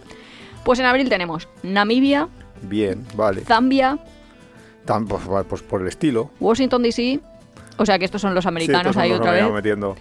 Pues 0.63 0.77
en 0.79 0.85
abril 0.85 1.09
tenemos 1.09 1.47
Namibia, 1.63 2.27
Bien, 2.61 3.05
vale. 3.15 3.41
Zambia, 3.41 3.97
Tan, 4.85 5.05
pues, 5.05 5.21
pues 5.47 5.61
por 5.61 5.81
el 5.81 5.87
estilo. 5.87 6.31
Washington 6.39 6.81
DC, 6.83 7.19
o 7.77 7.85
sea 7.85 7.99
que 7.99 8.05
estos 8.05 8.21
son 8.21 8.33
los 8.33 8.45
americanos 8.45 8.97
ahí 8.97 9.11
otra 9.11 9.31
vez. 9.31 9.51
metiendo. 9.51 9.95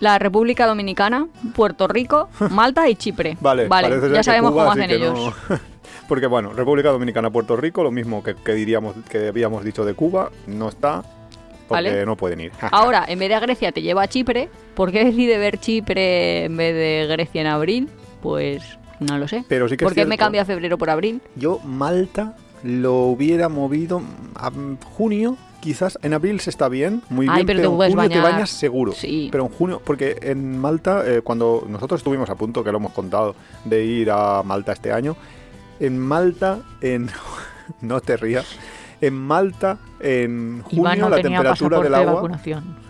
La 0.00 0.18
República 0.18 0.66
Dominicana, 0.66 1.26
Puerto 1.54 1.88
Rico, 1.88 2.28
Malta 2.50 2.88
y 2.88 2.94
Chipre. 2.94 3.36
Vale, 3.40 3.68
ser 3.68 4.12
ya 4.12 4.22
sabemos 4.22 4.52
Cuba 4.52 4.64
cómo 4.64 4.72
hacen 4.72 4.90
ellos. 4.90 5.14
no- 5.48 5.58
Porque 6.08 6.26
bueno, 6.26 6.52
República 6.54 6.90
Dominicana, 6.90 7.30
Puerto 7.30 7.56
Rico, 7.56 7.82
lo 7.82 7.90
mismo 7.90 8.22
que, 8.22 8.34
que 8.34 8.52
diríamos 8.52 8.94
que 9.10 9.28
habíamos 9.28 9.62
dicho 9.64 9.84
de 9.84 9.92
Cuba, 9.94 10.30
no 10.46 10.68
está 10.68 11.02
porque 11.66 11.90
Vale. 11.90 12.06
no 12.06 12.16
pueden 12.16 12.40
ir. 12.40 12.52
Ahora, 12.70 13.04
en 13.06 13.18
vez 13.18 13.28
de 13.28 13.34
a 13.34 13.40
Grecia 13.40 13.72
te 13.72 13.82
lleva 13.82 14.02
a 14.02 14.08
Chipre. 14.08 14.48
¿Por 14.74 14.90
qué 14.90 15.04
decide 15.04 15.36
ver 15.36 15.58
Chipre 15.58 16.44
en 16.44 16.56
vez 16.56 16.74
de 16.74 17.06
Grecia 17.10 17.42
en 17.42 17.46
abril? 17.46 17.90
Pues 18.22 18.62
no 19.00 19.18
lo 19.18 19.28
sé. 19.28 19.44
Pero 19.48 19.68
sí 19.68 19.76
que 19.76 19.84
¿Por 19.84 19.94
qué 19.94 20.06
me 20.06 20.18
cambia 20.18 20.44
febrero 20.44 20.78
por 20.78 20.90
abril? 20.90 21.20
Yo 21.36 21.60
Malta 21.60 22.36
lo 22.62 23.02
hubiera 23.02 23.48
movido 23.48 24.02
a 24.34 24.50
junio, 24.96 25.36
quizás. 25.60 25.98
En 26.02 26.14
abril 26.14 26.40
se 26.40 26.50
está 26.50 26.68
bien, 26.68 27.02
muy 27.08 27.26
Ay, 27.28 27.36
bien, 27.36 27.46
pero 27.46 27.58
pero, 27.58 27.84
en 27.84 27.92
junio 27.92 28.10
te 28.10 28.20
bañas 28.20 28.50
seguro. 28.50 28.92
Sí. 28.92 29.28
Pero 29.30 29.46
en 29.46 29.50
junio, 29.50 29.82
porque 29.84 30.18
en 30.22 30.58
Malta, 30.58 31.02
eh, 31.06 31.20
cuando 31.22 31.64
nosotros 31.68 32.00
estuvimos 32.00 32.28
a 32.30 32.34
punto, 32.34 32.64
que 32.64 32.72
lo 32.72 32.78
hemos 32.78 32.92
contado, 32.92 33.34
de 33.64 33.84
ir 33.84 34.10
a 34.10 34.42
Malta 34.42 34.72
este 34.72 34.92
año, 34.92 35.16
en 35.80 35.98
Malta, 35.98 36.60
en... 36.80 37.08
no 37.80 38.00
te 38.00 38.16
rías. 38.16 38.46
En 39.00 39.14
Malta, 39.14 39.78
en 40.00 40.62
junio, 40.62 40.82
Iván 40.82 40.98
no 40.98 41.08
la 41.08 41.22
temperatura 41.22 41.80
del 41.80 41.92
de 41.92 41.98
agua... 41.98 42.14
vacunación. 42.14 42.87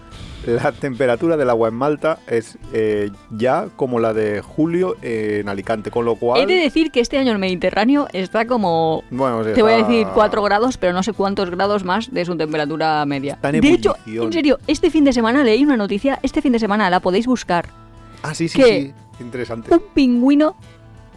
La 0.48 0.72
temperatura 0.72 1.36
del 1.36 1.50
agua 1.50 1.68
en 1.68 1.74
Malta 1.74 2.20
es 2.26 2.56
eh, 2.72 3.10
ya 3.30 3.68
como 3.76 4.00
la 4.00 4.14
de 4.14 4.40
julio 4.40 4.96
en 5.02 5.46
Alicante, 5.48 5.90
con 5.90 6.06
lo 6.06 6.16
cual... 6.16 6.40
He 6.40 6.46
de 6.46 6.54
decir 6.54 6.90
que 6.90 7.00
este 7.00 7.18
año 7.18 7.32
el 7.32 7.38
Mediterráneo 7.38 8.08
está 8.14 8.46
como... 8.46 9.04
bueno, 9.10 9.44
sí, 9.44 9.50
Te 9.54 9.62
voy 9.62 9.72
a 9.72 9.76
decir 9.76 10.06
4 10.14 10.42
grados, 10.42 10.78
pero 10.78 10.94
no 10.94 11.02
sé 11.02 11.12
cuántos 11.12 11.50
grados 11.50 11.84
más 11.84 12.12
de 12.12 12.24
su 12.24 12.34
temperatura 12.36 13.04
media. 13.04 13.34
Está 13.34 13.50
en 13.50 13.60
de 13.60 13.68
hecho, 13.68 13.94
en 14.06 14.32
serio, 14.32 14.58
este 14.66 14.90
fin 14.90 15.04
de 15.04 15.12
semana 15.12 15.44
leí 15.44 15.62
una 15.62 15.76
noticia, 15.76 16.18
este 16.22 16.40
fin 16.40 16.52
de 16.52 16.58
semana 16.58 16.88
la 16.88 17.00
podéis 17.00 17.26
buscar. 17.26 17.68
Ah, 18.22 18.34
sí, 18.34 18.48
sí, 18.48 18.58
que 18.58 18.64
sí. 18.64 18.94
Interesante. 19.20 19.72
Un 19.72 19.82
pingüino 19.92 20.56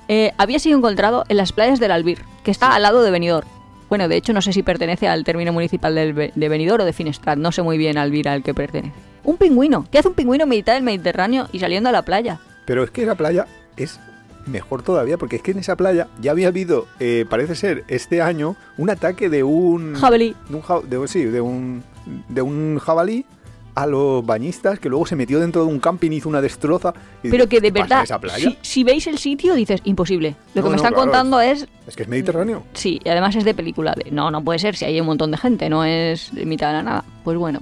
eh, 0.08 0.34
había 0.38 0.60
sido 0.60 0.78
encontrado 0.78 1.24
en 1.30 1.38
las 1.38 1.54
playas 1.54 1.80
del 1.80 1.92
Albir, 1.92 2.20
que 2.44 2.52
está 2.52 2.76
al 2.76 2.82
lado 2.82 3.02
de 3.02 3.12
Benidorm. 3.12 3.48
Bueno, 3.88 4.08
de 4.08 4.18
hecho 4.18 4.34
no 4.34 4.42
sé 4.42 4.52
si 4.52 4.64
pertenece 4.64 5.08
al 5.08 5.24
término 5.24 5.54
municipal 5.54 5.96
de 5.96 6.50
Benidorm 6.50 6.84
o 6.84 6.86
de 6.86 6.94
Finestrat, 6.94 7.38
no 7.38 7.52
sé 7.52 7.62
muy 7.62 7.78
bien 7.78 7.98
Albir 7.98 8.28
al 8.28 8.44
que 8.44 8.54
pertenece. 8.54 9.11
Un 9.24 9.38
pingüino, 9.38 9.86
¿qué 9.92 10.00
hace 10.00 10.08
un 10.08 10.14
pingüino 10.16 10.44
en 10.46 10.50
mitad 10.50 10.74
del 10.74 10.84
Mediterráneo 10.84 11.48
y 11.52 11.60
saliendo 11.60 11.90
a 11.90 11.92
la 11.92 12.02
playa? 12.04 12.40
Pero 12.66 12.84
es 12.84 12.92
que 12.92 13.04
esa 13.04 13.16
playa 13.16 13.46
es 13.78 14.00
mejor 14.48 14.82
todavía, 14.82 15.18
porque 15.18 15.36
es 15.36 15.42
que 15.44 15.52
en 15.52 15.60
esa 15.60 15.76
playa 15.76 16.08
ya 16.20 16.32
había 16.32 16.48
habido, 16.48 16.88
eh, 17.00 17.26
parece 17.30 17.54
ser, 17.56 17.84
este 17.88 18.22
año, 18.22 18.56
un 18.78 18.90
ataque 18.90 19.30
de 19.30 19.44
un... 19.44 19.94
Jabalí. 19.96 20.36
De 20.50 20.56
un, 20.56 20.62
ja- 20.62 20.82
de- 20.82 21.08
sí, 21.08 21.24
de 21.26 21.42
un, 21.42 21.84
de 22.30 22.42
un 22.42 22.80
jabalí 22.80 23.26
a 23.74 23.86
los 23.88 24.26
bañistas 24.26 24.80
que 24.80 24.90
luego 24.90 25.06
se 25.06 25.16
metió 25.16 25.40
dentro 25.40 25.64
de 25.64 25.72
un 25.72 25.80
camping, 25.80 26.12
hizo 26.12 26.28
una 26.28 26.42
destroza. 26.42 26.94
y 27.24 27.30
Pero 27.30 27.48
que 27.48 27.62
de 27.62 27.72
¿qué 27.72 27.80
pasa 27.80 27.84
en 27.84 27.90
verdad, 27.90 28.04
esa 28.04 28.20
playa? 28.20 28.50
si, 28.50 28.58
si 28.62 28.84
veis 28.84 29.06
el 29.08 29.18
sitio 29.20 29.54
dices, 29.54 29.80
imposible. 29.86 30.36
Lo 30.56 30.62
No, 30.62 30.64
que 30.64 30.70
me 30.72 30.76
no, 30.76 30.76
están 30.78 30.94
claro. 30.94 31.06
contando 31.06 31.40
es 31.40 31.68
Es 31.88 31.96
que 31.96 32.04
es 32.04 32.10
Mediterráneo. 32.10 32.64
Sí, 32.74 33.00
y 33.04 33.08
además 33.10 33.36
es 33.36 33.46
de 33.46 33.54
película. 33.54 33.94
De, 33.94 34.12
no, 34.12 34.30
no 34.32 34.44
puede 34.44 34.60
ser 34.60 34.76
si 34.76 34.84
hay 34.86 35.00
un 35.00 35.06
montón 35.06 35.32
de 35.32 35.38
gente, 35.38 35.70
no 35.70 35.86
es 35.86 36.34
de 36.36 36.46
mitad 36.46 36.68
de 36.68 36.74
la 36.74 36.84
nada. 36.84 37.06
Pues 37.24 37.38
bueno, 37.38 37.62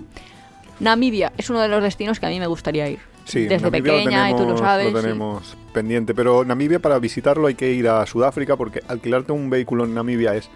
Namibia 0.79 1.31
es 1.37 1.49
uno 1.49 1.59
de 1.61 1.67
los 1.67 1.83
destinos 1.83 2.19
que 2.19 2.25
a 2.25 2.29
mí 2.29 2.39
me 2.39 2.47
gustaría 2.47 2.89
ir. 2.89 2.99
Sí, 3.25 3.41
Desde 3.45 3.69
Namibia 3.69 3.93
pequeña 3.93 4.31
y 4.31 4.35
tú 4.35 4.45
lo 4.45 4.57
sabes. 4.57 4.91
Lo 4.91 4.99
sí. 4.99 5.05
tenemos 5.05 5.57
pendiente, 5.73 6.13
pero 6.15 6.43
Namibia 6.43 6.79
para 6.79 6.97
visitarlo 6.99 7.47
hay 7.47 7.55
que 7.55 7.71
ir 7.71 7.87
a 7.87 8.05
Sudáfrica 8.05 8.55
porque 8.55 8.81
alquilarte 8.87 9.31
un 9.31 9.49
vehículo 9.49 9.85
en 9.85 9.93
Namibia 9.93 10.35
es 10.35 10.49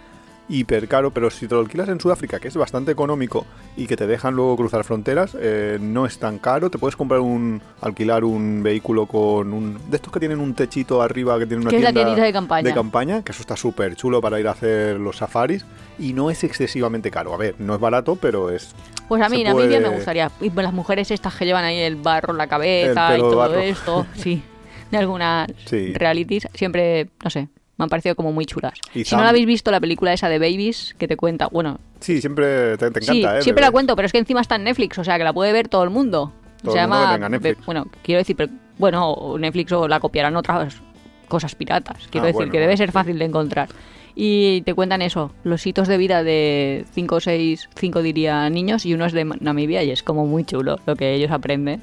hiper 0.50 0.88
caro, 0.88 1.12
pero 1.12 1.30
si 1.30 1.48
te 1.48 1.56
lo 1.56 1.62
alquilas 1.62 1.88
en 1.90 2.00
Sudáfrica, 2.00 2.40
que 2.40 2.50
es 2.50 2.58
bastante 2.58 2.92
económico 2.92 3.46
y 3.78 3.88
que 3.88 3.96
te 3.96 4.06
dejan 4.08 4.36
luego 4.36 4.56
cruzar 4.58 4.84
fronteras, 4.84 5.36
eh, 5.40 5.78
no 5.82 6.06
es 6.06 6.20
tan 6.20 6.38
caro. 6.38 6.70
Te 6.70 6.78
puedes 6.78 6.96
comprar 6.96 7.22
un, 7.22 7.62
alquilar 7.82 8.24
un 8.24 8.62
vehículo 8.62 9.06
con 9.06 9.54
un, 9.54 9.80
de 9.90 9.96
estos 9.96 10.12
que 10.12 10.20
tienen 10.20 10.40
un 10.40 10.54
techito 10.54 11.02
arriba, 11.02 11.40
que 11.40 11.46
tienen 11.46 11.62
una 11.62 11.70
Que 11.70 11.78
es 11.78 11.84
la 11.84 11.94
tienda 11.94 12.16
de 12.24 12.34
campaña. 12.34 12.68
de 12.68 12.74
campaña, 12.74 13.24
que 13.24 13.32
eso 13.32 13.42
está 13.42 13.56
súper 13.56 13.96
chulo 13.96 14.22
para 14.22 14.40
ir 14.40 14.48
a 14.48 14.52
hacer 14.52 15.00
los 15.00 15.18
safaris 15.18 15.66
y 15.98 16.14
no 16.14 16.30
es 16.30 16.44
excesivamente 16.44 17.10
caro. 17.10 17.34
A 17.34 17.38
ver, 17.38 17.56
no 17.60 17.74
es 17.74 17.80
barato, 17.80 18.16
pero 18.18 18.50
es 18.50 18.76
Pues 19.08 19.22
a 19.22 19.30
mí 19.30 19.44
Namibia 19.44 19.78
puede- 19.78 19.90
me 19.90 19.96
gustaría. 19.96 20.32
Y 20.42 20.50
las 20.50 20.74
mujeres 20.74 21.10
estas 21.12 21.36
que 21.36 21.46
llevan 21.46 21.64
ahí 21.64 21.80
el 21.80 21.96
barro 21.96 22.32
en 22.34 22.38
la 22.38 22.48
cabeza 22.48 23.16
y 23.18 23.20
todo 23.22 23.38
barro. 23.38 23.60
esto. 23.60 24.06
Sí, 24.16 24.44
de 24.92 24.98
algunas 24.98 25.48
Sí. 25.66 25.94
realities. 25.94 26.48
Siempre, 26.54 27.10
no 27.24 27.30
sé, 27.30 27.48
me 27.84 27.86
han 27.86 27.90
parecido 27.90 28.16
como 28.16 28.32
muy 28.32 28.46
chulas. 28.46 28.74
Y 28.94 29.04
si 29.06 29.16
no 29.16 29.24
la 29.24 29.30
habéis 29.30 29.46
visto, 29.46 29.72
la 29.72 29.80
película 29.80 30.14
esa 30.14 30.30
de 30.30 30.40
Babies, 30.40 30.96
que 30.98 31.08
te 31.08 31.16
cuenta, 31.18 31.48
bueno, 31.48 31.80
Sí, 32.00 32.20
siempre 32.22 32.78
te, 32.78 32.92
te 32.92 33.02
sí, 33.02 33.20
encanta, 33.20 33.40
¿eh? 33.40 33.42
siempre 33.44 33.64
la 33.64 33.72
cuento, 33.72 33.96
pero 33.96 34.06
es 34.06 34.12
que 34.12 34.18
encima 34.18 34.42
está 34.42 34.56
en 34.56 34.64
Netflix, 34.66 34.98
o 34.98 35.04
sea 35.04 35.18
que 35.18 35.24
la 35.24 35.34
puede 35.34 35.52
ver 35.54 35.68
todo 35.70 35.84
el 35.84 35.90
mundo. 35.90 36.32
Todo 36.62 36.74
Se 36.74 36.80
el 36.80 36.88
mundo 36.88 36.98
llama, 37.02 37.10
que 37.12 37.16
tenga 37.16 37.30
Netflix. 37.30 37.58
Be- 37.60 37.64
bueno, 37.66 37.88
quiero 38.04 38.20
decir, 38.20 38.36
pero- 38.36 38.52
bueno, 38.78 39.36
Netflix 39.40 39.72
o 39.74 39.88
la 39.88 40.00
copiarán 40.00 40.36
otras 40.36 40.82
cosas 41.28 41.56
piratas. 41.56 42.08
Quiero 42.10 42.24
Ah, 42.26 42.28
decir 42.28 42.36
bueno, 42.38 42.52
que 42.52 42.60
debe 42.60 42.76
ser 42.78 42.92
fácil 42.92 43.20
de 43.20 43.26
encontrar. 43.26 43.70
Y 44.16 44.62
te 44.62 44.74
cuentan 44.76 45.02
eso, 45.02 45.32
los 45.44 45.66
hitos 45.66 45.88
de 45.88 45.98
vida 45.98 46.24
de 46.24 46.86
5 46.94 47.16
o 47.16 47.20
6, 47.20 47.68
5 47.76 48.02
diría 48.04 48.48
niños, 48.50 48.86
y 48.86 48.94
uno 48.94 49.06
es 49.06 49.14
de 49.14 49.26
Namibia 49.26 49.82
y 49.84 49.90
es 49.92 50.04
como 50.04 50.28
muy 50.28 50.44
chulo 50.46 50.80
lo 50.86 50.96
que 50.96 51.14
ellos 51.16 51.32
aprenden 51.32 51.82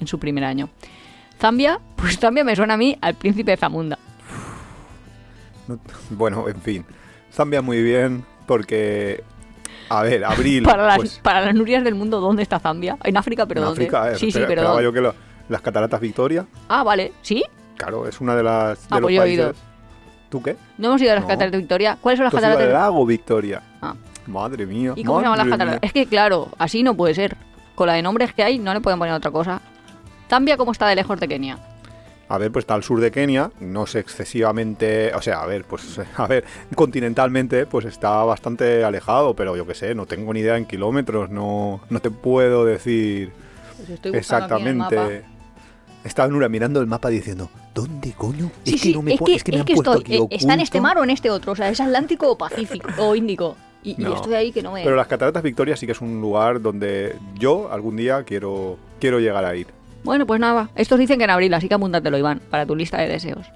en 0.00 0.06
su 0.06 0.18
primer 0.20 0.44
año. 0.44 0.68
Zambia, 1.40 1.80
pues 1.96 2.18
Zambia 2.18 2.44
me 2.44 2.54
suena 2.54 2.74
a 2.74 2.76
mí 2.76 2.96
al 3.00 3.14
príncipe 3.14 3.50
de 3.50 3.56
Zamunda. 3.56 3.98
No- 5.68 5.78
bueno, 6.10 6.48
en 6.48 6.60
fin. 6.60 6.84
Zambia 7.32 7.62
muy 7.62 7.82
bien 7.82 8.24
porque... 8.46 9.22
A 9.88 10.02
ver, 10.02 10.24
abril... 10.24 10.62
Para 10.64 10.86
las, 10.86 10.96
pues, 10.96 11.18
para 11.22 11.40
las 11.42 11.54
nurias 11.54 11.84
del 11.84 11.94
mundo, 11.94 12.20
¿dónde 12.20 12.42
está 12.42 12.58
Zambia? 12.58 12.96
En 13.04 13.16
África, 13.16 13.46
pero 13.46 13.60
en 13.60 13.66
¿dónde? 13.66 13.82
África, 13.84 14.10
eh, 14.12 14.16
sí, 14.16 14.30
sí, 14.30 14.38
pero 14.38 14.48
esperaba 14.50 14.82
yo 14.82 14.92
que 14.92 15.00
lo... 15.00 15.14
Las 15.48 15.60
cataratas 15.60 16.00
Victoria. 16.00 16.46
Ah, 16.68 16.82
vale. 16.82 17.12
¿Sí? 17.20 17.44
Claro, 17.76 18.06
es 18.08 18.18
una 18.20 18.34
de 18.34 18.42
las 18.42 18.80
de 18.80 18.86
Ah, 18.96 19.00
los 19.00 19.08
pues 19.10 19.18
países. 19.18 19.56
¿Tú 20.30 20.42
qué? 20.42 20.56
No 20.78 20.88
hemos 20.88 21.02
ido 21.02 21.12
a 21.12 21.16
las 21.16 21.24
No. 21.24 21.28
cataratas 21.28 21.52
de 21.52 21.58
Victoria. 21.58 21.98
¿Cuáles 22.00 22.16
son 22.18 22.24
las 22.24 22.32
ido 22.32 22.40
cataratas? 22.40 22.66
al 22.66 22.72
lago 22.72 23.04
Victoria. 23.04 23.62
Ah. 23.82 23.94
Madre 24.26 24.64
mía. 24.64 24.94
¿Y 24.96 25.04
cómo 25.04 25.18
se 25.18 25.24
llaman 25.24 25.38
las 25.38 25.48
cataratas? 25.48 25.80
Es 25.82 25.92
que, 25.92 26.06
claro, 26.06 26.48
así 26.58 26.82
no 26.82 26.94
puede 26.94 27.14
ser. 27.14 27.36
Con 27.74 27.88
la 27.88 27.92
de 27.92 28.02
nombres 28.02 28.32
que 28.32 28.42
hay, 28.42 28.58
no 28.58 28.72
le 28.72 28.80
pueden 28.80 28.98
poner 28.98 29.12
otra 29.14 29.30
cosa. 29.30 29.60
Zambia, 30.30 30.56
¿cómo 30.56 30.72
está 30.72 30.86
de 30.88 30.94
lejos 30.96 31.20
de 31.20 31.28
Kenia? 31.28 31.58
A 32.28 32.38
ver, 32.38 32.50
pues 32.50 32.62
está 32.62 32.74
al 32.74 32.82
sur 32.82 33.00
de 33.00 33.10
Kenia, 33.10 33.50
no 33.60 33.86
sé 33.86 33.98
excesivamente, 33.98 35.12
o 35.14 35.20
sea, 35.22 35.42
a 35.42 35.46
ver, 35.46 35.64
pues 35.64 35.98
a 36.16 36.26
ver, 36.26 36.44
continentalmente 36.74 37.66
pues 37.66 37.84
está 37.86 38.24
bastante 38.24 38.82
alejado, 38.84 39.34
pero 39.34 39.56
yo 39.56 39.66
qué 39.66 39.74
sé, 39.74 39.94
no 39.94 40.06
tengo 40.06 40.32
ni 40.32 40.40
idea 40.40 40.56
en 40.56 40.64
kilómetros, 40.66 41.30
no, 41.30 41.80
no 41.90 42.00
te 42.00 42.10
puedo 42.10 42.64
decir 42.64 43.30
Pues 43.76 43.90
estoy 43.90 44.16
exactamente. 44.16 45.24
Estaba 46.04 46.28
Nura 46.28 46.50
mirando 46.50 46.80
el 46.82 46.86
mapa 46.86 47.08
diciendo, 47.08 47.48
¿dónde 47.74 48.12
coño? 48.12 48.50
Sí, 48.62 48.74
es 48.74 48.82
que 48.82 48.92
no 48.92 49.00
me 49.02 49.14
es 49.14 49.20
que, 49.20 49.34
es 49.36 49.42
que 49.44 49.52
me 49.52 49.56
es 49.56 49.60
han 49.62 49.66
que 49.66 49.74
puesto 49.74 49.92
estoy. 49.94 50.16
aquí 50.16 50.22
eh, 50.22 50.36
¿Está 50.36 50.52
en 50.54 50.60
este 50.60 50.76
oculto". 50.78 50.82
mar 50.88 50.98
o 50.98 51.04
en 51.04 51.10
este 51.10 51.30
otro? 51.30 51.52
O 51.52 51.56
sea, 51.56 51.70
¿es 51.70 51.80
Atlántico 51.80 52.30
o 52.30 52.36
Pacífico 52.36 52.88
o 52.98 53.14
Índico? 53.14 53.56
Y, 53.82 53.92
y 53.92 54.04
No. 54.04 54.14
estoy 54.14 54.34
ahí 54.34 54.52
que 54.52 54.62
no 54.62 54.72
me. 54.72 54.82
Pero 54.84 54.96
las 54.96 55.06
cataratas 55.06 55.42
Victoria 55.42 55.76
sí 55.78 55.86
que 55.86 55.92
es 55.92 56.00
un 56.02 56.20
lugar 56.20 56.60
donde 56.60 57.16
yo 57.38 57.70
algún 57.72 57.96
día 57.96 58.22
quiero, 58.24 58.76
quiero 59.00 59.18
llegar 59.18 59.46
a 59.46 59.56
ir. 59.56 59.66
Bueno, 60.04 60.26
pues 60.26 60.40
nada. 60.40 60.70
Estos 60.76 60.98
dicen 60.98 61.18
que 61.18 61.24
en 61.24 61.30
abril, 61.30 61.52
así 61.54 61.68
que 61.68 61.74
apúntatelo, 61.74 62.16
Iván, 62.18 62.40
para 62.50 62.66
tu 62.66 62.76
lista 62.76 62.98
de 62.98 63.08
deseos. 63.08 63.46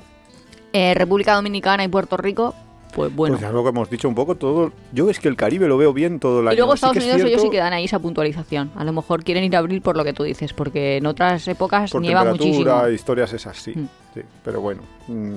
Eh, 0.73 0.95
República 0.95 1.35
Dominicana 1.35 1.85
y 1.85 1.89
Puerto 1.89 2.17
Rico, 2.17 2.55
pues 2.93 3.15
bueno. 3.15 3.37
Pues 3.37 3.47
es 3.47 3.55
lo 3.55 3.63
que 3.63 3.69
hemos 3.69 3.91
dicho 3.91 4.09
un 4.09 4.15
poco, 4.15 4.35
todo. 4.35 4.73
Yo 4.93 5.11
es 5.11 5.21
que 5.21 5.29
el 5.29 5.37
Caribe 5.37 5.69
lo 5.69 5.77
veo 5.77 5.93
bien 5.93 6.19
todo 6.19 6.41
el 6.41 6.49
año. 6.49 6.55
y 6.55 6.57
luego 6.57 6.73
Sí 6.73 6.77
Estados 6.77 6.97
Unidos 6.97 7.17
ellos 7.17 7.31
sí 7.31 7.39
cierto 7.39 7.51
que 7.51 7.59
dan 7.59 7.73
ahí 7.73 7.85
esa 7.85 7.99
puntualización. 7.99 8.73
A 8.77 8.85
lo 8.85 8.93
mejor 8.93 9.25
quieren 9.25 9.45
ir 9.45 9.55
a 9.57 9.61
abril 9.61 9.83
por 9.83 9.97
lo 9.97 10.05
que 10.05 10.13
tú 10.13 10.25
dices, 10.25 10.53
porque 10.53 10.97
en 10.97 11.07
otras 11.07 11.47
épocas 11.49 11.91
por 11.91 12.01
nieva 12.01 12.25
muchísimo. 12.25 12.89
historias 12.89 13.33
es 13.33 13.47
así. 13.47 13.73
Mm. 13.77 13.89
Sí, 14.15 14.21
pero 14.43 14.61
bueno. 14.61 14.83
mm, 15.07 15.35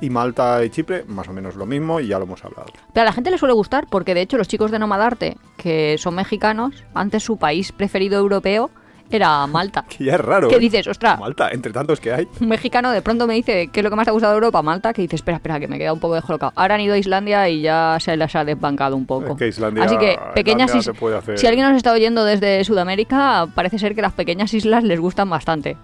Y 0.00 0.10
Malta 0.10 0.64
y 0.64 0.70
Chipre, 0.70 1.04
más 1.06 1.28
o 1.28 1.32
menos 1.32 1.54
lo 1.54 1.66
mismo, 1.66 2.00
y 2.00 2.08
ya 2.08 2.18
lo 2.18 2.24
hemos 2.24 2.44
hablado. 2.44 2.72
Pero 2.92 3.02
a 3.02 3.04
la 3.04 3.12
gente 3.12 3.30
le 3.30 3.38
suele 3.38 3.54
gustar 3.54 3.86
porque 3.88 4.14
de 4.14 4.22
hecho 4.22 4.36
los 4.36 4.48
chicos 4.48 4.70
de 4.70 4.78
Nomadarte, 4.78 5.36
que 5.56 5.96
son 5.98 6.14
mexicanos, 6.14 6.84
antes 6.94 7.22
su 7.22 7.36
país 7.36 7.72
preferido 7.72 8.18
europeo 8.18 8.70
era 9.10 9.46
Malta. 9.46 9.84
Que 9.88 10.04
ya 10.04 10.14
es 10.14 10.20
raro. 10.20 10.48
¿Qué 10.48 10.56
¿eh? 10.56 10.58
dices? 10.58 10.86
Ostras, 10.86 11.18
Malta, 11.18 11.50
entre 11.50 11.72
tantos 11.72 12.00
que 12.00 12.12
hay. 12.12 12.28
un 12.40 12.48
mexicano 12.48 12.90
de 12.90 13.02
pronto 13.02 13.26
me 13.26 13.34
dice 13.34 13.68
qué 13.72 13.80
es 13.80 13.84
lo 13.84 13.90
que 13.90 13.96
más 13.96 14.04
te 14.04 14.10
ha 14.10 14.12
gustado 14.12 14.32
de 14.32 14.36
Europa, 14.38 14.62
Malta, 14.62 14.92
que 14.92 15.02
dice, 15.02 15.16
espera, 15.16 15.36
espera, 15.36 15.58
que 15.60 15.68
me 15.68 15.78
queda 15.78 15.92
un 15.92 16.00
poco 16.00 16.14
descolocado. 16.14 16.52
Ahora 16.56 16.74
han 16.76 16.80
ido 16.80 16.94
a 16.94 16.98
Islandia 16.98 17.48
y 17.48 17.62
ya 17.62 17.96
se 18.00 18.16
les 18.16 18.34
ha 18.36 18.44
desbancado 18.44 18.96
un 18.96 19.06
poco. 19.06 19.32
Es 19.32 19.36
que 19.38 19.48
Islandia- 19.48 19.84
Así 19.84 19.96
que 19.98 20.18
pequeñas 20.34 20.68
Islandia 20.70 20.78
is- 20.80 20.84
se 20.84 20.94
puede 20.94 21.16
hacer. 21.16 21.38
Si 21.38 21.46
alguien 21.46 21.66
nos 21.68 21.76
está 21.76 21.92
oyendo 21.92 22.24
desde 22.24 22.62
Sudamérica, 22.64 23.46
parece 23.54 23.78
ser 23.78 23.94
que 23.94 24.02
las 24.02 24.12
pequeñas 24.12 24.52
islas 24.54 24.84
les 24.84 25.00
gustan 25.00 25.28
bastante. 25.30 25.76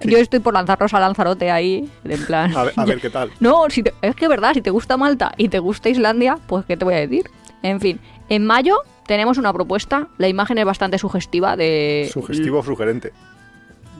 Sí. 0.00 0.10
Yo 0.10 0.18
estoy 0.18 0.40
por 0.40 0.54
lanzarnos 0.54 0.92
a 0.92 0.98
Lanzarote 1.00 1.50
ahí, 1.52 1.88
en 2.04 2.24
plan... 2.26 2.54
A 2.56 2.64
ver, 2.64 2.72
a 2.76 2.84
ver 2.84 3.00
qué 3.00 3.10
tal. 3.10 3.30
No, 3.38 3.70
si 3.70 3.82
te- 3.84 3.94
es 4.02 4.16
que 4.16 4.24
es 4.24 4.28
verdad, 4.28 4.52
si 4.52 4.60
te 4.60 4.70
gusta 4.70 4.96
Malta 4.96 5.32
y 5.36 5.48
te 5.48 5.60
gusta 5.60 5.88
Islandia, 5.88 6.36
pues 6.48 6.64
¿qué 6.66 6.76
te 6.76 6.84
voy 6.84 6.94
a 6.94 6.98
decir? 6.98 7.30
En 7.62 7.80
fin, 7.80 8.00
en 8.28 8.44
mayo 8.44 8.78
tenemos 9.06 9.38
una 9.38 9.52
propuesta, 9.52 10.08
la 10.18 10.28
imagen 10.28 10.58
es 10.58 10.64
bastante 10.64 10.98
sugestiva 10.98 11.56
de... 11.56 12.08
Sugestivo 12.12 12.58
o 12.58 12.62
sugerente. 12.62 13.12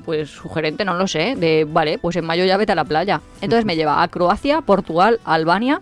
Pues 0.05 0.31
sugerente, 0.31 0.85
no 0.85 0.95
lo 0.95 1.07
sé, 1.07 1.35
de, 1.37 1.67
vale, 1.69 1.99
pues 1.99 2.17
en 2.17 2.27
mayo 2.27 2.45
ya 2.45 2.57
vete 2.57 2.73
a 2.73 2.75
la 2.75 2.85
playa. 2.85 3.21
Entonces 3.41 3.65
me 3.65 3.77
lleva 3.77 4.03
a 4.03 4.09
Croacia, 4.09 4.61
Portugal, 4.61 5.19
Albania, 5.25 5.81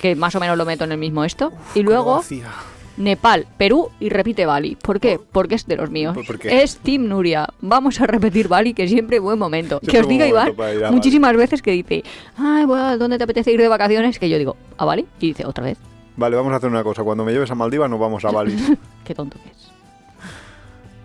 que 0.00 0.16
más 0.16 0.34
o 0.34 0.40
menos 0.40 0.56
lo 0.56 0.64
meto 0.64 0.84
en 0.84 0.92
el 0.92 0.98
mismo 0.98 1.24
esto, 1.24 1.52
y 1.74 1.82
luego 1.82 2.14
Croacia. 2.14 2.48
Nepal, 2.96 3.46
Perú 3.56 3.90
y 4.00 4.08
repite 4.08 4.46
Bali. 4.46 4.76
¿Por 4.76 5.00
qué? 5.00 5.18
Porque 5.18 5.54
es 5.54 5.66
de 5.66 5.76
los 5.76 5.90
míos. 5.90 6.16
Es 6.44 6.76
Team 6.78 7.08
Nuria. 7.08 7.48
Vamos 7.60 8.00
a 8.00 8.06
repetir 8.06 8.48
Bali, 8.48 8.74
que 8.74 8.86
siempre 8.88 9.18
buen 9.18 9.38
momento. 9.38 9.80
Siempre 9.80 9.92
que 9.92 10.00
os 10.00 10.08
diga 10.08 10.26
Iván 10.26 10.54
muchísimas 10.90 11.36
veces 11.36 11.62
que 11.62 11.72
dice, 11.72 12.04
ay, 12.36 12.64
bueno, 12.64 12.98
¿dónde 12.98 13.18
te 13.18 13.24
apetece 13.24 13.52
ir 13.52 13.60
de 13.60 13.68
vacaciones? 13.68 14.18
Que 14.18 14.28
yo 14.28 14.38
digo, 14.38 14.56
¿a 14.78 14.84
Bali? 14.84 15.06
Y 15.20 15.28
dice, 15.28 15.46
otra 15.46 15.64
vez. 15.64 15.78
Vale, 16.16 16.36
vamos 16.36 16.52
a 16.52 16.56
hacer 16.56 16.68
una 16.70 16.82
cosa. 16.84 17.02
Cuando 17.02 17.24
me 17.24 17.32
lleves 17.32 17.50
a 17.50 17.54
Maldivas 17.54 17.88
nos 17.90 17.98
vamos 18.00 18.24
a 18.24 18.30
Bali. 18.30 18.56
Qué 19.04 19.14
tonto 19.14 19.38
que 19.42 19.50
es. 19.50 19.72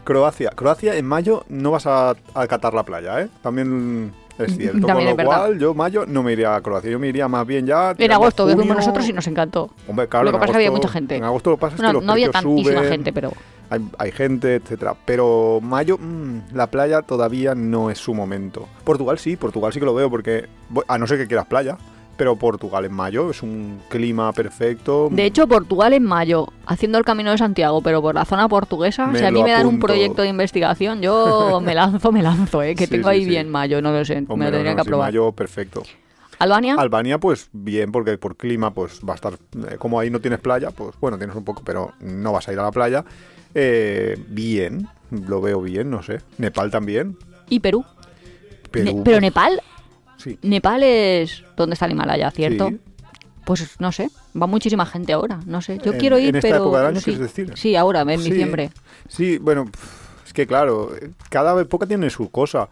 Croacia. 0.04 0.52
Croacia 0.56 0.96
en 0.96 1.06
mayo 1.06 1.43
no 1.50 1.72
vas 1.72 1.86
a, 1.86 2.15
a 2.34 2.48
catar 2.48 2.74
la 2.74 2.84
playa, 2.84 3.22
¿eh? 3.22 3.28
También 3.41 4.13
es 4.38 4.56
cierto. 4.56 4.86
También 4.88 4.96
Con 4.96 5.04
lo 5.04 5.10
es 5.12 5.17
verdad. 5.17 5.38
cual, 5.38 5.60
yo 5.60 5.74
mayo 5.74 6.06
no 6.06 6.24
me 6.24 6.32
iría 6.32 6.56
a 6.56 6.62
Croacia. 6.62 6.89
Yo 6.89 7.00
me 7.00 7.08
iría 7.08 7.28
más 7.28 7.46
bien 7.46 7.65
ya... 7.65 7.93
En 7.98 8.12
agosto, 8.12 8.46
que 8.46 8.54
fuimos 8.54 8.67
junio. 8.67 8.76
nosotros 8.76 9.08
y 9.10 9.13
nos 9.13 9.28
encantó. 9.28 9.70
Hombre, 9.88 10.08
claro, 10.08 10.26
Lo 10.26 10.32
que 10.32 10.38
pasa 10.38 10.46
es 10.46 10.52
que 10.52 10.58
había 10.58 10.72
mucha 10.72 10.88
gente. 10.88 11.15
En 11.17 11.24
agosto 11.26 11.50
lo 11.50 11.58
pasa 11.58 11.76
es 11.76 11.82
No, 11.82 11.88
que 11.89 11.93
los 11.96 12.04
no 12.06 12.12
había 12.13 12.32
tantísima 12.32 12.78
suben, 12.78 12.89
gente, 12.89 13.12
pero... 13.12 13.32
Hay, 13.70 13.86
hay 13.98 14.12
gente, 14.13 14.56
etcétera. 14.56 14.96
Pero 15.04 15.60
mayo, 15.62 15.98
mm, 15.98 16.54
la 16.54 16.67
playa 16.67 17.02
todavía 17.02 17.54
no 17.54 17.89
es 17.89 17.98
su 17.98 18.13
momento. 18.13 18.65
Portugal 18.86 19.20
sí, 19.20 19.36
Portugal 19.36 19.74
sí 19.74 19.80
que 19.80 19.86
lo 19.86 19.93
veo 19.93 20.10
porque... 20.10 20.48
A 20.88 20.98
no 20.98 21.06
ser 21.06 21.17
que 21.17 21.28
quieras 21.28 21.48
playa. 21.48 21.78
Pero 22.18 22.36
Portugal 22.36 22.84
en 22.86 22.94
mayo 22.94 23.30
es 23.30 23.44
un 23.44 23.80
clima 23.90 24.34
perfecto. 24.34 25.08
De 25.12 25.24
hecho, 25.26 25.48
Portugal 25.48 25.94
en 25.94 26.04
mayo, 26.04 26.48
haciendo 26.66 26.98
el 26.98 27.06
camino 27.06 27.30
de 27.32 27.38
Santiago, 27.38 27.82
pero 27.82 28.02
por 28.02 28.16
la 28.16 28.26
zona 28.26 28.50
portuguesa, 28.50 29.06
Me 29.08 29.20
si 29.20 29.26
a 29.26 29.32
mí 29.32 29.44
me 29.44 29.52
dan 29.52 29.68
un 29.68 29.80
proyecto 29.80 30.24
de 30.24 30.30
investigación, 30.30 31.02
yo 31.02 31.62
me 31.64 31.76
lanzo, 31.76 32.12
me 32.12 32.24
lanzo, 32.24 32.64
¿eh? 32.64 32.74
que 32.76 32.86
Sí, 32.86 32.92
tengo 32.92 33.10
ahí 33.10 33.24
sí. 33.24 33.30
bien 33.30 33.50
mayo, 33.50 33.82
no 33.82 33.92
lo 33.92 34.04
sé, 34.04 34.18
Hombre, 34.18 34.36
me 34.38 34.46
lo 34.46 34.52
tendría 34.52 34.72
no, 34.72 34.76
que 34.78 34.82
aprobar. 34.82 35.08
mayo 35.10 35.32
perfecto. 35.32 35.84
Albania, 36.40 36.76
Albania, 36.78 37.18
pues 37.20 37.50
bien, 37.52 37.92
porque 37.92 38.18
por 38.18 38.36
clima, 38.36 38.72
pues 38.74 39.00
va 39.08 39.14
a 39.14 39.16
estar. 39.16 39.34
eh, 39.34 39.78
como 39.80 40.00
ahí 40.00 40.10
no 40.12 40.20
tienes 40.20 40.40
playa, 40.40 40.70
pues 40.72 40.96
bueno, 41.00 41.18
tienes 41.18 41.36
un 41.36 41.44
poco, 41.44 41.62
pero 41.66 41.94
no 42.00 42.32
vas 42.32 42.48
a 42.48 42.54
ir 42.54 42.60
a 42.60 42.64
la 42.64 42.72
playa. 42.72 43.04
Eh, 43.56 44.24
bien, 44.28 44.88
lo 45.10 45.42
veo 45.42 45.62
bien, 45.62 45.90
no 45.90 46.04
sé. 46.04 46.22
Nepal 46.38 46.70
también. 46.70 47.18
y 47.50 47.60
Perú. 47.60 47.84
Perú, 48.70 48.98
Ne- 48.98 49.02
pero 49.04 49.20
Nepal, 49.22 49.62
Sí. 50.18 50.38
Nepal 50.42 50.84
es 50.84 51.44
donde 51.56 51.74
está 51.76 51.86
el 51.86 51.94
Himalaya, 51.94 52.30
¿cierto? 52.32 52.70
Sí. 52.70 52.80
Pues 53.46 53.80
no 53.80 53.92
sé, 53.94 54.10
va 54.40 54.46
muchísima 54.48 54.86
gente 54.86 55.14
ahora, 55.14 55.40
no 55.46 55.62
sé. 55.62 55.80
Yo 55.84 55.94
En- 55.94 56.00
quiero 56.00 56.20
ir, 56.20 56.30
en 56.30 56.36
esta 56.36 56.48
pero 56.50 56.64
época 56.64 56.78
del 56.80 56.88
año, 56.88 57.00
sí, 57.00 57.16
decir. 57.16 57.54
sí, 57.56 57.76
ahora, 57.78 58.02
en 58.02 58.22
diciembre. 58.24 58.72
Sí, 59.08 59.38
bueno, 59.38 59.66
es 60.26 60.34
que 60.34 60.46
claro, 60.46 60.92
cada 61.30 61.60
época 61.62 61.86
tiene 61.86 62.10
su 62.10 62.30
cosa. 62.30 62.68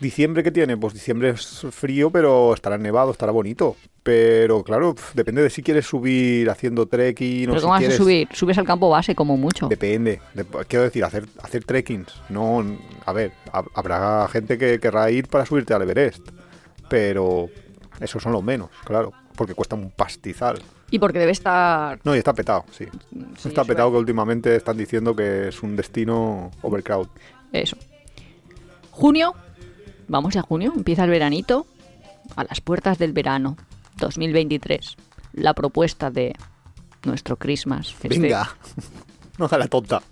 Diciembre, 0.00 0.42
¿qué 0.42 0.50
tiene? 0.50 0.76
Pues 0.78 0.94
diciembre 0.94 1.30
es 1.30 1.66
frío, 1.70 2.10
pero 2.10 2.54
estará 2.54 2.78
nevado, 2.78 3.10
estará 3.12 3.32
bonito. 3.32 3.76
Pero 4.02 4.64
claro, 4.64 4.94
pf, 4.94 5.12
depende 5.14 5.42
de 5.42 5.50
si 5.50 5.62
quieres 5.62 5.86
subir 5.86 6.48
haciendo 6.48 6.86
trekking 6.86 7.44
o 7.44 7.50
pero 7.50 7.60
si 7.60 7.62
¿cómo 7.64 7.72
vas 7.72 7.80
quieres... 7.80 8.00
a 8.00 8.02
subir? 8.02 8.28
Subes 8.32 8.56
al 8.56 8.64
campo 8.64 8.88
base 8.88 9.14
como 9.14 9.36
mucho. 9.36 9.68
Depende. 9.68 10.22
de- 10.32 10.46
quiero 10.66 10.84
decir, 10.84 11.04
hacer, 11.04 11.26
hacer 11.42 11.64
trekkings. 11.64 12.14
No, 12.30 12.64
a 13.04 13.12
ver, 13.12 13.32
hab- 13.52 13.68
habrá 13.74 14.26
gente 14.28 14.56
que 14.56 14.80
querrá 14.80 15.10
ir 15.10 15.28
para 15.28 15.44
subirte 15.44 15.74
al 15.74 15.82
Everest. 15.82 16.26
Pero 16.88 17.50
esos 18.00 18.22
son 18.22 18.32
los 18.32 18.42
menos, 18.42 18.70
claro. 18.84 19.12
Porque 19.36 19.54
cuesta 19.54 19.76
un 19.76 19.90
pastizal. 19.90 20.60
Y 20.90 20.98
porque 20.98 21.18
debe 21.18 21.32
estar... 21.32 22.00
No, 22.02 22.14
y 22.16 22.18
está 22.18 22.32
petado, 22.32 22.64
sí. 22.72 22.86
sí, 23.38 23.48
está 23.48 23.64
petado 23.64 23.92
que 23.92 23.98
últimamente 23.98 24.56
están 24.56 24.76
diciendo 24.76 25.14
que 25.14 25.48
es 25.48 25.62
un 25.62 25.76
destino 25.76 26.50
overcrowd. 26.62 27.06
Eso. 27.52 27.76
Junio, 28.90 29.34
vamos 30.10 30.36
a 30.36 30.42
junio, 30.42 30.72
empieza 30.76 31.04
el 31.04 31.10
veranito, 31.10 31.66
a 32.36 32.44
las 32.44 32.60
puertas 32.60 32.98
del 32.98 33.12
verano 33.12 33.56
2023. 33.98 34.96
La 35.32 35.54
propuesta 35.54 36.10
de 36.10 36.34
nuestro 37.04 37.36
Christmas. 37.36 37.94
este- 38.02 38.08
Venga. 38.08 38.54
No 39.38 39.46
haga 39.46 39.56
la 39.56 39.68
tonta. 39.68 40.02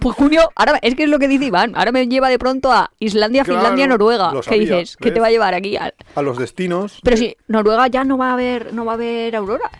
Pues 0.00 0.16
junio, 0.16 0.50
ahora 0.56 0.80
es 0.82 0.96
que 0.96 1.04
es 1.04 1.08
lo 1.08 1.20
que 1.20 1.28
dice 1.28 1.44
Iván, 1.44 1.76
ahora 1.76 1.92
me 1.92 2.08
lleva 2.08 2.28
de 2.28 2.40
pronto 2.40 2.72
a 2.72 2.90
Islandia, 2.98 3.44
Claro, 3.44 3.60
Finlandia, 3.60 3.86
Noruega. 3.86 4.32
¿Qué 4.48 4.58
dices? 4.58 4.96
¿Qué 4.96 5.12
te 5.12 5.20
va 5.20 5.28
a 5.28 5.30
llevar 5.30 5.54
aquí? 5.54 5.76
al- 5.76 5.94
A 6.16 6.22
los 6.22 6.36
destinos. 6.38 6.98
Pero 7.04 7.16
si 7.16 7.36
Noruega 7.46 7.86
ya 7.86 8.02
no 8.02 8.18
va 8.18 8.30
a 8.30 8.32
haber, 8.32 8.74
no 8.74 8.84
va 8.84 8.92
a 8.92 8.94
haber 8.96 9.36
auroras. 9.36 9.70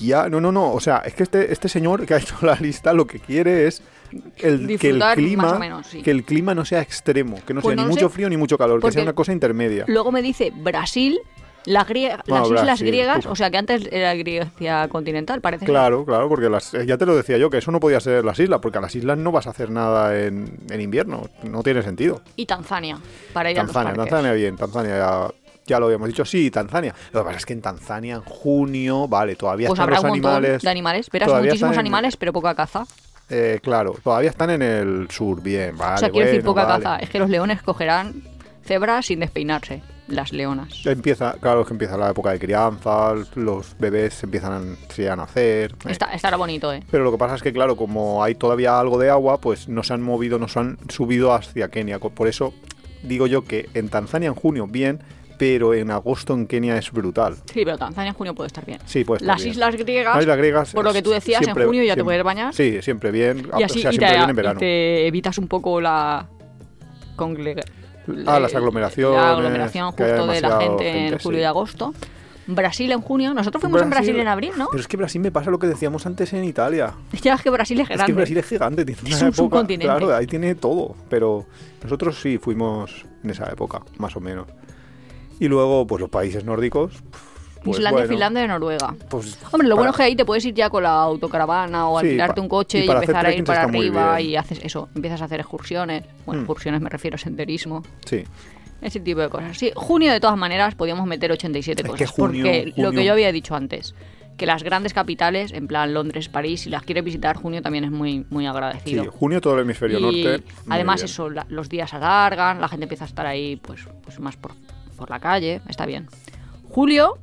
Ya, 0.00 0.28
no, 0.28 0.40
no, 0.40 0.50
no. 0.50 0.72
O 0.72 0.80
sea, 0.80 0.98
es 1.04 1.14
que 1.14 1.22
este, 1.22 1.52
este 1.52 1.68
señor 1.68 2.06
que 2.06 2.14
ha 2.14 2.18
hecho 2.18 2.34
la 2.42 2.56
lista 2.56 2.92
lo 2.92 3.06
que 3.06 3.20
quiere 3.20 3.68
es 3.68 3.82
el, 4.38 4.78
que 4.78 4.90
el 4.90 5.02
clima 5.14 5.58
menos, 5.58 5.86
sí. 5.86 6.02
que 6.02 6.10
el 6.10 6.24
clima 6.24 6.54
no 6.54 6.64
sea 6.64 6.80
extremo, 6.80 7.38
que 7.46 7.54
no 7.54 7.60
Pues 7.60 7.74
sea 7.74 7.82
no 7.82 7.88
ni 7.88 7.94
mucho 7.94 8.08
sé, 8.08 8.14
frío 8.14 8.28
ni 8.28 8.36
mucho 8.36 8.56
calor, 8.58 8.80
que 8.80 8.92
sea 8.92 9.02
una 9.02 9.12
cosa 9.12 9.32
intermedia. 9.32 9.84
Luego 9.88 10.10
me 10.12 10.22
dice 10.22 10.52
Brasil, 10.54 11.18
la 11.66 11.84
Bueno, 11.84 12.48
las 12.50 12.50
islas 12.62 12.82
griegas, 12.82 13.26
uf. 13.26 13.32
o 13.32 13.36
sea 13.36 13.50
que 13.50 13.58
antes 13.58 13.86
era 13.92 14.14
Grecia 14.14 14.88
continental, 14.88 15.40
parece. 15.42 15.66
Claro, 15.66 16.04
claro, 16.06 16.28
porque 16.28 16.48
las, 16.48 16.72
ya 16.72 16.96
te 16.96 17.04
lo 17.04 17.14
decía 17.14 17.36
yo, 17.36 17.50
que 17.50 17.58
eso 17.58 17.70
no 17.70 17.80
podía 17.80 18.00
ser 18.00 18.24
las 18.24 18.38
islas, 18.38 18.60
porque 18.60 18.78
a 18.78 18.80
las 18.80 18.94
islas 18.94 19.18
no 19.18 19.30
vas 19.30 19.46
a 19.46 19.50
hacer 19.50 19.70
nada 19.70 20.18
en, 20.18 20.56
en 20.70 20.80
invierno, 20.80 21.28
no 21.42 21.62
tiene 21.62 21.82
sentido. 21.82 22.22
Y 22.36 22.46
Tanzania, 22.46 22.98
para 23.34 23.50
ir 23.50 23.58
a 23.58 23.64
Tanzania, 23.64 23.90
los 23.90 23.96
parques. 23.98 24.10
Tanzania 24.10 24.32
bien, 24.32 24.56
Tanzania 24.56 24.96
ya, 24.96 25.28
ya 25.66 25.78
lo 25.78 25.86
habíamos 25.86 26.08
dicho, 26.08 26.24
sí, 26.24 26.50
Tanzania. 26.50 26.94
Lo 27.12 27.20
que 27.20 27.24
pasa 27.26 27.36
es 27.38 27.44
que 27.46 27.52
en 27.52 27.60
Tanzania, 27.60 28.14
en 28.14 28.22
junio, 28.22 29.06
vale, 29.06 29.36
todavía 29.36 29.68
Pues 29.68 29.78
están 29.78 29.82
habrá 29.90 29.96
los 29.96 30.04
un 30.04 30.10
animales. 30.12 30.62
de 30.62 30.70
animales. 30.70 31.10
Verás 31.12 31.30
muchísimos 31.42 31.74
en- 31.74 31.78
animales, 31.80 32.16
pero 32.16 32.32
poca 32.32 32.54
caza. 32.54 32.86
Eh, 33.30 33.60
claro, 33.62 33.96
todavía 34.02 34.30
están 34.30 34.50
en 34.50 34.62
el 34.62 35.08
sur, 35.10 35.40
bien, 35.42 35.76
vale. 35.76 35.94
o 35.94 35.98
sea, 35.98 36.10
quiero 36.10 36.26
decir 36.26 36.42
poca 36.44 36.64
vale. 36.64 36.82
caza. 36.82 36.96
Es 36.98 37.10
que 37.10 37.18
los 37.18 37.30
leones 37.30 37.62
cogerán 37.62 38.22
cebras 38.64 39.06
sin 39.06 39.20
despeinarse. 39.20 39.82
las 40.08 40.32
leonas. 40.32 40.84
Empieza, 40.86 41.36
claro 41.40 41.64
que 41.64 41.72
empieza 41.72 41.96
la 41.96 42.10
época 42.10 42.30
de 42.32 42.40
crianza, 42.40 43.14
los 43.36 43.76
bebés 43.78 44.22
empiezan 44.24 44.76
a, 45.08 45.16
nacer. 45.16 45.72
eh. 45.72 45.90
Está, 45.90 46.12
estará 46.12 46.36
bonito, 46.36 46.72
¿eh? 46.72 46.82
Pero 46.90 47.04
lo 47.04 47.12
que 47.12 47.18
pasa 47.18 47.36
es 47.36 47.42
que, 47.42 47.52
claro, 47.52 47.76
como 47.76 48.24
hay 48.24 48.34
todavía 48.34 48.78
algo 48.80 48.98
de 48.98 49.08
agua, 49.08 49.38
pues 49.40 49.68
no 49.68 49.84
se 49.84 49.94
han 49.94 50.02
movido, 50.02 50.38
no 50.40 50.48
se 50.48 50.58
han 50.58 50.78
subido 50.88 51.32
hacia 51.32 51.68
Kenia. 51.68 52.00
Por 52.00 52.26
eso 52.26 52.52
digo 53.02 53.26
yo 53.26 53.44
que 53.44 53.68
en 53.74 53.88
Tanzania 53.88 54.28
en 54.28 54.34
junio 54.34 54.66
bien, 54.66 55.00
pero 55.40 55.72
en 55.72 55.90
agosto 55.90 56.34
en 56.34 56.46
Kenia 56.46 56.76
es 56.76 56.92
brutal. 56.92 57.34
Sí, 57.46 57.62
pero 57.64 57.78
Tanzania 57.78 58.10
en 58.10 58.14
junio 58.14 58.34
puede 58.34 58.48
estar 58.48 58.66
bien. 58.66 58.78
Sí, 58.84 59.04
pues 59.04 59.22
Las 59.22 59.42
islas 59.44 59.74
griegas, 59.74 60.14
Las 60.14 60.22
islas 60.24 60.36
griegas, 60.36 60.72
por 60.74 60.84
lo 60.84 60.92
que 60.92 61.00
tú 61.00 61.10
decías, 61.10 61.42
siempre- 61.42 61.62
en 61.64 61.68
junio 61.70 61.82
ya 61.82 61.94
te 61.94 62.00
siempre- 62.00 62.04
puedes 62.04 62.24
bañar. 62.24 62.54
Sí, 62.54 62.82
siempre 62.82 63.10
bien. 63.10 63.38
y 63.58 63.62
o 63.62 63.64
así 63.64 63.80
sea, 63.80 63.90
y 63.90 63.94
siempre 63.94 64.08
te, 64.08 64.12
bien 64.16 64.24
en 64.24 64.30
y 64.30 64.32
verano. 64.34 64.60
te 64.60 65.06
evitas 65.06 65.38
un 65.38 65.48
poco 65.48 65.80
la... 65.80 66.28
congle- 67.16 67.64
Ah, 68.26 68.38
las 68.40 68.54
aglomeraciones, 68.54 69.20
La 69.20 69.30
aglomeración 69.32 69.86
justo 69.92 70.02
de 70.04 70.10
la 70.12 70.24
demasiado 70.26 70.60
gente, 70.60 70.88
en 70.88 70.94
gente, 71.10 71.22
julio 71.22 71.38
sí. 71.38 71.42
y 71.42 71.44
agosto. 71.44 71.94
Brasil 72.46 72.90
en 72.90 73.00
junio. 73.00 73.32
Nosotros 73.34 73.60
fuimos 73.60 73.80
en 73.82 73.90
Brasil 73.90 74.18
en 74.18 74.26
abril, 74.28 74.52
¿no? 74.58 74.68
Pero 74.70 74.80
es 74.80 74.88
que 74.88 74.96
Brasil 74.96 75.20
me 75.20 75.30
pasa 75.30 75.50
lo 75.50 75.58
que 75.58 75.68
decíamos 75.68 76.04
antes 76.06 76.32
en 76.32 76.42
Italia. 76.44 76.92
Ya 77.22 77.34
es 77.34 77.42
que 77.42 77.50
Brasil 77.50 77.78
es 77.80 77.84
Es 77.84 77.96
grande. 77.96 78.06
que 78.06 78.16
Brasil 78.16 78.36
es 78.38 78.46
gigante, 78.46 78.84
tiene 78.84 79.00
Es 79.00 79.06
una 79.06 79.16
un 79.16 79.22
época, 79.28 79.36
subcontinente. 79.36 79.86
Claro, 79.86 80.14
ahí 80.16 80.26
tiene 80.26 80.54
todo. 80.56 80.96
Pero 81.08 81.46
nosotros 81.82 82.20
sí 82.20 82.38
fuimos 82.38 83.06
en 83.22 83.30
esa 83.30 83.44
época, 83.50 83.82
más 83.98 84.16
o 84.16 84.20
menos. 84.20 84.46
Y 85.40 85.48
luego, 85.48 85.86
pues 85.86 86.00
los 86.00 86.10
países 86.10 86.44
nórdicos. 86.44 87.02
pues, 87.64 87.76
Islandia, 87.78 87.90
bueno, 88.02 88.08
Finlandia 88.08 88.44
y 88.44 88.48
Noruega. 88.48 88.94
pues, 89.08 89.36
Hombre, 89.52 89.68
lo 89.68 89.74
bueno 89.76 89.90
es 89.90 89.96
que 89.96 90.02
ahí 90.04 90.16
te 90.16 90.24
puedes 90.24 90.44
ir 90.46 90.54
ya 90.54 90.70
con 90.70 90.82
la 90.82 90.92
autocaravana 91.02 91.88
o 91.88 91.98
Sí, 92.00 92.06
alquilarte 92.06 92.34
pa- 92.36 92.40
un 92.40 92.48
coche 92.48 92.84
y 92.84 92.88
empezar 92.88 93.26
a 93.26 93.34
ir 93.34 93.44
para 93.44 93.62
arriba 93.64 94.20
y 94.20 94.36
haces 94.36 94.60
eso, 94.62 94.88
empiezas 94.94 95.20
a 95.20 95.24
hacer 95.26 95.40
excursiones. 95.40 96.04
Bueno, 96.24 96.40
Mm. 96.40 96.44
excursiones 96.44 96.80
me 96.80 96.88
refiero 96.88 97.16
a 97.16 97.18
senderismo. 97.18 97.82
Sí. 98.06 98.24
Ese 98.80 99.00
tipo 99.00 99.20
de 99.20 99.28
cosas. 99.28 99.58
Sí, 99.58 99.72
junio 99.74 100.10
de 100.10 100.20
todas 100.20 100.38
maneras 100.38 100.74
podíamos 100.74 101.06
meter 101.06 101.32
87 101.32 101.82
Es 101.82 101.84
que 101.86 101.90
cosas. 102.04 102.10
junio- 102.10 102.44
porque 102.44 102.72
lo 102.76 102.92
que 102.92 103.04
yo 103.04 103.12
había 103.12 103.30
dicho 103.30 103.54
antes, 103.54 103.94
que 104.38 104.46
las 104.46 104.62
grandes 104.62 104.94
capitales, 104.94 105.52
en 105.52 105.66
plan 105.66 105.92
Londres, 105.92 106.30
París, 106.30 106.62
si 106.62 106.70
las 106.70 106.82
quieres 106.82 107.04
visitar, 107.04 107.36
junio 107.36 107.60
también 107.60 107.84
es 107.84 107.90
muy, 107.90 108.24
muy 108.30 108.44
Sí, 108.44 108.48
agradecido. 108.48 109.12
junio 109.12 109.42
todo 109.42 109.56
el 109.56 109.60
hemisferio 109.64 109.98
y 109.98 110.22
norte. 110.24 110.44
además 110.70 110.96
bien. 111.02 111.04
eso, 111.04 111.28
la- 111.28 111.44
los 111.50 111.68
días 111.68 111.92
alargan, 111.92 112.58
la 112.58 112.68
gente 112.68 112.84
empieza 112.84 113.04
a 113.04 113.08
estar 113.08 113.26
ahí 113.26 113.56
pues, 113.56 113.86
pues 114.02 114.18
más 114.18 114.38
por, 114.38 114.52
por 115.00 115.08
la 115.10 115.18
calle, 115.18 115.60
está 115.68 115.86
bien. 115.86 116.06
Julio, 116.68 117.16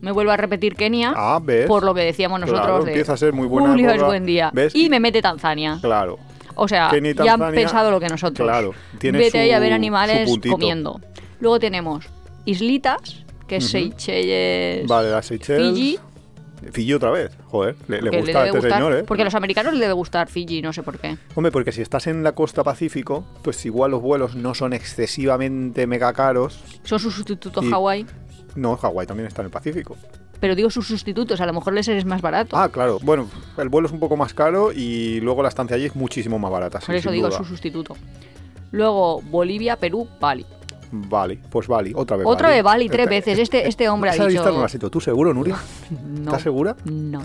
me 0.00 0.12
vuelvo 0.12 0.30
a 0.32 0.36
repetir 0.36 0.76
Kenia, 0.76 1.14
Ah, 1.16 1.40
¿ves? 1.42 1.66
por 1.66 1.82
lo 1.82 1.94
que 1.94 2.02
decíamos 2.02 2.38
Claro, 2.42 2.52
nosotros 2.58 2.84
de 2.84 2.90
empieza 2.92 3.14
a 3.14 3.16
ser 3.16 3.32
muy 3.32 3.46
buena 3.48 3.70
Julio 3.70 3.88
es 3.88 3.94
época. 3.94 4.06
buen 4.06 4.26
día. 4.26 4.50
¿Ves? 4.52 4.74
Y 4.74 4.90
me 4.90 5.00
mete 5.00 5.22
Tanzania. 5.22 5.78
Claro. 5.80 6.18
O 6.54 6.68
sea, 6.68 6.88
Kenia 6.90 7.14
ya 7.14 7.32
han 7.34 7.52
pensado 7.52 7.90
lo 7.90 7.98
que 7.98 8.08
nosotros. 8.08 8.46
claro, 8.46 8.72
tiene 8.98 9.18
Vete 9.18 9.38
ahí 9.40 9.50
a 9.50 9.56
su- 9.56 9.60
ver 9.62 9.70
su 9.70 9.74
animales 9.74 10.30
comiendo. 10.50 11.00
Luego 11.40 11.58
tenemos 11.58 12.04
islitas, 12.44 13.24
que 13.48 13.56
es 13.56 13.64
Ujú. 13.64 13.72
Seychelles, 13.72 14.86
Vale, 14.86 15.10
las 15.10 15.26
Seychelles. 15.26 15.74
Fiji. 15.74 15.98
Fiji 16.72 16.94
otra 16.94 17.10
vez. 17.10 17.30
Joder, 17.46 17.76
le, 17.88 18.02
le 18.02 18.10
gusta 18.20 18.42
a 18.42 18.46
este 18.46 18.58
gustar, 18.58 18.78
señor, 18.78 18.92
¿eh? 18.94 19.04
Porque 19.04 19.22
a 19.22 19.24
los 19.24 19.34
americanos 19.34 19.72
les 19.74 19.80
debe 19.80 19.92
gustar 19.92 20.28
Fiji, 20.28 20.62
no 20.62 20.72
sé 20.72 20.82
por 20.82 20.98
qué. 20.98 21.16
Hombre, 21.34 21.52
porque 21.52 21.72
si 21.72 21.82
estás 21.82 22.06
en 22.06 22.22
la 22.22 22.32
costa 22.32 22.64
Pacífico, 22.64 23.24
pues 23.42 23.64
igual 23.66 23.90
los 23.92 24.02
vuelos 24.02 24.34
no 24.34 24.54
son 24.54 24.72
excesivamente 24.72 25.86
mega 25.86 26.12
caros. 26.12 26.60
Son 26.84 26.98
sus 26.98 27.14
sustitutos 27.14 27.64
Y- 27.64 27.70
Hawái. 27.70 28.06
No, 28.54 28.76
Hawái 28.76 29.06
también 29.06 29.26
está 29.26 29.42
en 29.42 29.46
el 29.46 29.52
Pacífico. 29.52 29.96
Pero 30.40 30.54
digo 30.54 30.68
sus 30.70 30.86
sustitutos, 30.86 31.40
a 31.40 31.46
lo 31.46 31.52
mejor 31.54 31.72
les 31.72 31.88
es 31.88 32.04
más 32.04 32.20
barato. 32.20 32.56
Ah, 32.56 32.68
claro. 32.68 32.98
Bueno, 33.02 33.28
el 33.56 33.68
vuelo 33.70 33.86
es 33.86 33.92
un 33.92 34.00
poco 34.00 34.16
más 34.16 34.34
caro 34.34 34.70
y 34.72 35.20
luego 35.20 35.42
la 35.42 35.48
estancia 35.48 35.76
allí 35.76 35.86
es 35.86 35.96
muchísimo 35.96 36.38
más 36.38 36.50
barata. 36.50 36.80
sí, 36.80 36.86
por 36.86 36.94
eso 36.96 37.10
digo 37.10 37.28
duda. 37.28 37.38
su 37.38 37.44
sustituto. 37.44 37.96
Luego 38.70 39.22
Bolivia, 39.22 39.76
Perú, 39.76 40.08
Bali. 40.20 40.44
Vale, 40.92 41.38
pues 41.50 41.66
Bali, 41.68 41.92
otra 41.94 42.16
vez. 42.16 42.26
Otra 42.26 42.48
vez 42.50 42.62
Bali, 42.62 42.88
tres 42.88 43.00
Esta- 43.04 43.10
veces. 43.10 43.38
Este, 43.38 43.68
este 43.68 43.88
hombre 43.88 44.10
ha 44.10 44.14
Esa 44.14 44.24
lista 44.26 44.42
no 44.44 44.48
dicho... 44.50 44.60
la 44.60 44.66
has 44.66 44.74
hecho 44.74 44.90
tú, 44.90 45.00
seguro, 45.00 45.32
Nuria. 45.34 45.56
No, 45.90 46.24
¿Estás 46.30 46.42
segura? 46.42 46.76
no. 46.84 47.22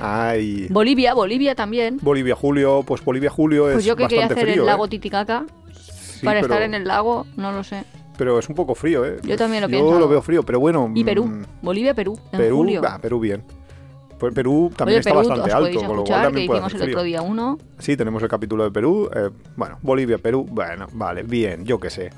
Ay. 0.00 0.68
Bolivia, 0.70 1.12
Bolivia 1.14 1.54
también. 1.56 1.98
Bolivia, 2.00 2.36
Julio, 2.36 2.84
pues 2.86 3.04
Bolivia, 3.04 3.30
Julio 3.30 3.68
es 3.68 3.74
Pues 3.74 3.84
yo 3.84 3.96
que 3.96 4.04
quería 4.04 4.20
bastante 4.20 4.40
hacer 4.42 4.52
frío, 4.52 4.62
el 4.62 4.66
lago 4.66 4.84
¿eh? 4.86 4.88
Titicaca 4.88 5.44
Sí, 5.72 6.24
para 6.24 6.40
pero, 6.40 6.52
estar 6.54 6.62
en 6.62 6.74
el 6.74 6.84
lago, 6.84 7.26
no 7.36 7.50
lo 7.52 7.64
sé. 7.64 7.84
Pero 8.16 8.38
es 8.38 8.48
un 8.48 8.54
poco 8.54 8.74
frío, 8.76 9.04
¿eh? 9.04 9.18
Yo 9.24 9.36
también 9.36 9.62
lo 9.62 9.68
Yo 9.68 9.72
pienso. 9.72 9.98
lo 9.98 10.08
veo 10.08 10.22
frío, 10.22 10.42
pero 10.44 10.60
bueno. 10.60 10.90
Y 10.94 11.02
Perú, 11.04 11.24
mm, 11.26 11.42
Bolivia, 11.62 11.94
Perú, 11.94 12.18
en 12.32 12.38
Perú, 12.38 12.56
julio. 12.58 12.82
ah, 12.86 12.98
Perú 13.00 13.18
bien. 13.20 13.42
Pues 14.18 14.34
Perú 14.34 14.72
también 14.76 14.94
Oye, 14.96 14.98
está 15.00 15.10
Perú, 15.10 15.28
bastante 15.28 15.50
os 15.50 15.54
alto, 15.54 15.78
con 15.86 15.96
lo 15.96 16.02
cual 16.04 16.04
escuchar 16.04 16.18
que 16.20 16.26
también 16.26 16.46
puede 16.48 16.58
hicimos 16.58 16.74
hacer 16.74 16.82
el 16.88 16.88
otro 16.94 17.00
frío. 17.02 17.08
día 17.20 17.22
uno. 17.22 17.58
Sí, 17.78 17.96
tenemos 17.96 18.22
el 18.22 18.28
capítulo 18.28 18.64
de 18.64 18.70
Perú. 18.72 19.08
eh, 19.14 19.30
bueno, 19.56 19.78
Bolivia, 19.82 20.18
Perú. 20.18 20.46
Bueno, 20.50 20.86
vale, 20.92 21.22
bien, 21.22 21.64
yo 21.64 21.78
qué 21.78 21.90
sé. 21.90 22.10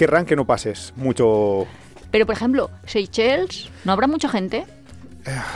Querrán 0.00 0.24
que 0.24 0.34
no 0.34 0.46
pases 0.46 0.94
mucho. 0.96 1.66
Pero, 2.10 2.24
por 2.24 2.34
ejemplo, 2.34 2.70
Seychelles, 2.86 3.68
¿no 3.84 3.92
habrá 3.92 4.06
mucha 4.06 4.30
gente 4.30 4.64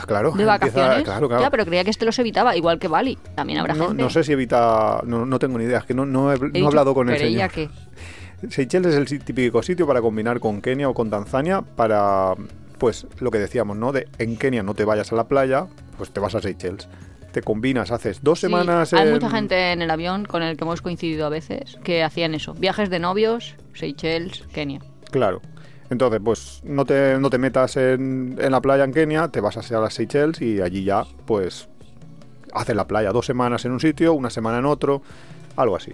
Claro, 0.05 0.27
de 0.33 0.43
empieza- 0.43 0.51
vacaciones? 0.51 1.03
claro, 1.03 1.27
claro. 1.27 1.41
Ya, 1.41 1.49
pero 1.49 1.65
creía 1.65 1.83
que 1.83 1.89
este 1.89 2.05
los 2.05 2.19
evitaba, 2.19 2.55
igual 2.55 2.77
que 2.77 2.87
Bali. 2.87 3.17
También 3.33 3.57
habrá 3.57 3.73
no, 3.73 3.87
gente. 3.87 4.03
no 4.03 4.09
sé 4.11 4.23
si 4.23 4.33
evita. 4.33 5.01
No, 5.03 5.25
no 5.25 5.39
tengo 5.39 5.57
ni 5.57 5.63
idea, 5.63 5.79
es 5.79 5.85
que 5.85 5.95
no, 5.95 6.05
no 6.05 6.31
he, 6.31 6.37
no 6.37 6.45
he 6.45 6.49
dicho, 6.51 6.67
hablado 6.67 6.93
con 6.93 7.09
el 7.09 7.15
creía 7.17 7.49
señor. 7.49 7.69
que... 8.43 8.47
Seychelles 8.51 8.93
es 8.93 9.11
el 9.11 9.23
típico 9.23 9.63
sitio 9.63 9.87
para 9.87 9.99
combinar 9.99 10.39
con 10.39 10.61
Kenia 10.61 10.89
o 10.89 10.93
con 10.93 11.09
Tanzania 11.09 11.63
para, 11.63 12.35
pues, 12.77 13.07
lo 13.17 13.31
que 13.31 13.39
decíamos, 13.39 13.77
¿no? 13.77 13.91
De 13.93 14.07
en 14.19 14.37
Kenia 14.37 14.61
no 14.61 14.75
te 14.75 14.85
vayas 14.85 15.11
a 15.11 15.15
la 15.15 15.23
playa, 15.23 15.65
pues 15.97 16.11
te 16.11 16.19
vas 16.19 16.35
a 16.35 16.41
Seychelles. 16.41 16.87
Te 17.35 17.41
combinas, 17.41 17.91
haces 17.91 18.23
dos 18.23 18.39
Sí, 18.39 18.45
semanas 18.45 18.93
hay 18.93 19.07
en- 19.09 19.13
mucha 19.15 19.29
gente 19.29 19.73
en 19.73 19.81
el 19.81 19.91
avión 19.91 20.23
con 20.23 20.41
el 20.41 20.55
que 20.55 20.63
hemos 20.63 20.81
coincidido 20.81 21.25
a 21.25 21.29
veces 21.29 21.77
que 21.83 22.01
hacían 22.01 22.33
eso. 22.33 22.53
Viajes 22.53 22.89
de 22.89 22.99
novios, 22.99 23.55
Seychelles, 23.73 24.43
Kenia. 24.53 24.79
Claro. 25.11 25.41
Entonces, 25.89 26.21
pues 26.23 26.61
no 26.63 26.85
te, 26.85 27.19
no 27.19 27.29
te 27.29 27.37
metas 27.37 27.75
en, 27.75 28.37
en 28.39 28.51
la 28.53 28.61
playa 28.61 28.85
en 28.85 28.93
Kenia, 28.93 29.27
te 29.27 29.41
vas 29.41 29.57
hacia 29.57 29.79
las 29.79 29.95
Seychelles 29.95 30.41
y 30.41 30.61
allí 30.61 30.85
ya, 30.85 31.03
pues, 31.25 31.67
haces 32.53 32.73
la 32.73 32.87
playa 32.87 33.11
dos 33.11 33.25
semanas 33.25 33.65
en 33.65 33.73
un 33.73 33.81
sitio, 33.81 34.13
una 34.13 34.29
semana 34.29 34.59
en 34.59 34.65
otro, 34.65 35.01
algo 35.57 35.75
así. 35.75 35.91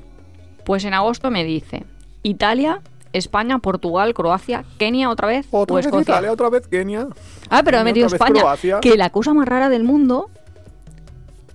Pues 0.63 0.85
en 0.85 0.93
agosto 0.93 1.31
me 1.31 1.43
dice 1.43 1.85
Italia, 2.21 2.81
España, 3.13 3.57
Portugal, 3.57 4.13
Croacia, 4.13 4.63
Kenia 4.77 5.09
otra 5.09 5.27
vez 5.27 5.47
Otra 5.49 5.73
o 5.73 5.77
vez 5.77 5.87
Escocia. 5.87 6.03
Italia, 6.13 6.31
otra 6.31 6.51
vez 6.51 6.67
Kenia. 6.67 7.07
Ah, 7.49 7.63
pero 7.65 7.79
he 7.79 7.83
metido 7.83 8.05
España. 8.05 8.41
Croacia. 8.41 8.79
Que 8.79 8.95
la 8.95 9.09
cosa 9.09 9.33
más 9.33 9.47
rara 9.47 9.69
del 9.69 9.83
mundo, 9.83 10.29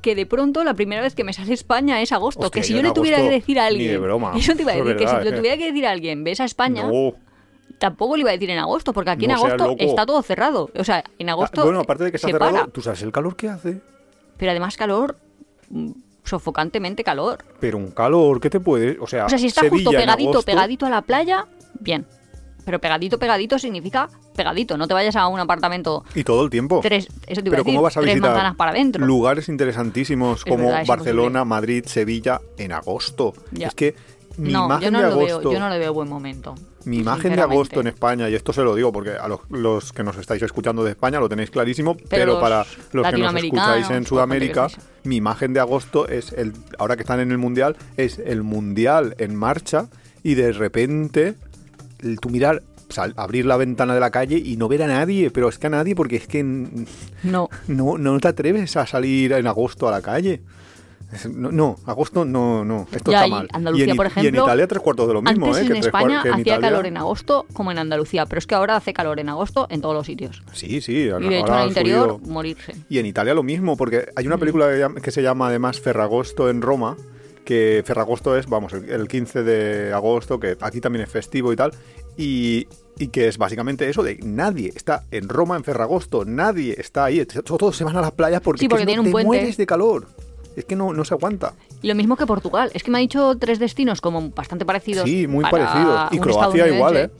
que 0.06 0.14
de 0.14 0.24
pronto 0.24 0.62
la 0.62 0.72
primera 0.74 1.02
vez 1.02 1.16
que 1.16 1.24
me 1.24 1.32
sale 1.32 1.52
España 1.52 2.00
es 2.00 2.12
agosto. 2.12 2.42
Hostia, 2.46 2.60
que 2.60 2.64
si 2.64 2.74
yo 2.74 2.80
le 2.80 2.92
tuviera 2.92 3.18
que 3.18 3.28
decir 3.28 3.58
a 3.58 3.68
ni 3.70 3.78
de 3.78 3.84
alguien. 3.94 4.02
broma. 4.02 4.32
Eso 4.36 4.54
te 4.54 4.62
iba 4.62 4.70
a 4.70 4.76
decir, 4.76 4.96
que 4.96 5.08
si 5.08 5.16
le 5.16 5.28
eh. 5.30 5.32
tuviera 5.32 5.56
que 5.56 5.66
decir 5.66 5.84
a 5.84 5.90
alguien, 5.90 6.22
ves 6.22 6.38
a 6.40 6.44
España, 6.44 6.84
No. 6.84 7.14
tampoco 7.78 8.14
le 8.16 8.20
iba 8.20 8.30
a 8.30 8.34
decir 8.34 8.48
en 8.50 8.58
agosto, 8.60 8.92
porque 8.92 9.10
aquí 9.10 9.26
No 9.26 9.32
en 9.32 9.38
agosto 9.38 9.74
está 9.80 10.06
todo 10.06 10.22
cerrado. 10.22 10.70
O 10.78 10.84
sea, 10.84 11.02
en 11.18 11.28
Ah, 11.28 11.32
agosto. 11.32 11.64
bueno, 11.64 11.80
aparte 11.80 12.04
de 12.04 12.10
que 12.12 12.18
está 12.18 12.28
se 12.28 12.32
cerrado, 12.34 12.52
para. 12.52 12.66
¿tú 12.68 12.80
sabes 12.82 13.02
el 13.02 13.10
calor 13.10 13.34
que 13.34 13.48
hace? 13.48 13.80
Pero 14.36 14.50
además 14.52 14.76
calor, 14.76 15.16
mm, 15.70 15.90
sofocantemente 16.22 17.02
calor. 17.02 17.44
Pero 17.58 17.78
un 17.78 17.90
calor, 17.90 18.40
¿qué 18.40 18.48
te 18.48 18.60
puede...? 18.60 18.98
O 19.00 19.08
sea, 19.08 19.26
O 19.26 19.28
sea, 19.28 19.38
si 19.38 19.46
está 19.48 19.62
Sevilla 19.62 19.84
justo 19.86 19.90
pegadito, 19.98 20.30
agosto- 20.30 20.46
pegadito 20.46 20.86
a 20.86 20.90
la 20.90 21.02
playa, 21.02 21.46
bien. 21.80 22.06
Pero 22.66 22.80
pegadito, 22.80 23.18
pegadito 23.18 23.58
significa 23.60 24.10
pegadito. 24.34 24.76
No 24.76 24.88
te 24.88 24.92
vayas 24.92 25.14
a 25.16 25.28
un 25.28 25.38
apartamento 25.38 26.04
Y 26.16 26.24
todo 26.24 26.42
el 26.42 26.50
tiempo. 26.50 26.80
tres, 26.82 27.06
eso 27.26 27.40
te 27.40 27.48
iba 27.48 27.56
a 27.56 27.56
Pero 27.56 27.56
decir, 27.58 27.64
¿cómo 27.64 27.82
vas 27.82 27.96
a 27.96 28.00
tres 28.00 28.14
visitar 28.14 28.30
manzanas 28.32 28.56
para 28.56 28.72
adentro. 28.72 29.06
lugares 29.06 29.48
interesantísimos 29.48 30.40
Es 30.40 30.44
como 30.44 30.68
verdad, 30.68 30.84
Barcelona, 30.86 31.44
Madrid, 31.44 31.84
Sevilla 31.86 32.40
en 32.58 32.72
agosto? 32.72 33.34
Ya. 33.52 33.68
Es 33.68 33.74
que 33.74 33.94
mi 34.36 34.52
no, 34.52 34.66
imagen 34.66 34.82
yo 34.82 34.90
no 34.90 34.98
de 34.98 35.04
lo 35.04 35.12
agosto, 35.12 35.38
veo, 35.38 35.52
yo 35.52 35.60
no 35.60 35.70
le 35.70 35.78
veo 35.78 35.94
buen 35.94 36.08
momento. 36.08 36.54
mi 36.84 36.98
imagen 36.98 37.36
de 37.36 37.40
agosto 37.40 37.80
en 37.80 37.86
España, 37.86 38.28
y 38.28 38.34
esto 38.34 38.52
se 38.52 38.62
lo 38.62 38.74
digo 38.74 38.92
porque 38.92 39.12
a 39.12 39.28
los, 39.28 39.40
los 39.48 39.92
que 39.92 40.02
nos 40.02 40.16
estáis 40.18 40.42
escuchando 40.42 40.82
de 40.84 40.90
España 40.90 41.20
lo 41.20 41.28
tenéis 41.28 41.50
clarísimo, 41.50 41.96
pero, 42.10 42.32
los 42.32 42.40
para 42.42 42.66
los 42.92 43.06
que 43.06 43.16
nos 43.16 43.34
escucháis 43.34 43.88
en 43.90 44.04
Sudamérica, 44.04 44.66
mi 45.04 45.16
imagen 45.16 45.54
de 45.54 45.60
agosto 45.60 46.08
es 46.08 46.32
el, 46.32 46.52
ahora 46.78 46.96
que 46.96 47.02
están 47.02 47.20
en 47.20 47.30
el 47.30 47.38
mundial, 47.38 47.76
es 47.96 48.18
el 48.18 48.42
mundial 48.42 49.14
en 49.18 49.36
marcha 49.36 49.86
y 50.22 50.34
de 50.34 50.52
repente 50.52 51.36
el- 52.06 52.20
tú 52.20 52.28
mirar 52.30 52.62
sal- 52.88 53.14
abrir 53.16 53.46
la 53.46 53.56
ventana 53.56 53.94
de 53.94 54.00
la 54.00 54.10
calle 54.10 54.36
y 54.42 54.56
no 54.56 54.68
ver 54.68 54.82
a 54.82 54.86
nadie, 54.86 55.30
pero 55.30 55.48
es 55.48 55.58
que 55.58 55.66
a 55.66 55.70
nadie 55.70 55.94
porque 55.94 56.16
es 56.16 56.26
que 56.26 56.42
No, 56.42 57.48
no, 57.68 57.98
no 57.98 58.20
te 58.20 58.28
atreves 58.28 58.76
a 58.76 58.86
salir 58.86 59.32
en 59.32 59.46
agosto 59.46 59.88
a 59.88 59.90
la 59.90 60.00
calle. 60.02 60.40
No, 61.32 61.52
no, 61.52 61.76
agosto 61.86 62.24
no, 62.24 62.64
no, 62.64 62.88
esto 62.90 63.12
Ya, 63.12 63.24
está 63.24 63.28
mal. 63.36 63.48
Andalucía, 63.52 63.86
y 63.86 63.90
en, 63.90 63.96
por 63.96 64.06
y 64.06 64.10
en 64.10 64.18
ejemplo, 64.18 64.42
Italia 64.44 64.66
tres 64.66 64.82
cuartos 64.82 65.06
de 65.06 65.14
lo 65.14 65.22
mismo, 65.22 65.46
antes 65.46 65.62
¿eh? 65.62 65.66
en 65.66 65.72
que 65.74 65.78
España 65.78 66.20
que 66.22 66.28
en 66.28 66.34
hacía 66.34 66.42
Italia- 66.54 66.68
calor 66.70 66.86
en 66.86 66.96
agosto 66.96 67.46
como 67.52 67.70
en 67.70 67.78
Andalucía, 67.78 68.26
pero 68.26 68.40
es 68.40 68.46
que 68.48 68.56
ahora 68.56 68.74
hace 68.74 68.92
calor 68.92 69.20
en 69.20 69.28
agosto 69.28 69.68
en 69.70 69.80
todos 69.80 69.94
los 69.94 70.04
sitios. 70.04 70.42
Sí, 70.52 70.80
sí. 70.80 70.92
Y 70.94 71.04
de 71.28 71.38
hecho 71.38 71.54
en 71.54 71.60
el 71.60 71.68
interior, 71.68 72.10
subido. 72.18 72.32
morirse. 72.32 72.74
Y 72.88 72.98
en 72.98 73.06
Italia 73.06 73.34
lo 73.34 73.44
mismo, 73.44 73.76
porque 73.76 74.08
hay 74.16 74.26
una 74.26 74.36
película 74.36 74.68
que, 74.68 74.78
llama- 74.80 75.00
que 75.00 75.10
se 75.12 75.22
llama 75.22 75.46
además 75.46 75.78
Ferragosto 75.80 76.50
en 76.50 76.60
Roma, 76.60 76.96
que 77.46 77.82
Ferragosto 77.86 78.36
es, 78.36 78.46
vamos, 78.46 78.74
el, 78.74 78.90
el 78.90 79.08
15 79.08 79.42
de 79.42 79.92
agosto, 79.94 80.38
que 80.38 80.58
aquí 80.60 80.82
también 80.82 81.04
es 81.04 81.10
festivo 81.10 81.50
y 81.52 81.56
tal, 81.56 81.70
y, 82.18 82.66
y 82.98 83.08
que 83.08 83.28
es 83.28 83.38
básicamente 83.38 83.88
eso 83.88 84.02
de 84.02 84.18
nadie 84.22 84.72
está 84.76 85.04
en 85.10 85.28
Roma 85.30 85.56
en 85.56 85.64
Ferragosto, 85.64 86.24
nadie 86.26 86.74
está 86.78 87.04
ahí, 87.06 87.24
todos 87.24 87.74
se 87.76 87.84
van 87.84 87.96
a 87.96 88.00
las 88.02 88.12
playas 88.12 88.42
porque, 88.42 88.60
Sí, 88.60 88.66
que 88.66 88.70
porque 88.74 88.84
no 88.96 89.00
un 89.00 89.06
te 89.06 89.12
puente. 89.12 89.26
mueres 89.26 89.56
de 89.56 89.64
calor. 89.66 90.06
Es 90.56 90.64
que 90.64 90.74
no, 90.74 90.92
no 90.94 91.04
se 91.04 91.12
aguanta. 91.12 91.52
Y 91.82 91.88
lo 91.88 91.94
mismo 91.94 92.16
que 92.16 92.24
Portugal. 92.26 92.70
Es 92.72 92.82
que 92.82 92.90
me 92.90 92.96
ha 92.96 93.00
dicho 93.02 93.36
tres 93.38 93.58
destinos 93.58 94.00
como 94.00 94.30
bastante 94.30 94.64
parecidos. 94.64 95.04
Sí, 95.04 95.26
muy 95.26 95.44
parecidos. 95.44 96.08
Y 96.12 96.18
Croacia 96.18 96.66
igual, 96.66 96.96
¿eh? 96.96 97.10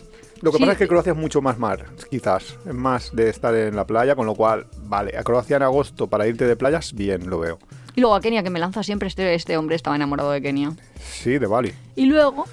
Lo 0.40 0.50
que 0.52 0.56
Sí, 0.56 0.62
pasa 0.62 0.72
es 0.72 0.78
que 0.78 0.88
Croacia 0.88 1.12
es 1.12 1.18
mucho 1.18 1.42
más 1.42 1.58
mar, 1.58 1.84
quizás. 2.10 2.56
Es 2.66 2.72
más 2.74 3.14
de 3.14 3.28
estar 3.28 3.54
en 3.54 3.76
la 3.76 3.86
playa, 3.86 4.16
con 4.16 4.24
lo 4.24 4.34
cual, 4.34 4.66
vale, 4.84 5.18
a 5.18 5.22
Croacia 5.22 5.56
en 5.58 5.62
agosto 5.64 6.06
para 6.08 6.26
irte 6.26 6.46
de 6.46 6.56
playas, 6.56 6.94
bien, 6.94 7.28
lo 7.28 7.38
veo. 7.38 7.58
Y 7.96 8.00
luego 8.00 8.14
a 8.14 8.20
Kenia, 8.20 8.42
que 8.44 8.50
me 8.50 8.60
lanza 8.60 8.82
siempre 8.84 9.08
este, 9.08 9.34
este 9.34 9.56
hombre, 9.56 9.74
estaba 9.74 9.96
enamorado 9.96 10.30
de 10.30 10.40
Kenia. 10.42 10.72
Sí, 11.00 11.38
de 11.38 11.46
Bali. 11.46 11.72
Y 11.96 12.04
luego, 12.06 12.44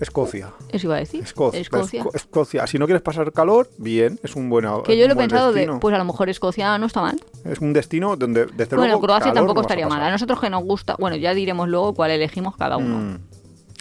Escocia. 0.00 0.50
eso 0.70 0.86
iba 0.86 0.96
a 0.96 0.98
decir, 0.98 1.22
Escocia. 1.22 1.60
Escocia. 1.60 2.02
Esco- 2.04 2.14
Escocia. 2.14 2.66
Si 2.66 2.78
no 2.78 2.86
quieres 2.86 3.02
pasar 3.02 3.32
calor, 3.32 3.68
bien, 3.78 4.20
es 4.22 4.36
un 4.36 4.48
buen 4.48 4.64
Que 4.84 4.96
yo 4.98 5.06
lo 5.06 5.14
he 5.14 5.16
pensado 5.16 5.52
de, 5.52 5.66
pues 5.80 5.94
a 5.94 5.98
lo 5.98 6.04
mejor 6.04 6.28
Escocia 6.28 6.76
no 6.78 6.86
está 6.86 7.00
mal. 7.02 7.20
Es 7.44 7.58
un 7.60 7.72
destino 7.72 8.16
donde, 8.16 8.46
desde 8.46 8.76
Bueno, 8.76 8.92
luego, 8.92 9.00
Croacia 9.02 9.32
calor 9.32 9.34
tampoco 9.34 9.54
no 9.54 9.62
vas 9.62 9.64
a 9.64 9.74
estaría 9.74 9.88
mal. 9.88 10.02
A 10.02 10.10
nosotros 10.10 10.40
que 10.40 10.50
nos 10.50 10.62
gusta, 10.62 10.96
bueno, 10.98 11.16
ya 11.16 11.34
diremos 11.34 11.68
luego 11.68 11.94
cuál 11.94 12.10
elegimos 12.10 12.56
cada 12.56 12.76
uno. 12.76 12.96
Mm, 12.98 13.18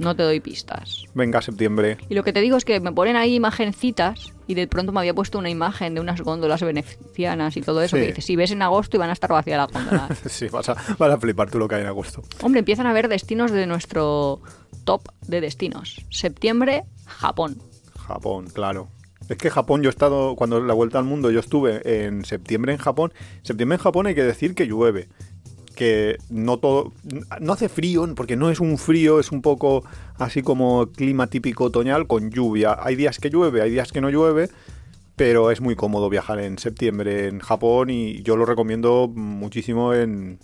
No 0.02 0.16
te 0.16 0.24
doy 0.24 0.39
pistas. 0.41 1.06
venga, 1.14 1.41
septiembre. 1.41 1.98
Y 2.10 2.16
lo 2.16 2.24
que 2.24 2.34
te 2.34 2.41
digo 2.41 2.58
es 2.58 2.66
que 2.66 2.80
me 2.82 2.91
ponen 2.91 3.16
ahí 3.16 3.36
imagencitas 3.36 4.34
y 4.46 4.54
de 4.54 4.68
pronto 4.68 4.91
me 4.91 5.00
había 5.00 5.14
puesto 5.14 5.39
una 5.39 5.50
imagen 5.50 5.96
de 5.96 6.02
unas 6.02 6.20
góndolas 6.22 6.62
venecianas 6.62 7.56
y 7.56 7.62
todo 7.62 7.82
eso. 7.82 7.96
Sí. 7.96 8.02
Que 8.02 8.08
dices, 8.10 8.26
si 8.26 8.36
ves 8.36 8.52
en 8.52 8.62
agosto 8.62 8.98
y 8.98 9.00
van 9.00 9.10
a 9.10 9.14
estar 9.14 9.30
vacías 9.32 9.58
las 9.58 9.72
góndolas. 9.72 10.20
Sí, 10.30 10.48
vas 10.50 10.68
a, 10.70 10.76
vas 10.98 11.12
a 11.12 11.18
flipar 11.18 11.50
tú 11.50 11.60
lo 11.60 11.68
que 11.68 11.76
hay 11.76 11.82
en 11.82 11.88
agosto. 11.88 12.22
Hombre, 12.41 12.60
empiezan 12.60 12.88
a 12.88 12.93
ver 12.93 13.08
destinos 13.08 13.52
de 13.52 13.66
nuestro 13.68 14.41
top 14.84 15.04
de 15.28 15.39
destinos. 15.41 16.06
Septiembre, 16.10 16.84
Japón. 17.06 17.62
Japón, 17.98 18.48
claro. 18.54 18.89
Es 19.30 19.38
que 19.38 19.50
Japón, 19.50 19.82
yo 19.82 19.89
he 19.89 19.91
estado, 19.91 20.36
cuando 20.36 20.60
la 20.60 20.74
vuelta 20.74 21.00
al 21.00 21.06
mundo, 21.06 21.32
yo 21.32 21.39
estuve 21.39 22.06
en 22.06 22.26
septiembre 22.26 22.74
en 22.74 22.78
Japón. 22.80 23.12
Septiembre 23.41 23.78
en 23.78 23.82
Japón 23.82 24.06
hay 24.08 24.14
que 24.14 24.24
decir 24.24 24.54
que 24.54 24.68
llueve. 24.68 25.08
Que 25.76 26.18
no 26.30 26.58
todo. 26.58 26.94
No 27.42 27.54
hace 27.54 27.70
frío, 27.70 28.08
porque 28.16 28.36
no 28.36 28.50
es 28.50 28.60
un 28.60 28.78
frío, 28.78 29.20
es 29.20 29.32
un 29.32 29.42
poco 29.42 29.84
así 30.18 30.42
como 30.42 30.88
clima 30.88 31.28
típico 31.28 31.66
otoñal 31.66 32.08
con 32.08 32.32
lluvia. 32.32 32.78
Hay 32.80 32.96
días 32.96 33.20
que 33.20 33.30
llueve, 33.30 33.62
hay 33.62 33.72
días 33.72 33.92
que 33.92 34.02
no 34.02 34.10
llueve, 34.10 34.50
pero 35.16 35.52
es 35.52 35.62
muy 35.62 35.76
cómodo 35.76 36.10
viajar 36.10 36.40
en 36.40 36.58
septiembre 36.58 37.28
en 37.28 37.40
Japón 37.40 37.90
y 37.90 38.22
yo 38.24 38.36
lo 38.36 38.46
recomiendo 38.46 39.12
muchísimo 39.14 39.94
en. 39.94 40.40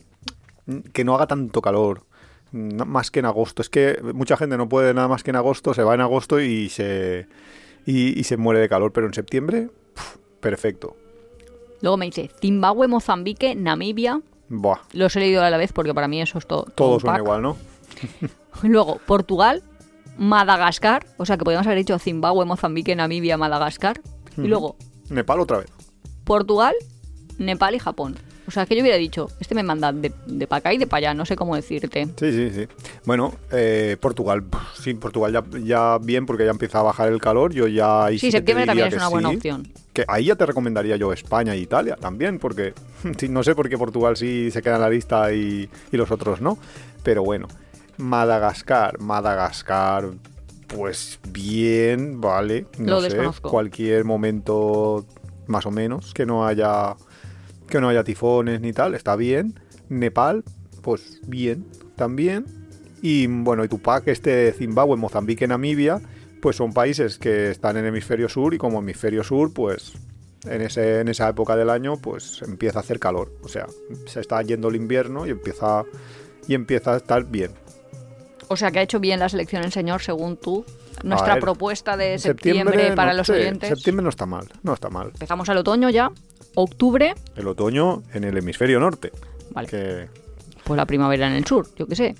que 0.93 1.03
no 1.03 1.15
haga 1.15 1.27
tanto 1.27 1.61
calor. 1.61 2.03
Más 2.51 3.11
que 3.11 3.19
en 3.19 3.25
agosto. 3.25 3.61
Es 3.61 3.69
que 3.69 3.99
mucha 4.13 4.35
gente 4.35 4.57
no 4.57 4.67
puede 4.67 4.93
nada 4.93 5.07
más 5.07 5.23
que 5.23 5.29
en 5.29 5.37
agosto, 5.37 5.73
se 5.73 5.83
va 5.83 5.95
en 5.95 6.01
agosto 6.01 6.41
y 6.41 6.67
se, 6.67 7.27
y, 7.85 8.23
se 8.23 8.37
muere 8.37 8.59
de 8.59 8.69
calor, 8.69 8.91
pero 8.91 9.07
en 9.07 9.13
septiembre, 9.13 9.69
perfecto. 10.39 10.95
Luego 11.81 11.97
me 11.97 12.05
dice 12.05 12.29
Zimbabue, 12.39 12.87
Mozambique, 12.87 13.55
Namibia. 13.55 14.21
Buah, 14.53 14.79
Los 14.91 15.15
he 15.15 15.19
leído 15.21 15.43
a 15.43 15.49
la 15.49 15.55
vez 15.57 15.71
porque 15.71 15.93
para 15.93 16.09
mí 16.09 16.21
eso 16.21 16.37
es 16.37 16.45
todo. 16.45 16.63
todo 16.63 16.73
todo 16.75 16.93
un 16.95 16.99
suena 16.99 17.13
pack. 17.17 17.23
igual, 17.23 17.41
¿no? 17.41 17.57
Luego, 18.63 18.99
Portugal, 19.05 19.63
Madagascar. 20.17 21.05
O 21.17 21.25
sea 21.25 21.37
que 21.37 21.43
podríamos 21.45 21.65
haber 21.67 21.79
dicho 21.79 21.97
Zimbabue, 21.99 22.45
Mozambique, 22.45 22.95
Namibia, 22.95 23.37
Madagascar. 23.37 24.01
Y 24.37 24.47
luego, 24.47 24.75
Nepal 25.09 25.39
otra 25.39 25.59
vez. 25.59 25.67
Portugal, 26.25 26.75
Nepal 27.37 27.75
y 27.75 27.79
Japón. 27.79 28.17
O 28.47 28.51
sea, 28.51 28.65
que 28.65 28.75
yo 28.75 28.81
hubiera 28.81 28.97
dicho, 28.97 29.29
este 29.39 29.55
me 29.55 29.63
manda 29.63 29.91
de, 29.93 30.11
de 30.25 30.47
para 30.47 30.57
acá 30.59 30.73
y 30.73 30.77
de 30.77 30.87
para 30.87 30.97
allá, 31.09 31.13
no 31.13 31.25
sé 31.25 31.35
cómo 31.35 31.55
decirte. 31.55 32.05
Sí, 32.17 32.31
sí, 32.31 32.49
sí. 32.51 32.67
Bueno, 33.05 33.33
eh, 33.51 33.97
Portugal, 33.99 34.43
sí, 34.79 34.93
Portugal 34.95 35.31
ya, 35.31 35.43
ya 35.63 35.97
bien 35.99 36.25
porque 36.25 36.45
ya 36.45 36.51
empieza 36.51 36.79
a 36.79 36.83
bajar 36.83 37.09
el 37.09 37.21
calor. 37.21 37.53
Yo 37.53 37.67
ya 37.67 38.07
Sí, 38.11 38.17
te 38.19 38.31
septiembre 38.31 38.65
también 38.65 38.87
es 38.87 38.95
una 38.95 39.07
buena 39.09 39.29
sí. 39.29 39.35
opción. 39.35 39.67
Que 39.93 40.05
ahí 40.07 40.25
ya 40.25 40.35
te 40.35 40.45
recomendaría 40.45 40.95
yo 40.95 41.13
España 41.13 41.53
e 41.53 41.59
Italia 41.59 41.95
también, 41.97 42.39
porque 42.39 42.73
sí, 43.17 43.29
no 43.29 43.43
sé 43.43 43.55
por 43.55 43.69
qué 43.69 43.77
Portugal 43.77 44.17
sí 44.17 44.49
se 44.51 44.61
queda 44.61 44.75
en 44.75 44.81
la 44.81 44.89
lista 44.89 45.31
y, 45.33 45.69
y 45.91 45.97
los 45.97 46.09
otros 46.11 46.41
no. 46.41 46.57
Pero 47.03 47.23
bueno, 47.23 47.47
Madagascar, 47.97 48.99
Madagascar, 48.99 50.09
pues 50.67 51.19
bien, 51.29 52.19
vale. 52.19 52.65
No 52.79 52.93
Lo 52.95 53.01
sé, 53.01 53.09
desconozco. 53.09 53.49
cualquier 53.49 54.03
momento 54.05 55.05
más 55.47 55.65
o 55.65 55.71
menos 55.71 56.13
que 56.13 56.25
no 56.25 56.45
haya 56.47 56.95
que 57.71 57.81
no 57.81 57.89
haya 57.89 58.03
tifones 58.03 58.61
ni 58.61 58.73
tal, 58.73 58.93
está 58.93 59.15
bien. 59.15 59.59
Nepal, 59.89 60.43
pues 60.83 61.21
bien, 61.25 61.65
también. 61.95 62.45
Y 63.01 63.25
bueno, 63.25 63.63
y 63.63 63.67
Tupac, 63.67 64.07
este 64.07 64.51
Zimbabue, 64.53 64.97
Mozambique, 64.97 65.47
Namibia, 65.47 66.01
pues 66.41 66.57
son 66.57 66.73
países 66.73 67.17
que 67.17 67.49
están 67.49 67.77
en 67.77 67.85
hemisferio 67.85 68.29
sur 68.29 68.53
y 68.53 68.59
como 68.59 68.79
hemisferio 68.79 69.23
sur, 69.23 69.53
pues 69.53 69.93
en, 70.45 70.61
ese, 70.61 70.99
en 70.99 71.07
esa 71.07 71.29
época 71.29 71.55
del 71.55 71.69
año, 71.69 71.97
pues 71.97 72.41
empieza 72.43 72.79
a 72.79 72.81
hacer 72.81 72.99
calor. 72.99 73.31
O 73.41 73.47
sea, 73.47 73.65
se 74.05 74.19
está 74.19 74.41
yendo 74.43 74.67
el 74.69 74.75
invierno 74.75 75.25
y 75.25 75.31
empieza, 75.31 75.83
y 76.47 76.53
empieza 76.53 76.93
a 76.93 76.97
estar 76.97 77.25
bien. 77.25 77.51
O 78.49 78.57
sea, 78.57 78.69
que 78.69 78.79
ha 78.79 78.81
hecho 78.81 78.99
bien 78.99 79.19
la 79.19 79.29
selección 79.29 79.63
el 79.63 79.71
señor, 79.71 80.01
según 80.01 80.37
tú. 80.37 80.65
Nuestra 81.03 81.35
ver, 81.35 81.41
propuesta 81.41 81.97
de 81.97 82.19
septiembre, 82.19 82.91
para 82.95 83.13
los 83.13 83.25
sí, 83.25 83.33
oyentes. 83.33 83.69
Septiembre 83.69 84.03
no 84.03 84.09
está 84.09 84.25
mal, 84.25 84.47
no 84.61 84.73
está 84.73 84.89
mal. 84.89 85.07
Empezamos 85.07 85.49
el 85.49 85.57
otoño 85.57 85.89
ya. 85.89 86.11
Octubre, 86.55 87.13
El 87.35 87.47
otoño 87.47 88.03
en 88.13 88.23
el 88.23 88.37
hemisferio 88.37 88.79
norte. 88.79 89.11
vale. 89.51 89.67
Que 89.67 90.07
Pues 90.63 90.77
la 90.77 90.85
primavera 90.85 91.27
en 91.27 91.33
el 91.33 91.45
sur, 91.45 91.67
yo 91.77 91.87
qué 91.87 91.95
sé. 91.95 92.15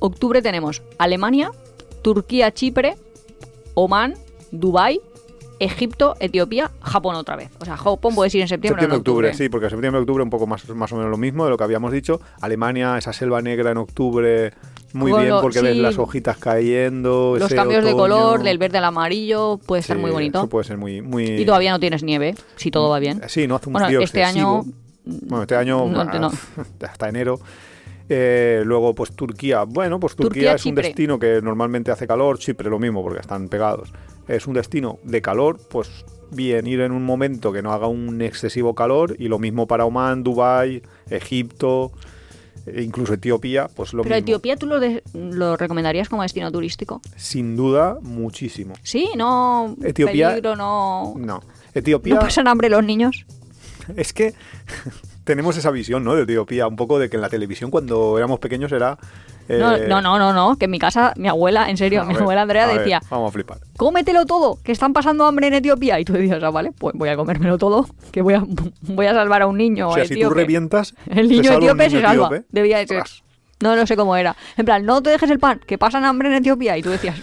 Octubre 0.00 0.40
tenemos 0.42 0.82
Alemania, 0.98 1.50
Turquía, 2.02 2.52
Chipre, 2.52 2.96
Omán, 3.74 4.14
Dubái, 4.50 5.00
Egipto, 5.60 6.14
Etiopía, 6.20 6.70
Japón 6.80 7.16
otra 7.16 7.36
vez. 7.36 7.50
O 7.60 7.64
sea, 7.64 7.76
Japón 7.76 8.14
puedes 8.14 8.34
ir 8.34 8.42
en 8.42 8.48
septiembre, 8.48 8.82
o 8.82 8.84
en 8.84 8.90
Septiembre, 8.92 9.28
octubre, 9.30 9.34
sí, 9.34 9.48
porque 9.48 9.68
septiembre, 9.68 10.00
octubre 10.00 10.22
un 10.22 10.30
poco 10.30 10.46
más, 10.46 10.68
más 10.70 10.92
o 10.92 10.96
menos 10.96 11.10
lo 11.10 11.16
mismo 11.16 11.44
de 11.44 11.50
lo 11.50 11.56
que 11.58 11.64
habíamos 11.64 11.90
dicho. 11.92 12.20
Alemania, 12.40 12.96
esa 12.96 13.12
selva 13.12 13.42
negra 13.42 13.72
en 13.72 13.78
octubre, 13.78 14.52
muy 14.92 15.12
bien 15.12 15.34
porque 15.40 15.58
sí. 15.58 15.64
ves 15.64 15.76
las 15.76 15.98
hojitas 15.98 16.38
cayendo. 16.38 17.36
Los 17.38 17.46
ese 17.46 17.56
cambios 17.56 17.84
de 17.84 17.92
color, 17.92 18.42
del 18.42 18.58
verde 18.58 18.78
al 18.78 18.84
amarillo, 18.84 19.58
puede 19.66 19.80
estar 19.80 19.96
Sí, 19.96 20.00
muy 20.00 20.10
bonito. 20.10 20.38
Eso 20.38 20.48
puede 20.48 20.64
ser 20.64 20.78
muy, 20.78 21.02
muy... 21.02 21.24
Y 21.24 21.44
todavía 21.44 21.72
no 21.72 21.80
tienes 21.80 22.02
nieve, 22.02 22.34
si 22.56 22.70
todo 22.70 22.88
va 22.90 22.98
bien. 22.98 23.20
Sí, 23.28 23.46
no 23.46 23.56
hace 23.56 23.68
un 23.68 23.74
Bueno, 23.74 23.88
frío 23.88 24.00
este 24.00 24.22
año. 24.24 24.64
Bueno, 25.04 25.42
este 25.42 25.56
año 25.56 25.86
no, 25.86 26.04
bah, 26.04 26.18
no. 26.18 26.30
hasta 26.86 27.08
enero. 27.08 27.40
Eh, 28.08 28.62
luego, 28.64 28.94
pues 28.94 29.12
Turquía. 29.12 29.64
Bueno, 29.64 30.00
pues 30.00 30.16
Turquía, 30.16 30.52
Turquía, 30.52 30.54
es 30.54 30.66
un 30.66 30.74
destino 30.74 31.18
que 31.18 31.40
normalmente 31.42 31.90
hace 31.90 32.06
calor. 32.06 32.38
Chipre 32.38 32.70
lo 32.70 32.78
mismo, 32.78 33.02
porque 33.02 33.20
están 33.20 33.48
pegados. 33.48 33.92
Es 34.26 34.46
un 34.46 34.54
destino 34.54 34.98
de 35.04 35.22
calor, 35.22 35.58
pues 35.70 36.04
bien, 36.30 36.66
ir 36.66 36.80
en 36.80 36.92
un 36.92 37.04
momento 37.04 37.52
que 37.52 37.62
no 37.62 37.72
haga 37.72 37.86
un 37.86 38.20
excesivo 38.22 38.74
calor. 38.74 39.16
Y 39.18 39.28
lo 39.28 39.38
mismo 39.38 39.66
para 39.66 39.84
Oman, 39.84 40.22
Dubai, 40.22 40.82
Egipto, 41.10 41.92
e 42.74 42.82
incluso 42.82 43.14
Etiopía, 43.14 43.68
pues 43.68 43.92
lo 43.92 44.02
Pero 44.02 44.14
mismo. 44.16 44.24
Etiopía 44.26 44.56
tú 44.56 44.66
lo, 44.66 44.80
de- 44.80 45.02
lo 45.14 45.56
recomendarías 45.56 46.08
como 46.08 46.22
destino 46.22 46.50
turístico. 46.52 47.00
Sin 47.16 47.56
duda, 47.56 47.98
muchísimo. 48.02 48.74
Sí, 48.82 49.10
no 49.16 49.74
Etiopía- 49.82 50.28
peligro, 50.30 50.56
no... 50.56 51.14
No. 51.16 51.40
Etiopía. 51.74 52.14
¿No 52.14 52.20
pasan 52.20 52.48
hambre 52.48 52.68
los 52.68 52.84
niños? 52.84 53.26
Es 53.96 54.12
que 54.12 54.34
tenemos 55.24 55.56
esa 55.56 55.70
visión, 55.70 56.04
¿no? 56.04 56.14
De 56.14 56.22
Etiopía, 56.24 56.66
un 56.66 56.76
poco 56.76 56.98
de 56.98 57.08
que 57.08 57.16
en 57.16 57.22
la 57.22 57.28
televisión 57.30 57.70
cuando 57.70 58.16
éramos 58.18 58.38
pequeños 58.38 58.70
era... 58.72 58.98
No, 59.48 59.76
eh, 59.76 59.86
no, 59.88 60.00
no, 60.02 60.18
no, 60.18 60.32
no, 60.32 60.56
que 60.56 60.66
en 60.66 60.70
mi 60.70 60.78
casa, 60.78 61.12
mi 61.16 61.28
abuela, 61.28 61.70
en 61.70 61.76
serio, 61.76 62.04
mi 62.06 62.12
ver, 62.12 62.22
abuela 62.22 62.42
Andrea 62.42 62.66
ver, 62.66 62.78
decía, 62.80 63.00
vamos 63.10 63.30
a 63.30 63.32
flipar. 63.32 63.58
cómetelo 63.76 64.26
todo, 64.26 64.58
que 64.62 64.72
están 64.72 64.92
pasando 64.92 65.24
hambre 65.24 65.46
en 65.46 65.54
Etiopía. 65.54 65.98
Y 66.00 66.04
tú 66.04 66.12
decías, 66.12 66.42
ah, 66.42 66.50
vale, 66.50 66.72
pues 66.72 66.94
voy 66.96 67.08
a 67.08 67.16
comérmelo 67.16 67.56
todo, 67.58 67.86
que 68.12 68.22
voy 68.22 68.34
a, 68.34 68.44
voy 68.82 69.06
a 69.06 69.14
salvar 69.14 69.42
a 69.42 69.46
un 69.46 69.56
niño 69.56 69.88
o 69.88 69.94
sea, 69.94 70.04
si 70.04 70.10
tú 70.10 70.14
etíope". 70.20 70.34
revientas... 70.34 70.94
El 71.10 71.28
niño 71.28 71.52
etíope 71.52 71.90
se 71.90 72.00
salva, 72.00 72.26
etíope. 72.26 72.46
debía 72.50 72.78
de 72.78 72.86
ser. 72.86 72.98
Ostras. 72.98 73.24
No, 73.60 73.74
no 73.74 73.86
sé 73.86 73.96
cómo 73.96 74.14
era. 74.16 74.36
En 74.56 74.64
plan, 74.64 74.84
no 74.86 75.02
te 75.02 75.10
dejes 75.10 75.30
el 75.30 75.40
pan, 75.40 75.60
que 75.66 75.78
pasan 75.78 76.04
hambre 76.04 76.28
en 76.28 76.34
Etiopía. 76.34 76.78
Y 76.78 76.82
tú 76.82 76.90
decías, 76.90 77.16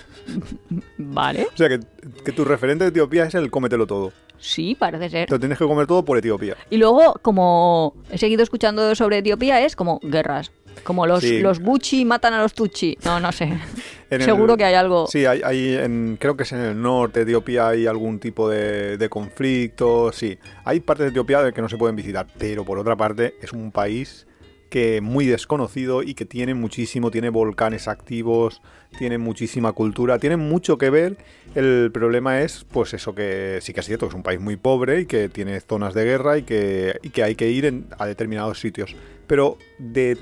vale, 0.97 1.47
O 1.53 1.57
sea, 1.57 1.69
que, 1.69 1.80
que 2.26 2.32
tu 2.32 2.43
referente 2.43 2.84
de 2.84 2.89
Etiopía 2.89 3.23
es 3.26 3.36
el 3.36 3.49
cómetelo 3.49 3.88
todo. 3.88 4.11
sí, 4.38 4.76
parece 4.78 5.09
ser. 5.09 5.32
Lo 5.32 5.39
tienes 5.39 5.57
que 5.57 5.65
comer 5.65 5.88
todo 5.88 6.03
por 6.03 6.17
Etiopía. 6.17 6.57
Y 6.69 6.76
luego, 6.78 7.13
como 7.21 7.93
he 8.09 8.17
seguido 8.17 8.43
escuchando 8.43 8.93
sobre 8.95 9.19
Etiopía, 9.19 9.61
es 9.61 9.76
como 9.78 9.99
guerras. 10.03 10.51
Como 10.86 11.06
los, 11.06 11.20
Sí. 11.22 11.40
los 11.40 11.60
Buchi 11.60 12.06
matan 12.06 12.34
a 12.34 12.42
los 12.42 12.54
Tuchi. 12.54 12.98
No, 13.04 13.20
no 13.20 13.32
sé. 13.34 13.46
En 14.12 14.22
el- 14.22 14.26
Seguro 14.26 14.56
que 14.56 14.64
hay 14.64 14.76
algo. 14.76 15.08
Sí, 15.08 15.26
hay, 15.26 15.42
hay 15.44 15.74
en, 15.74 16.18
creo 16.20 16.38
que 16.38 16.44
es 16.44 16.52
en 16.54 16.60
el 16.60 16.80
norte 16.80 17.20
de 17.26 17.32
Etiopía 17.32 17.68
hay 17.70 17.88
algún 17.88 18.20
tipo 18.20 18.48
de, 18.48 18.98
de 18.98 19.10
conflicto, 19.10 20.12
sí. 20.14 20.38
Hay 20.64 20.80
partes 20.80 21.06
de 21.06 21.10
Etiopía 21.10 21.52
que 21.52 21.62
no 21.62 21.68
se 21.70 21.76
pueden 21.78 21.96
visitar, 21.96 22.28
pero 22.38 22.64
por 22.64 22.78
otra 22.78 22.96
parte 22.96 23.34
es 23.42 23.52
un 23.52 23.72
país 23.72 24.28
que 24.70 25.02
muy 25.02 25.26
desconocido 25.26 26.04
y 26.04 26.14
que 26.14 26.26
tiene 26.26 26.54
muchísimo, 26.54 27.10
tiene 27.10 27.30
volcanes 27.30 27.88
activos, 27.88 28.62
tiene 28.98 29.18
muchísima 29.18 29.72
cultura, 29.72 30.20
tiene 30.20 30.38
mucho 30.38 30.78
que 30.78 30.90
ver. 30.92 31.18
El 31.56 31.92
problema 31.92 32.42
es, 32.42 32.64
pues 32.72 32.94
eso 32.94 33.16
que 33.16 33.58
sí 33.62 33.74
que 33.74 33.80
es 33.80 33.86
cierto, 33.88 34.06
que 34.06 34.10
es 34.10 34.16
un 34.16 34.24
país 34.24 34.40
muy 34.40 34.56
pobre 34.58 35.02
y 35.02 35.06
que 35.08 35.30
tiene 35.30 35.60
zonas 35.62 35.94
de 35.96 36.04
guerra 36.04 36.38
y 36.38 36.44
que, 36.44 37.00
y 37.02 37.10
que 37.10 37.24
hay 37.24 37.34
que 37.36 37.50
ir 37.50 37.66
en- 37.66 37.88
a 37.98 38.06
determinados 38.06 38.60
sitios. 38.60 38.96
Pero 39.28 39.58
de 39.80 40.18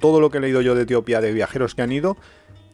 todo 0.00 0.20
lo 0.20 0.30
que 0.30 0.38
he 0.38 0.40
leído 0.40 0.60
yo 0.60 0.74
de 0.74 0.82
Etiopía, 0.82 1.20
de 1.20 1.32
viajeros 1.32 1.74
que 1.74 1.82
han 1.82 1.92
ido, 1.92 2.16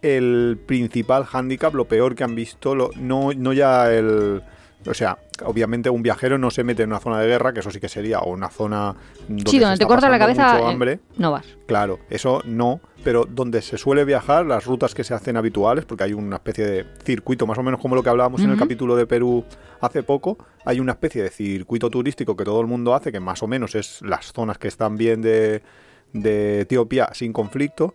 el 0.02 0.58
principal 0.66 1.24
hándicap, 1.24 1.74
lo 1.74 1.84
peor 1.86 2.14
que 2.14 2.24
han 2.24 2.34
visto, 2.34 2.74
lo- 2.74 2.90
no, 2.96 3.30
no 3.36 3.52
ya 3.52 3.92
el, 3.92 4.42
O 4.84 4.94
sea, 4.94 5.16
obviamente 5.44 5.90
un 5.90 6.02
viajero 6.02 6.38
no 6.38 6.50
se 6.50 6.64
mete 6.64 6.82
en 6.82 6.88
una 6.90 6.98
zona 6.98 7.20
de 7.20 7.28
guerra, 7.28 7.52
que 7.52 7.60
eso 7.60 7.70
sí 7.70 7.78
que 7.78 7.88
sería, 7.88 8.18
o 8.18 8.32
una 8.32 8.50
zona 8.50 8.96
donde, 9.28 9.48
sí, 9.48 9.58
se 9.58 9.62
donde 9.62 9.78
te 9.78 9.84
está 9.84 9.86
corta 9.86 10.08
la 10.08 10.18
cabeza, 10.18 10.54
mucho 10.54 10.64
eh, 10.66 10.72
hambre. 10.72 11.00
no 11.18 11.30
vas. 11.30 11.46
Claro, 11.68 12.00
eso 12.10 12.42
no, 12.46 12.80
pero 13.04 13.24
donde 13.24 13.62
se 13.62 13.78
suele 13.78 14.04
viajar, 14.04 14.44
las 14.44 14.64
rutas 14.64 14.92
que 14.92 15.04
se 15.04 15.14
hacen 15.14 15.36
habituales, 15.36 15.84
porque 15.84 16.02
hay 16.02 16.14
una 16.14 16.34
especie 16.36 16.66
de 16.66 16.84
circuito, 17.04 17.46
más 17.46 17.58
o 17.58 17.62
menos 17.62 17.80
como 17.80 17.94
lo 17.94 18.02
que 18.02 18.08
hablábamos 18.08 18.40
en 18.42 18.50
el 18.50 18.56
capítulo 18.58 18.96
de 18.96 19.06
Perú 19.06 19.44
hace 19.80 20.02
poco, 20.02 20.36
hay 20.64 20.80
una 20.80 20.92
especie 20.92 21.22
de 21.22 21.30
circuito 21.30 21.88
turístico 21.88 22.36
que 22.36 22.44
todo 22.44 22.60
el 22.60 22.66
mundo 22.66 22.92
hace, 22.92 23.12
que 23.12 23.20
más 23.20 23.40
o 23.44 23.46
menos 23.46 23.76
es 23.76 24.02
las 24.02 24.32
zonas 24.32 24.58
que 24.58 24.66
están 24.66 24.96
bien 24.96 25.22
de, 25.22 25.62
de 26.12 26.60
Etiopía 26.62 27.10
sin 27.12 27.32
conflicto, 27.32 27.94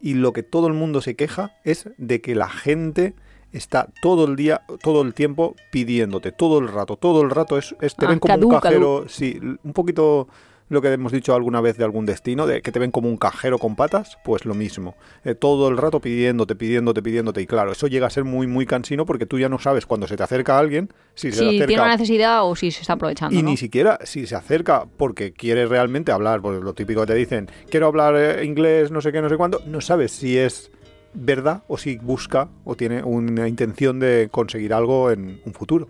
y 0.00 0.14
lo 0.14 0.32
que 0.32 0.42
todo 0.42 0.66
el 0.66 0.72
mundo 0.74 1.00
se 1.00 1.16
queja 1.16 1.56
es 1.64 1.88
de 1.98 2.20
que 2.20 2.34
la 2.34 2.48
gente 2.48 3.14
está 3.52 3.88
todo 4.02 4.26
el 4.26 4.36
día, 4.36 4.62
todo 4.82 5.02
el 5.02 5.14
tiempo 5.14 5.54
pidiéndote, 5.72 6.32
todo 6.32 6.58
el 6.58 6.68
rato, 6.68 6.96
todo 6.96 7.22
el 7.22 7.30
rato 7.30 7.56
es, 7.56 7.74
es- 7.80 7.96
te 7.96 8.04
Ah, 8.06 8.08
ven 8.10 8.18
como 8.18 8.34
un 8.34 8.40
cajero, 8.60 9.04
sí, 9.08 9.40
un 9.62 9.72
poquito 9.72 10.28
lo 10.68 10.82
que 10.82 10.92
hemos 10.92 11.12
dicho 11.12 11.34
alguna 11.34 11.60
vez 11.60 11.76
de 11.76 11.84
algún 11.84 12.06
destino, 12.06 12.46
de 12.46 12.62
que 12.62 12.72
te 12.72 12.78
ven 12.78 12.90
como 12.90 13.08
un 13.08 13.16
cajero 13.16 13.58
con 13.58 13.76
patas, 13.76 14.18
pues 14.24 14.44
lo 14.44 14.54
mismo. 14.54 14.96
Eh, 15.24 15.34
todo 15.34 15.68
el 15.68 15.76
rato 15.76 16.00
pidiéndote, 16.00 16.56
pidiéndote, 16.56 17.02
pidiéndote. 17.02 17.40
Y 17.40 17.46
claro, 17.46 17.72
eso 17.72 17.86
llega 17.86 18.06
a 18.06 18.10
ser 18.10 18.24
muy, 18.24 18.46
muy 18.46 18.66
cansino 18.66 19.06
porque 19.06 19.26
tú 19.26 19.38
ya 19.38 19.48
no 19.48 19.58
sabes 19.58 19.86
cuando 19.86 20.06
se 20.06 20.16
te 20.16 20.22
acerca 20.22 20.58
alguien, 20.58 20.92
si 21.14 21.30
se 21.30 21.38
te 21.38 21.48
acerca 21.48 21.66
tiene 21.66 21.82
una 21.82 21.92
necesidad 21.92 22.44
o 22.44 22.56
si 22.56 22.70
se 22.70 22.80
está 22.80 22.94
aprovechando. 22.94 23.36
y 23.36 23.42
¿no? 23.42 23.50
ni 23.50 23.56
siquiera 23.56 23.98
si 24.04 24.26
se 24.26 24.34
acerca 24.34 24.86
porque 24.96 25.32
quiere 25.32 25.66
realmente 25.66 26.12
hablar, 26.12 26.40
pues 26.40 26.60
lo 26.60 26.74
típico 26.74 27.02
que 27.02 27.06
te 27.06 27.14
dicen, 27.14 27.48
quiero 27.70 27.86
hablar 27.86 28.16
eh, 28.16 28.44
inglés, 28.44 28.90
no 28.90 29.00
sé 29.00 29.12
qué, 29.12 29.22
no 29.22 29.28
sé 29.28 29.36
cuándo, 29.36 29.62
no 29.66 29.80
sabes 29.80 30.12
si 30.12 30.36
es 30.36 30.70
verdad 31.14 31.62
o 31.68 31.78
si 31.78 31.96
busca 31.96 32.48
o 32.64 32.74
tiene 32.74 33.02
una 33.02 33.48
intención 33.48 34.00
de 34.00 34.28
conseguir 34.30 34.74
algo 34.74 35.10
en 35.10 35.40
un 35.44 35.54
futuro. 35.54 35.88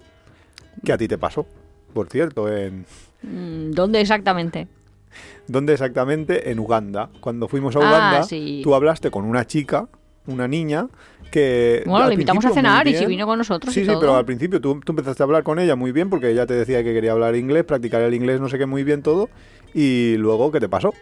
Que 0.84 0.92
a 0.92 0.98
ti 0.98 1.08
te 1.08 1.16
pasó, 1.16 1.46
por 1.94 2.08
cierto, 2.10 2.54
en... 2.54 2.84
Mm, 3.26 3.72
¿Dónde 3.72 4.00
exactamente? 4.00 4.68
¿Dónde 5.48 5.72
exactamente? 5.74 6.50
En 6.50 6.58
Uganda. 6.58 7.10
Cuando 7.20 7.48
fuimos 7.48 7.76
a 7.76 7.80
Ah, 7.80 7.82
Uganda, 7.82 8.22
sí. 8.22 8.60
tú 8.64 8.74
hablaste 8.74 9.10
con 9.10 9.24
una 9.24 9.46
chica, 9.46 9.88
una 10.26 10.48
niña, 10.48 10.88
que... 11.30 11.82
Bueno, 11.86 12.06
le 12.08 12.14
invitamos 12.14 12.44
a 12.44 12.50
cenar 12.50 12.86
y 12.88 12.92
si 12.92 12.98
bien. 12.98 13.10
vino 13.10 13.26
con 13.26 13.38
nosotros 13.38 13.72
Sí, 13.72 13.80
y 13.80 13.84
sí, 13.84 13.88
todo. 13.90 14.00
pero 14.00 14.16
al 14.16 14.24
principio 14.24 14.60
tú, 14.60 14.80
tú 14.80 14.92
empezaste 14.92 15.22
a 15.22 15.24
hablar 15.24 15.42
con 15.44 15.58
ella 15.58 15.76
muy 15.76 15.92
bien 15.92 16.10
porque 16.10 16.30
ella 16.30 16.46
te 16.46 16.54
decía 16.54 16.82
que 16.82 16.92
quería 16.92 17.12
hablar 17.12 17.36
inglés, 17.36 17.64
practicar 17.64 18.02
el 18.02 18.14
inglés, 18.14 18.40
no 18.40 18.48
sé 18.48 18.58
qué, 18.58 18.66
muy 18.66 18.82
bien 18.84 19.02
todo. 19.02 19.28
Y 19.74 20.16
luego, 20.16 20.50
¿qué 20.50 20.60
te 20.60 20.68
pasó? 20.68 20.92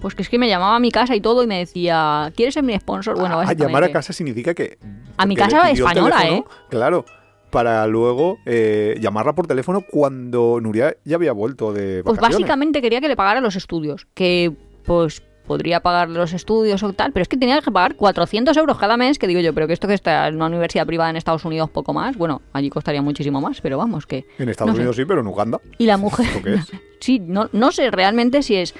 Pues 0.00 0.14
que 0.14 0.22
es 0.22 0.28
que 0.28 0.38
me 0.38 0.48
llamaba 0.48 0.76
a 0.76 0.80
mi 0.80 0.90
casa 0.92 1.16
y 1.16 1.20
todo 1.20 1.42
y 1.42 1.46
me 1.46 1.58
decía, 1.58 2.32
¿quieres 2.36 2.54
ser 2.54 2.62
mi 2.62 2.76
sponsor? 2.78 3.14
Bueno, 3.18 3.34
a, 3.36 3.42
a 3.42 3.44
básicamente. 3.44 3.64
llamar 3.64 3.84
a 3.84 3.92
casa 3.92 4.12
significa 4.12 4.54
que... 4.54 4.78
A 5.16 5.26
mi 5.26 5.34
casa 5.34 5.70
española, 5.70 6.16
teléfono, 6.18 6.38
¿eh? 6.38 6.44
Claro, 6.70 7.04
para 7.50 7.86
luego 7.86 8.38
eh, 8.46 8.96
llamarla 9.00 9.34
por 9.34 9.46
teléfono 9.46 9.82
cuando 9.90 10.58
Nuria 10.60 10.96
ya 11.04 11.16
había 11.16 11.32
vuelto 11.32 11.72
de 11.72 12.02
Pues 12.04 12.16
vacaciones. 12.16 12.40
básicamente 12.40 12.80
quería 12.82 13.00
que 13.00 13.08
le 13.08 13.16
pagara 13.16 13.40
los 13.40 13.56
estudios, 13.56 14.06
que 14.14 14.52
pues 14.84 15.22
podría 15.46 15.80
pagar 15.80 16.10
los 16.10 16.34
estudios 16.34 16.82
o 16.82 16.92
tal, 16.92 17.12
pero 17.12 17.22
es 17.22 17.28
que 17.28 17.38
tenía 17.38 17.60
que 17.62 17.70
pagar 17.70 17.96
400 17.96 18.54
euros 18.58 18.76
cada 18.76 18.98
mes, 18.98 19.18
que 19.18 19.26
digo 19.26 19.40
yo, 19.40 19.54
pero 19.54 19.66
que 19.66 19.72
esto 19.72 19.88
que 19.88 19.94
está 19.94 20.28
en 20.28 20.36
una 20.36 20.46
universidad 20.46 20.86
privada 20.86 21.08
en 21.08 21.16
Estados 21.16 21.44
Unidos 21.46 21.70
poco 21.70 21.94
más, 21.94 22.18
bueno, 22.18 22.42
allí 22.52 22.68
costaría 22.68 23.00
muchísimo 23.00 23.40
más, 23.40 23.62
pero 23.62 23.78
vamos, 23.78 24.06
que... 24.06 24.26
En 24.38 24.50
Estados 24.50 24.72
no 24.72 24.74
sé. 24.76 24.80
Unidos 24.80 24.96
sí, 24.96 25.04
pero 25.06 25.22
en 25.22 25.26
Uganda. 25.26 25.58
Y 25.78 25.86
la 25.86 25.96
mujer... 25.96 26.26
¿Esto 26.26 26.42
qué 26.42 26.54
es? 26.54 26.72
Sí, 27.00 27.20
no, 27.20 27.48
no 27.52 27.72
sé 27.72 27.90
realmente 27.90 28.42
si 28.42 28.56
es... 28.56 28.74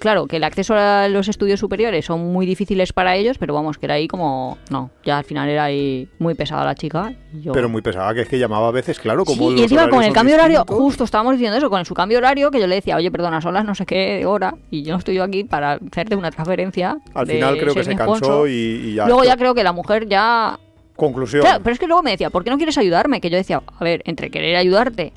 Claro, 0.00 0.26
que 0.26 0.36
el 0.36 0.44
acceso 0.44 0.74
a 0.76 1.08
los 1.08 1.26
estudios 1.28 1.58
superiores 1.58 2.04
son 2.04 2.32
muy 2.32 2.46
difíciles 2.46 2.92
para 2.92 3.16
ellos, 3.16 3.36
pero 3.36 3.52
vamos, 3.54 3.78
que 3.78 3.86
era 3.86 3.94
ahí 3.94 4.06
como... 4.06 4.56
No, 4.70 4.90
ya 5.04 5.18
al 5.18 5.24
final 5.24 5.48
era 5.48 5.64
ahí 5.64 6.08
muy 6.20 6.34
pesada 6.34 6.64
la 6.64 6.74
chica. 6.76 7.12
yo- 7.34 7.52
Pero 7.52 7.68
muy 7.68 7.82
pesada, 7.82 8.14
que 8.14 8.20
es 8.20 8.28
que 8.28 8.38
llamaba 8.38 8.68
a 8.68 8.70
veces, 8.70 9.00
claro, 9.00 9.24
como 9.24 9.50
Sí, 9.50 9.56
y 9.58 9.62
encima 9.62 9.88
con 9.90 10.04
el 10.04 10.12
cambio 10.12 10.36
horario, 10.36 10.64
justo 10.68 11.02
estábamos 11.02 11.32
diciendo 11.32 11.56
eso, 11.58 11.68
con 11.68 11.84
su 11.84 11.94
cambio 11.94 12.18
horario, 12.18 12.50
que 12.52 12.60
yo 12.60 12.68
le 12.68 12.76
decía, 12.76 12.94
oye, 12.96 13.10
perdona, 13.10 13.40
son 13.40 13.54
las 13.54 13.64
no 13.64 13.74
sé 13.74 13.86
qué 13.86 14.24
hora, 14.24 14.54
y 14.70 14.82
yo 14.84 14.92
no 14.92 14.98
estoy 14.98 15.16
yo 15.16 15.24
aquí 15.24 15.42
para 15.42 15.80
hacerte 15.90 16.14
una 16.14 16.30
transferencia. 16.30 16.98
Al 17.14 17.26
de 17.26 17.34
final 17.34 17.58
creo 17.58 17.74
que 17.74 17.82
se 17.84 17.96
cansó 17.96 18.16
sponsor". 18.16 18.48
y, 18.48 18.52
y 18.52 18.94
ya... 18.94 19.06
Luego 19.06 19.24
ya 19.24 19.36
creo 19.36 19.54
que 19.54 19.64
la 19.64 19.72
mujer 19.72 20.06
ya... 20.08 20.58
Conclusión. 20.94 21.42
Claro, 21.42 21.60
pero 21.62 21.74
es 21.74 21.78
que 21.78 21.86
luego 21.86 22.02
me 22.02 22.10
decía, 22.12 22.30
¿por 22.30 22.42
qué 22.44 22.50
no 22.50 22.56
quieres 22.56 22.76
ayudarme? 22.78 23.20
Que 23.20 23.30
yo 23.30 23.36
decía, 23.36 23.62
a 23.78 23.84
ver, 23.84 24.02
entre 24.04 24.30
querer 24.30 24.56
ayudarte 24.56 25.12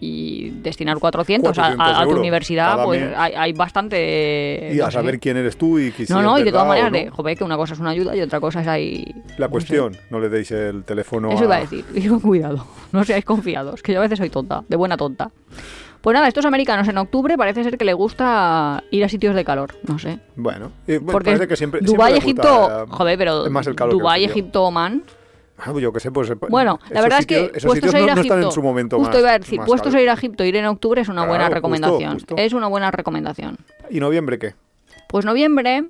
y 0.00 0.50
destinar 0.50 0.98
400, 0.98 1.58
a- 1.58 1.66
a- 1.68 1.76
400 1.76 1.98
a, 2.00 2.04
tu 2.14 2.20
universidad, 2.20 2.84
pues 2.84 3.02
hay, 3.16 3.32
hay 3.34 3.52
bastante... 3.52 4.70
y 4.72 4.76
no 4.76 4.84
a 4.84 4.90
sé. 4.90 4.98
saber 4.98 5.18
quién 5.18 5.36
eres 5.36 5.56
tú 5.56 5.78
y 5.78 5.90
si 5.92 6.12
No, 6.12 6.20
no, 6.22 6.38
y 6.38 6.42
de 6.44 6.50
todas 6.52 6.66
maneras, 6.68 6.92
no. 6.92 6.98
de, 6.98 7.10
joder, 7.10 7.36
que 7.38 7.44
una 7.44 7.56
cosa 7.56 7.74
es 7.74 7.80
una 7.80 7.90
ayuda 7.90 8.14
y 8.14 8.20
otra 8.20 8.40
cosa 8.40 8.60
es 8.60 8.66
ahí... 8.68 9.04
La 9.38 9.46
no 9.46 9.46
sé. 9.46 9.50
cuestión, 9.50 9.96
no 10.10 10.20
le 10.20 10.28
deis 10.28 10.50
el 10.50 10.84
teléfono 10.84 11.30
Eso 11.30 11.44
iba 11.44 11.54
a 11.54 11.58
a- 11.58 11.60
decir. 11.62 11.84
Y 11.94 12.06
con 12.08 12.20
cuidado. 12.20 12.66
No 12.92 13.04
seáis 13.04 13.24
confiados, 13.24 13.82
que 13.82 13.92
yo 13.92 13.98
a 13.98 14.02
veces 14.02 14.18
soy 14.18 14.28
tonta, 14.30 14.64
de 14.68 14.76
buena 14.76 14.96
tonta. 14.96 15.30
Pues 16.02 16.14
nada, 16.14 16.28
estos 16.28 16.44
americanos 16.44 16.86
en 16.88 16.98
octubre 16.98 17.36
parece 17.36 17.64
ser 17.64 17.76
que 17.78 17.84
le 17.84 17.94
gusta 17.94 18.84
ir 18.90 19.02
a 19.02 19.08
sitios 19.08 19.34
de 19.34 19.44
calor, 19.44 19.74
no 19.88 19.98
sé. 19.98 20.20
Bueno, 20.36 20.70
y, 20.86 20.98
bueno, 20.98 21.12
Porque 21.12 21.30
parece 21.30 21.48
que 21.48 21.56
siempre... 21.56 21.80
Dubái, 21.82 22.14
Egipto, 22.18 22.86
joder, 22.90 23.18
pero 23.18 23.46
es 23.46 23.50
más 23.50 23.66
el 23.66 23.74
calor 23.74 23.94
Dubái. 23.94 24.24
Egipto, 24.24 24.62
Oman. 24.64 25.02
Ah, 25.58 25.72
yo 25.78 25.92
qué 25.92 26.00
sé, 26.00 26.10
pues... 26.10 26.28
eh, 26.30 26.34
Bueno, 26.50 26.78
la 26.90 27.00
verdad 27.00 27.20
sitios- 27.20 27.50
es 27.54 27.62
que 27.62 27.66
puestos 27.66 27.94
a 27.94 28.00
ir 28.00 28.10
a 28.10 28.14
no 28.14 28.20
Egipto, 28.20 28.34
están 28.34 28.42
en 28.48 28.52
su 28.52 28.62
momento 28.62 28.98
justo 28.98 29.12
más- 29.12 29.20
iba 29.20 29.30
a 29.32 29.38
decir, 29.38 29.60
puestos 29.64 29.94
a 29.94 30.00
ir 30.02 30.10
a 30.10 30.12
Egipto, 30.12 30.44
ir 30.44 30.56
en 30.56 30.66
octubre 30.66 31.00
es 31.00 31.08
una 31.08 31.22
Claro, 31.22 31.28
buena 31.30 31.44
justo, 31.44 31.54
recomendación. 31.54 32.12
justo. 32.14 32.34
Es 32.36 32.52
una 32.52 32.66
buena 32.66 32.90
recomendación. 32.90 33.56
¿Y 33.88 34.00
noviembre 34.00 34.38
qué? 34.38 34.54
Pues 35.08 35.24
noviembre, 35.24 35.84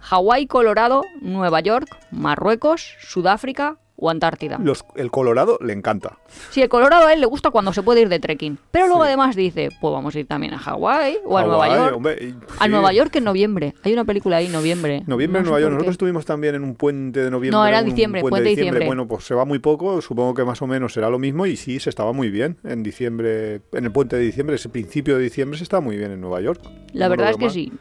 Hawái, 0.00 0.46
Colorado, 0.46 1.02
Nueva 1.22 1.60
York, 1.60 1.88
Marruecos, 2.10 2.96
Sudáfrica 3.00 3.76
o 3.98 4.10
Antártida. 4.10 4.58
Los, 4.62 4.84
el 4.96 5.10
Colorado 5.10 5.58
le 5.60 5.72
encanta. 5.72 6.18
Sí, 6.50 6.62
el 6.62 6.68
Colorado 6.68 7.06
a 7.06 7.12
él 7.12 7.20
le 7.20 7.26
gusta 7.26 7.50
cuando 7.50 7.72
se 7.72 7.82
puede 7.82 8.00
ir 8.02 8.08
de 8.08 8.20
trekking. 8.20 8.58
Pero 8.70 8.86
luego 8.86 9.02
Sí. 9.02 9.08
además 9.08 9.36
dice, 9.36 9.68
pues 9.80 9.92
vamos 9.92 10.14
a 10.14 10.20
ir 10.20 10.26
también 10.26 10.54
a 10.54 10.58
Hawái 10.58 11.18
o 11.24 11.36
a 11.36 11.44
Nueva 11.44 11.68
York. 11.76 11.96
hombre, 11.96 12.34
A. 12.58 12.68
Nueva 12.68 12.92
York 12.92 13.14
en 13.16 13.24
noviembre. 13.24 13.74
Hay 13.82 13.92
una 13.92 14.04
película 14.04 14.36
ahí 14.38 14.46
en 14.46 14.52
noviembre. 14.52 15.02
Noviembre 15.06 15.40
No 15.40 15.46
en 15.46 15.50
Nueva 15.50 15.60
York. 15.60 15.72
Nosotros 15.72 15.92
estuvimos 15.94 16.24
también 16.24 16.54
en 16.54 16.62
un 16.64 16.74
puente 16.74 17.20
de 17.24 17.30
noviembre. 17.30 17.58
No, 17.58 17.66
era 17.66 17.82
diciembre, 17.82 18.20
puente 18.20 18.30
puente 18.32 18.48
de 18.50 18.56
diciembre. 18.56 18.86
Bueno, 18.86 19.06
pues 19.08 19.24
se 19.24 19.34
va 19.34 19.44
muy 19.44 19.58
poco. 19.58 20.00
Supongo 20.00 20.34
que 20.34 20.44
más 20.44 20.62
o 20.62 20.66
menos 20.66 20.92
será 20.92 21.10
lo 21.10 21.18
mismo. 21.18 21.46
Y 21.46 21.56
sí, 21.56 21.80
se 21.80 21.90
estaba 21.90 22.12
muy 22.12 22.30
bien 22.30 22.56
en 22.64 22.82
diciembre. 22.82 23.62
En 23.72 23.84
el 23.84 23.92
puente 23.92 24.16
de 24.16 24.22
diciembre, 24.22 24.56
ese 24.56 24.68
principio 24.68 25.16
de 25.16 25.22
diciembre, 25.24 25.58
se 25.58 25.64
está 25.64 25.80
muy 25.80 25.96
bien 25.96 26.12
en 26.12 26.20
Nueva 26.20 26.40
York. 26.40 26.60
La 26.92 27.06
No 27.06 27.10
verdad 27.10 27.30
es 27.30 27.36
que 27.36 27.44
mal. 27.44 27.52
sí. 27.52 27.72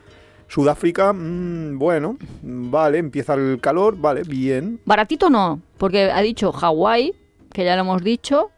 Sudáfrica, 0.47 1.13
mm, 1.13 1.77
bueno, 1.77 2.17
vale, 2.41 2.97
empieza 2.99 3.33
el 3.33 3.59
calor, 3.61 3.97
vale, 3.97 4.23
bien. 4.23 4.79
Baratito 4.85 5.29
no, 5.29 5.61
porque 5.77 6.09
ha 6.11 6.21
dicho 6.21 6.51
Hawái, 6.51 7.13
que 7.51 7.65
ya 7.65 7.75
lo 7.75 7.81
hemos 7.81 8.03
dicho, 8.03 8.51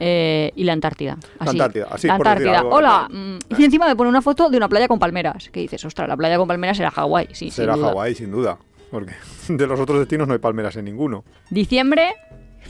eh, 0.00 0.52
y 0.54 0.64
la 0.64 0.72
Antártida. 0.72 1.18
Así. 1.38 1.50
Antártida, 1.50 1.86
así, 1.90 2.06
la 2.06 2.14
Antártida. 2.14 2.62
Hola. 2.64 3.08
mm, 3.10 3.38
y 3.58 3.64
encima 3.64 3.86
me 3.86 3.96
pone 3.96 4.08
una 4.08 4.22
foto 4.22 4.48
de 4.48 4.56
una 4.56 4.68
playa 4.68 4.88
con 4.88 4.98
palmeras. 4.98 5.48
Que 5.50 5.60
dices, 5.60 5.84
ostras, 5.84 6.08
la 6.08 6.16
playa 6.16 6.36
con 6.36 6.46
palmeras 6.46 6.78
era 6.78 6.90
Hawái. 6.90 7.28
Sí, 7.32 7.50
Será. 7.50 7.76
Hawái, 7.76 8.14
sin 8.14 8.30
duda. 8.30 8.58
Porque 8.90 9.12
de 9.48 9.66
los 9.66 9.78
otros 9.80 9.98
destinos 9.98 10.28
no 10.28 10.34
hay 10.34 10.38
palmeras 10.38 10.76
en 10.76 10.84
ninguno. 10.84 11.24
Diciembre, 11.50 12.14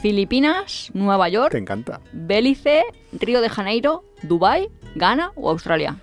Filipinas, 0.00 0.90
Nueva 0.94 1.28
York, 1.28 1.52
Te 1.52 1.58
encanta. 1.58 2.00
Belice, 2.12 2.82
Río 3.12 3.40
de 3.40 3.48
Janeiro, 3.48 4.04
Dubai, 4.22 4.68
Ghana 4.94 5.32
o 5.34 5.50
Australia. 5.50 5.96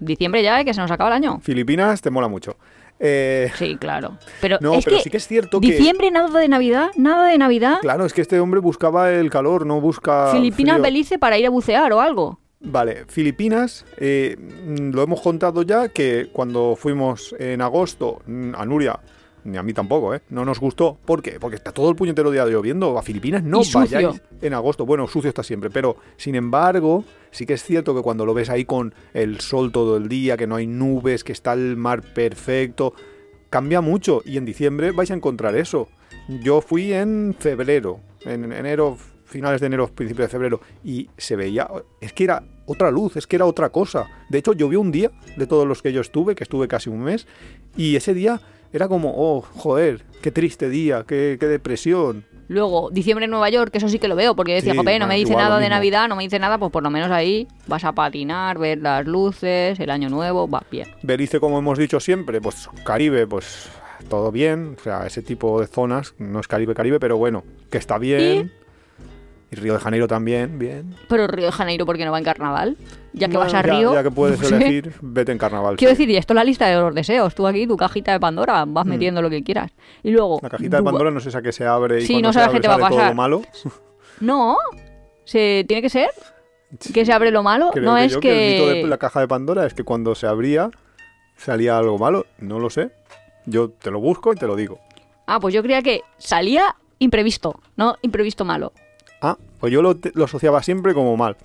Diciembre 0.00 0.42
ya, 0.42 0.60
¿eh? 0.60 0.64
que 0.64 0.74
se 0.74 0.80
nos 0.80 0.90
acaba 0.90 1.10
el 1.10 1.16
año. 1.16 1.40
Filipinas 1.40 2.00
te 2.00 2.10
mola 2.10 2.28
mucho. 2.28 2.56
Eh, 2.98 3.50
Sí, 3.56 3.76
claro. 3.76 4.18
Pero 4.40 4.58
no, 4.60 4.74
es 4.74 4.84
pero 4.84 4.96
que 4.96 5.02
sí 5.02 5.10
que 5.10 5.16
es 5.16 5.26
cierto 5.26 5.60
que... 5.60 5.68
diciembre 5.68 6.10
nada 6.10 6.38
de 6.38 6.48
Navidad, 6.48 6.90
nada 6.96 7.28
de 7.28 7.38
Navidad. 7.38 7.78
Claro, 7.80 8.04
es 8.04 8.12
que 8.12 8.20
este 8.20 8.40
hombre 8.40 8.60
buscaba 8.60 9.10
el 9.10 9.30
calor, 9.30 9.64
no 9.64 9.80
busca. 9.80 10.32
Filipinas, 10.32 10.74
frío. 10.76 10.82
Belice 10.84 11.18
para 11.18 11.38
ir 11.38 11.46
a 11.46 11.50
bucear 11.50 11.92
o 11.92 12.00
algo. 12.00 12.38
Vale, 12.62 13.06
Filipinas, 13.08 13.86
eh, 13.96 14.36
mm, 14.38 14.90
lo 14.90 15.02
hemos 15.02 15.22
contado 15.22 15.62
ya 15.62 15.88
que 15.88 16.28
cuando 16.30 16.76
fuimos 16.76 17.34
en 17.38 17.62
agosto 17.62 18.20
mm, 18.26 18.54
a 18.54 18.66
Nuria, 18.66 19.00
ni 19.44 19.56
a 19.56 19.62
mí 19.62 19.72
tampoco, 19.72 20.14
¿eh? 20.14 20.20
No 20.30 20.44
nos 20.44 20.60
gustó. 20.60 20.98
¿Por 21.04 21.22
qué? 21.22 21.38
Porque 21.40 21.56
está 21.56 21.72
todo 21.72 21.90
el 21.90 21.96
puñetero 21.96 22.30
día 22.30 22.44
lloviendo. 22.46 22.98
A 22.98 23.02
Filipinas 23.02 23.42
no 23.42 23.62
vayáis 23.72 24.20
en 24.40 24.54
agosto. 24.54 24.86
Bueno, 24.86 25.06
sucio 25.06 25.28
está 25.28 25.42
siempre, 25.42 25.70
pero 25.70 25.96
sin 26.16 26.34
embargo, 26.34 27.04
sí 27.30 27.46
que 27.46 27.54
es 27.54 27.62
cierto 27.62 27.94
que 27.94 28.02
cuando 28.02 28.26
lo 28.26 28.34
ves 28.34 28.50
ahí 28.50 28.64
con 28.64 28.94
el 29.14 29.40
sol 29.40 29.72
todo 29.72 29.96
el 29.96 30.08
día, 30.08 30.36
que 30.36 30.46
no 30.46 30.56
hay 30.56 30.66
nubes, 30.66 31.24
que 31.24 31.32
está 31.32 31.52
el 31.52 31.76
mar 31.76 32.02
perfecto, 32.02 32.94
cambia 33.48 33.80
mucho. 33.80 34.22
Y 34.24 34.36
en 34.36 34.44
diciembre 34.44 34.92
vais 34.92 35.10
a 35.10 35.14
encontrar 35.14 35.56
eso. 35.56 35.88
Yo 36.42 36.60
fui 36.60 36.92
en 36.92 37.34
febrero, 37.38 38.00
en 38.24 38.52
enero, 38.52 38.96
finales 39.24 39.60
de 39.60 39.68
enero, 39.68 39.88
principios 39.88 40.28
de 40.28 40.32
febrero, 40.32 40.60
y 40.84 41.08
se 41.16 41.36
veía, 41.36 41.68
es 42.00 42.12
que 42.12 42.24
era 42.24 42.42
otra 42.66 42.90
luz, 42.90 43.16
es 43.16 43.26
que 43.26 43.36
era 43.36 43.46
otra 43.46 43.70
cosa. 43.70 44.06
De 44.28 44.38
hecho, 44.38 44.52
llovió 44.52 44.80
un 44.80 44.92
día 44.92 45.10
de 45.36 45.46
todos 45.46 45.66
los 45.66 45.82
que 45.82 45.92
yo 45.92 46.00
estuve, 46.00 46.34
que 46.34 46.44
estuve 46.44 46.68
casi 46.68 46.90
un 46.90 47.00
mes, 47.00 47.26
y 47.76 47.96
ese 47.96 48.12
día 48.14 48.40
era 48.72 48.88
como, 48.88 49.12
oh, 49.16 49.42
joder, 49.42 50.02
qué 50.22 50.30
triste 50.30 50.68
día, 50.68 51.04
qué, 51.06 51.36
qué 51.38 51.46
depresión. 51.46 52.24
Luego, 52.48 52.90
diciembre 52.90 53.26
en 53.26 53.30
Nueva 53.30 53.48
York, 53.48 53.70
que 53.70 53.78
eso 53.78 53.88
sí 53.88 54.00
que 54.00 54.08
lo 54.08 54.16
veo, 54.16 54.34
porque 54.34 54.50
yo 54.52 54.56
decía, 54.56 54.72
Sí, 54.72 54.78
joder, 54.78 55.00
no 55.00 55.06
me 55.06 55.14
dice 55.14 55.36
nada 55.36 55.56
de 55.56 55.62
mismo. 55.62 55.76
Navidad, 55.76 56.08
no 56.08 56.16
me 56.16 56.24
dice 56.24 56.38
nada, 56.40 56.58
pues 56.58 56.72
por 56.72 56.82
lo 56.82 56.90
menos 56.90 57.10
ahí 57.12 57.46
vas 57.68 57.84
a 57.84 57.92
patinar, 57.92 58.58
ver 58.58 58.78
las 58.78 59.06
luces, 59.06 59.78
el 59.78 59.88
año 59.88 60.08
nuevo, 60.08 60.48
va 60.48 60.64
bien. 60.68 60.88
Belice, 61.02 61.38
como 61.38 61.58
hemos 61.60 61.78
dicho 61.78 62.00
siempre, 62.00 62.40
pues 62.40 62.68
Caribe, 62.84 63.26
pues 63.28 63.70
todo 64.08 64.32
bien, 64.32 64.74
o 64.80 64.82
sea, 64.82 65.06
ese 65.06 65.22
tipo 65.22 65.60
de 65.60 65.68
zonas, 65.68 66.14
no 66.18 66.40
es 66.40 66.48
Caribe, 66.48 66.74
Caribe, 66.74 66.98
pero 66.98 67.16
bueno, 67.18 67.44
que 67.70 67.78
está 67.78 67.98
bien. 67.98 68.52
Y 69.52 69.56
Río 69.56 69.74
de 69.74 69.80
Janeiro 69.80 70.08
también, 70.08 70.58
bien. 70.58 70.94
Pero 71.08 71.26
Río 71.28 71.46
de 71.46 71.52
Janeiro, 71.52 71.86
¿por 71.86 71.96
qué 71.96 72.04
no 72.04 72.10
va 72.12 72.18
en 72.18 72.24
carnaval? 72.24 72.76
Ya 73.12 73.28
que 73.28 73.36
vas 73.36 73.52
a 73.54 73.62
Bueno, 73.62 73.78
Río. 73.78 73.94
Ya, 73.94 74.02
que 74.02 74.10
puedes 74.10 74.40
no 74.40 74.46
sé. 74.48 74.56
elegir, 74.56 74.92
vete 75.00 75.32
en 75.32 75.38
carnaval. 75.38 75.76
Quiero 75.76 75.94
sí. 75.94 76.02
decir, 76.02 76.10
y 76.14 76.16
esto 76.16 76.32
es 76.32 76.36
la 76.36 76.44
lista 76.44 76.66
de 76.66 76.76
los 76.76 76.94
deseos. 76.94 77.34
Tú 77.34 77.46
aquí, 77.46 77.66
tu 77.66 77.76
cajita 77.76 78.12
de 78.12 78.20
Pandora, 78.20 78.64
vas 78.66 78.86
metiendo 78.86 79.20
lo 79.22 79.28
que 79.30 79.42
quieras. 79.42 79.72
Y 80.02 80.10
luego. 80.10 80.38
Mm. 80.38 80.44
La 80.44 80.50
cajita 80.50 80.76
de 80.76 80.82
Pandora 80.82 81.10
no 81.10 81.20
sé 81.20 81.36
a 81.36 81.42
qué 81.42 81.52
se 81.52 81.66
abre 81.66 82.02
y 82.02 82.06
Sí, 82.06 82.14
cuando 82.14 82.28
no 82.28 82.32
se 82.32 82.40
abre 82.40 82.52
qué 82.54 82.60
te 82.60 82.68
va 82.68 82.74
a 82.74 82.78
sale 82.78 82.88
todo 82.88 82.98
pasar. 82.98 83.10
lo 83.10 83.16
malo. 83.16 83.42
No. 84.20 84.56
Se... 85.24 85.64
¿Tiene 85.66 85.80
que 85.80 85.88
ser? 85.88 86.10
¿Que 86.92 87.04
se 87.06 87.12
abre 87.12 87.30
lo 87.30 87.42
malo? 87.42 87.70
Creo 87.72 87.84
no 87.84 87.96
que 87.96 88.04
es 88.04 88.12
yo 88.12 88.20
que. 88.20 88.58
el 88.58 88.60
mito 88.74 88.82
de 88.82 88.86
la 88.88 88.98
caja 88.98 89.20
de 89.20 89.26
Pandora 89.28 89.64
es 89.66 89.72
que 89.74 89.82
cuando 89.82 90.14
se 90.14 90.26
abría 90.26 90.70
salía 91.36 91.78
algo 91.78 91.98
malo. 91.98 92.26
No 92.38 92.58
lo 92.58 92.68
sé. 92.70 92.90
Yo 93.46 93.70
te 93.70 93.90
lo 93.90 93.98
busco 94.00 94.32
y 94.32 94.36
te 94.36 94.46
lo 94.46 94.56
digo. 94.56 94.78
Ah, 95.26 95.40
pues 95.40 95.54
yo 95.54 95.62
creía 95.62 95.80
que 95.82 96.02
salía 96.18 96.76
imprevisto, 96.98 97.60
no 97.76 97.96
imprevisto 98.02 98.44
malo. 98.44 98.72
Ah, 99.22 99.38
pues 99.58 99.72
yo 99.72 99.80
lo, 99.80 99.96
lo 100.14 100.24
asociaba 100.26 100.62
siempre 100.62 100.92
como 100.92 101.16
mal. 101.16 101.36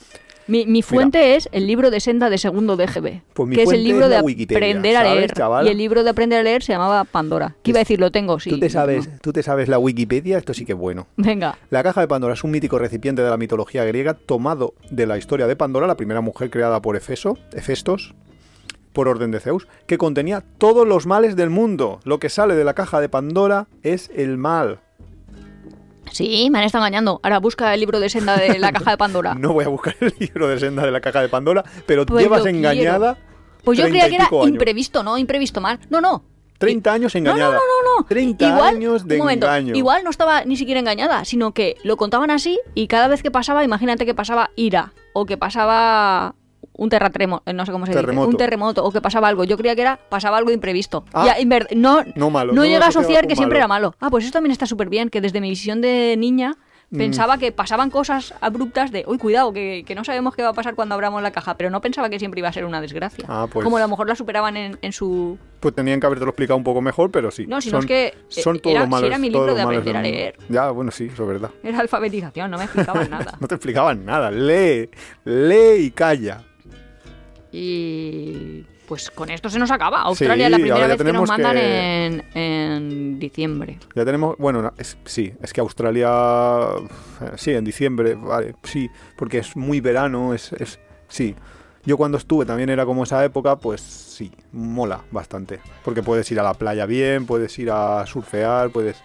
Mi, 0.47 0.65
mi 0.65 0.81
fuente 0.81 1.35
es 1.35 1.49
el 1.51 1.65
libro 1.65 1.89
de 1.89 1.99
senda 1.99 2.29
de 2.29 2.37
segundo 2.37 2.75
DGB, 2.77 3.21
Pues 3.33 3.49
mi 3.49 3.55
que 3.55 3.63
es 3.63 3.71
el 3.71 3.83
libro 3.83 4.05
es 4.05 4.11
de 4.11 4.17
aprender 4.17 4.95
a 4.95 5.03
¿sabes, 5.03 5.31
leer. 5.37 5.65
Y 5.65 5.69
el 5.69 5.77
libro 5.77 6.03
de 6.03 6.09
aprender 6.09 6.39
a 6.39 6.43
leer 6.43 6.61
se 6.61 6.73
llamaba 6.73 7.03
Pandora. 7.03 7.55
¿Qué 7.63 7.71
iba 7.71 7.79
a 7.79 7.81
decir? 7.81 7.99
Lo 7.99 8.11
tengo, 8.11 8.39
sí. 8.39 8.51
¿Tú, 8.51 8.59
te 8.59 8.69
sabes, 8.69 9.07
No. 9.07 9.13
¿Tú 9.21 9.33
te 9.33 9.41
sabes 9.43 9.67
la 9.67 9.79
Wikipedia? 9.79 10.37
Esto 10.37 10.53
sí 10.53 10.65
que 10.65 10.73
es 10.73 10.77
bueno. 10.77 11.07
Venga. 11.17 11.57
La 11.69 11.83
caja 11.83 12.01
de 12.01 12.07
Pandora 12.07 12.35
es 12.35 12.43
un 12.43 12.51
mítico 12.51 12.77
recipiente 12.77 13.21
de 13.21 13.29
la 13.29 13.37
mitología 13.37 13.83
griega 13.85 14.13
tomado 14.13 14.75
de 14.89 15.07
la 15.07 15.17
historia 15.17 15.47
de 15.47 15.55
Pandora, 15.55 15.87
la 15.87 15.97
primera 15.97 16.21
mujer 16.21 16.49
creada 16.49 16.81
por 16.81 16.95
Efeso, 16.95 17.37
Hefestos, 17.53 18.13
por 18.93 19.07
orden 19.07 19.31
de 19.31 19.39
Zeus, 19.39 19.67
que 19.87 19.97
contenía 19.97 20.43
todos 20.57 20.87
los 20.87 21.05
males 21.05 21.35
del 21.35 21.49
mundo. 21.49 21.99
Lo 22.03 22.19
que 22.19 22.29
sale 22.29 22.55
de 22.55 22.63
la 22.63 22.73
caja 22.73 23.01
de 23.01 23.09
Pandora 23.09 23.67
es 23.83 24.09
el 24.15 24.37
mal. 24.37 24.79
Sí, 26.15 26.47
me 26.49 26.59
han 26.59 26.63
estado 26.63 26.85
engañando. 26.85 27.19
Ahora 27.23 27.39
busca 27.39 27.73
el 27.73 27.79
libro 27.81 27.99
de 27.99 28.09
senda 28.09 28.37
de 28.37 28.57
la 28.57 28.71
caja 28.71 28.91
de 28.91 28.97
Pandora. 28.97 29.35
No 29.39 29.51
voy 29.51 29.65
a 29.65 29.67
buscar 29.67 29.95
el 29.99 30.13
libro 30.17 30.47
de 30.47 30.57
senda 30.57 30.85
de 30.85 30.91
la 30.91 31.01
caja 31.01 31.21
de 31.21 31.27
Pandora, 31.27 31.61
pero 31.85 32.05
Pues 32.05 32.23
llevas 32.23 32.45
engañada. 32.45 33.17
Pues 33.65 33.77
yo 33.77 33.83
30 33.83 33.89
creía 34.05 34.09
que 34.09 34.15
era 34.23 34.29
años. 34.31 34.47
imprevisto, 34.47 35.03
no 35.03 35.17
imprevisto 35.17 35.59
mal. 35.59 35.77
No, 35.89 35.99
no. 35.99 36.23
30 36.57 36.93
años 36.93 37.13
No, 37.15 37.19
no, 37.21 37.29
engañada. 37.31 37.51
no, 37.55 37.59
no, 37.59 37.99
no. 37.99 38.05
30 38.05 38.47
igual, 38.47 38.75
años 38.75 39.05
de 39.05 39.15
un 39.15 39.19
momento, 39.19 39.45
engaño. 39.47 39.75
Igual 39.75 40.05
no 40.05 40.09
estaba 40.09 40.45
ni 40.45 40.55
siquiera 40.55 40.79
engañada, 40.79 41.25
sino 41.25 41.53
que 41.53 41.75
lo 41.83 41.97
contaban 41.97 42.31
así 42.31 42.61
y 42.75 42.87
cada 42.87 43.09
vez 43.09 43.21
que 43.21 43.29
pasaba, 43.29 43.65
imagínate 43.65 44.05
que 44.05 44.15
pasaba 44.15 44.51
ira 44.55 44.93
o 45.11 45.25
que 45.25 45.35
pasaba 45.35 46.35
un 46.77 46.89
terratremo, 46.89 47.41
eh, 47.45 47.53
no 47.53 47.65
sé 47.65 47.71
cómo 47.71 47.85
se 47.85 47.93
Terremoto. 47.93 48.27
dice, 48.27 48.35
un 48.35 48.37
terremoto 48.37 48.83
o 48.85 48.91
que 48.91 49.01
pasaba 49.01 49.27
algo. 49.27 49.43
Yo 49.45 49.57
creía 49.57 49.75
que 49.75 49.81
era 49.81 49.97
pasaba 50.09 50.37
algo 50.37 50.51
imprevisto. 50.51 51.05
Ah. 51.13 51.25
Ya, 51.27 51.33
en 51.39 51.49
ver- 51.49 51.67
no, 51.75 52.03
No 52.15 52.29
malo, 52.29 52.53
no 52.53 52.61
no 52.61 52.65
llega 52.67 52.85
a 52.85 52.89
asociar 52.89 53.27
que 53.27 53.35
siempre 53.35 53.59
malo. 53.59 53.65
era 53.65 53.67
malo. 53.89 53.95
Ah, 53.99 54.09
pues 54.09 54.25
eso 54.25 54.33
también 54.33 54.51
está 54.51 54.65
súper 54.65 54.89
bien, 54.89 55.09
que 55.09 55.21
desde 55.21 55.39
mi 55.41 55.49
visión 55.49 55.81
de 55.81 56.15
niña 56.17 56.55
Mm. 56.91 56.97
pensaba 56.97 57.39
que 57.39 57.51
pasaban 57.51 57.89
cosas 57.89 58.35
abruptas 58.41 58.91
de, 58.91 59.05
uy, 59.07 59.17
cuidado, 59.17 59.51
que, 59.51 59.83
que 59.87 59.95
no 59.95 60.03
sabemos 60.03 60.35
qué 60.35 60.43
va 60.43 60.49
a 60.49 60.53
pasar 60.53 60.75
cuando 60.75 60.93
abramos 60.93 61.19
la 61.23 61.31
caja, 61.31 61.57
pero 61.57 61.71
no 61.71 61.81
pensaba 61.81 62.11
que 62.11 62.19
siempre 62.19 62.39
iba 62.39 62.49
a 62.49 62.53
ser 62.53 62.63
una 62.63 62.79
desgracia. 62.79 63.25
Ah, 63.27 63.47
pues- 63.51 63.63
Como 63.63 63.77
a 63.77 63.79
lo 63.79 63.87
mejor 63.87 64.07
la 64.07 64.15
superaban 64.15 64.55
en, 64.55 64.77
en 64.83 64.91
su 64.93 65.39
Pues 65.61 65.73
tenían 65.73 65.99
que 65.99 66.05
haberte 66.05 66.25
lo 66.25 66.29
explicado 66.29 66.57
un 66.57 66.63
poco 66.63 66.81
mejor, 66.81 67.09
pero 67.09 67.31
sí. 67.31 67.47
No, 67.47 67.59
si 67.59 67.71
son, 67.71 67.77
no 67.77 67.79
es 67.79 67.85
que, 67.87 68.05
eh, 68.07 68.13
Son 68.29 68.59
todos 68.59 68.75
era- 68.75 68.81
los 68.81 68.87
si 68.87 68.91
malos. 68.91 69.07
era 69.07 69.17
mi 69.17 69.29
libro 69.31 69.55
de 69.55 69.61
aprender 69.63 69.97
a 69.97 70.01
leer. 70.03 70.37
Ya, 70.47 70.69
bueno, 70.69 70.91
sí, 70.91 71.05
eso 71.11 71.23
es 71.23 71.27
verdad. 71.27 71.49
Era 71.63 71.79
alfabetización, 71.79 72.51
no 72.51 72.57
me 72.59 72.65
explicaban 72.65 73.09
nada. 73.09 73.35
No 73.39 73.47
te 73.47 73.55
explicaban 73.55 74.05
nada. 74.05 74.29
Lee, 74.29 74.89
lee 75.23 75.85
y 75.85 75.91
calla. 75.91 76.43
Y 77.57 78.65
pues 78.87 79.09
con 79.09 79.29
esto 79.29 79.49
se 79.49 79.57
nos 79.59 79.71
acaba. 79.71 80.01
Australia 80.01 80.47
Sí, 80.47 80.53
es 80.53 80.59
la 80.59 80.63
primera 80.65 80.87
vez 80.87 80.97
que 81.01 81.13
nos 81.13 81.27
mandan 81.29 81.55
que- 81.55 82.05
en, 82.05 82.23
en 82.33 83.19
diciembre. 83.19 83.79
Ya 83.95 84.03
tenemos, 84.05 84.35
bueno, 84.37 84.61
no, 84.61 84.73
es- 84.77 84.97
sí, 85.05 85.33
es 85.41 85.53
que 85.53 85.61
Australia, 85.61 86.09
sí, 87.37 87.51
en 87.51 87.63
diciembre, 87.63 88.15
vale, 88.15 88.55
sí, 88.63 88.89
porque 89.17 89.39
es 89.39 89.55
muy 89.55 89.79
verano, 89.81 90.33
es, 90.33 90.51
es, 90.53 90.79
sí. 91.07 91.33
Yo 91.85 91.97
cuando 91.97 92.17
estuve 92.17 92.45
también 92.45 92.69
era 92.69 92.85
como 92.85 93.03
esa 93.03 93.23
época, 93.23 93.55
pues 93.57 93.79
sí, 93.81 94.31
mola 94.51 95.01
bastante, 95.11 95.59
porque 95.83 96.01
puedes 96.03 96.29
ir 96.31 96.39
a 96.39 96.43
la 96.43 96.55
playa 96.55 96.85
bien, 96.85 97.25
puedes 97.25 97.57
ir 97.59 97.69
a 97.71 98.05
surfear, 98.05 98.69
puedes... 98.69 98.97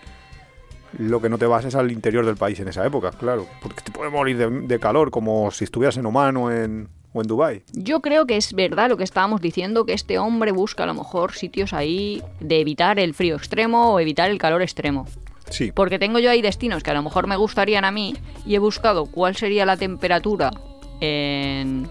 Lo 0.98 1.20
que 1.20 1.28
no 1.28 1.38
te 1.38 1.46
vas 1.46 1.64
es 1.64 1.76
al 1.76 1.92
interior 1.92 2.26
del 2.26 2.36
país 2.36 2.59
en 2.59 2.66
esa 2.68 2.84
época, 2.84 3.12
claro, 3.12 3.46
porque 3.62 3.80
te 3.82 3.92
puedes 3.92 4.12
morir 4.12 4.36
de, 4.36 4.51
de 4.66 4.78
calor, 4.80 5.11
como 5.12 5.51
si 5.53 5.62
estuvieras 5.64 5.96
en 5.98 6.07
Oman 6.07 6.36
o 6.36 6.51
en, 6.51 6.88
o 7.13 7.21
en 7.23 7.27
Dubái. 7.27 7.63
Yo 7.73 8.01
creo 8.01 8.27
que 8.27 8.37
es 8.37 8.53
verdad 8.55 8.89
lo 8.89 8.97
que 8.97 9.05
estábamos 9.05 9.41
diciendo, 9.41 9.85
que 9.85 9.93
este 9.93 10.19
hombre 10.19 10.53
busca 10.53 10.85
a 10.85 10.87
lo 10.87 10.95
mejor 10.95 11.33
sitios 11.35 11.73
ahí 11.73 12.23
de 12.41 12.61
evitar 12.61 12.99
el 12.99 13.15
frío 13.15 13.37
extremo 13.37 13.93
o 13.95 14.01
evitar 14.01 14.31
el 14.31 14.39
calor 14.39 14.63
extremo. 14.63 15.07
Sí, 15.49 15.73
Porque 15.73 15.99
tengo 15.99 16.21
yo 16.21 16.31
ahí 16.31 16.43
destinos 16.43 16.83
que 16.85 16.93
a 16.93 16.95
lo 16.95 17.03
mejor 17.03 17.27
me 17.27 17.35
gustarían 17.37 17.85
a 17.85 17.91
mí 17.91 18.15
y 18.47 18.55
he 18.55 18.59
buscado 18.61 19.07
cuál 19.07 19.35
sería 19.35 19.67
la 19.67 19.77
temperatura 19.77 20.53
en, 21.01 21.89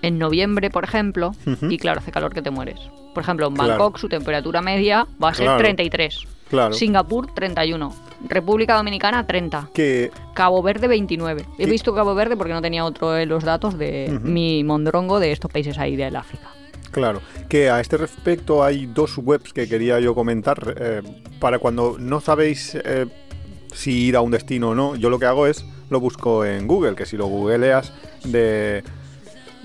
en 0.00 0.18
noviembre, 0.18 0.70
por 0.70 0.84
ejemplo, 0.84 1.32
y 1.68 1.76
claro, 1.76 2.00
hace 2.00 2.10
calor 2.12 2.32
que 2.32 2.40
te 2.40 2.50
mueres. 2.50 2.80
Por 3.12 3.22
ejemplo, 3.24 3.48
en 3.48 3.54
Claro. 3.54 3.68
Bangkok 3.70 3.98
su 3.98 4.08
temperatura 4.08 4.62
media 4.62 5.06
va 5.22 5.28
a 5.30 5.34
ser 5.34 5.44
Claro. 5.44 5.58
33. 5.62 6.26
Claro. 6.52 6.74
Singapur 6.74 7.26
31. 7.34 7.92
República 8.28 8.76
Dominicana 8.76 9.26
30. 9.26 9.70
Que 9.74 10.12
Cabo 10.34 10.62
Verde 10.62 10.86
29. 10.86 11.44
He 11.58 11.64
¿Qué? 11.64 11.70
visto 11.70 11.92
Cabo 11.94 12.14
Verde 12.14 12.36
porque 12.36 12.52
no 12.52 12.62
tenía 12.62 12.84
otro 12.84 13.18
en 13.18 13.28
los 13.28 13.42
datos 13.42 13.76
de 13.76 14.20
mi 14.22 14.62
mondrongo 14.62 15.18
de 15.18 15.32
estos 15.32 15.50
países 15.50 15.76
ahí 15.78 15.96
del 15.96 16.14
África. 16.14 16.48
Claro, 16.92 17.20
que 17.48 17.70
a 17.70 17.80
este 17.80 17.96
respecto 17.96 18.62
hay 18.62 18.84
dos 18.86 19.16
webs 19.18 19.52
que 19.52 19.66
quería 19.66 19.98
yo 19.98 20.14
comentar. 20.14 20.76
eh, 20.78 21.02
para 21.40 21.58
cuando 21.58 21.96
no 21.98 22.20
sabéis 22.20 22.76
eh, 22.76 23.06
si 23.74 24.04
ir 24.04 24.14
a 24.16 24.20
un 24.20 24.30
destino 24.30 24.68
o 24.68 24.74
no, 24.74 24.94
yo 24.94 25.10
lo 25.10 25.18
que 25.18 25.26
hago 25.26 25.46
es 25.46 25.64
lo 25.90 25.98
busco 26.00 26.44
en 26.44 26.66
Google, 26.68 26.94
que 26.94 27.06
si 27.06 27.16
lo 27.16 27.26
googleas 27.26 27.92
de, 28.24 28.84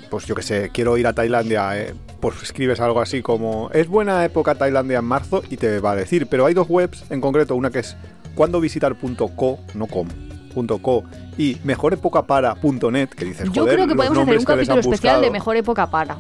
pues 0.10 0.26
yo 0.26 0.36
que 0.36 0.42
sé, 0.42 0.72
quiero 0.74 0.98
ir 0.98 1.06
a 1.06 1.14
Tailandia, 1.14 1.80
eh, 1.80 1.94
pues 2.20 2.42
escribes 2.44 2.80
algo 2.80 3.02
así 3.02 3.22
como, 3.22 3.70
es 3.74 3.88
buena 3.88 4.24
época 4.26 4.56
Tailandia 4.56 5.00
en 5.00 5.06
marzo 5.06 5.44
y 5.50 5.58
te 5.58 5.80
va 5.80 5.92
a 5.92 5.96
decir, 5.96 6.28
pero 6.28 6.46
hay 6.46 6.54
dos 6.54 6.68
webs 6.70 7.06
en 7.10 7.22
concreto, 7.22 7.56
una 7.56 7.70
que 7.70 7.80
es 7.80 7.96
cuandovisitar.co, 8.36 9.60
no 9.74 9.88
com, 9.88 10.08
punto 10.54 10.80
.co 10.80 11.04
y 11.38 11.58
mejorepocapara.net, 11.64 13.10
que 13.10 13.26
dices, 13.26 13.52
Yo 13.52 13.64
joder, 13.64 13.76
creo 13.76 13.88
que 13.88 13.96
podemos 13.96 14.18
hacer 14.18 14.38
un 14.38 14.46
capítulo 14.46 14.80
especial 14.80 15.22
de 15.22 15.32
mejor 15.32 15.56
época 15.56 15.90
para. 15.90 16.18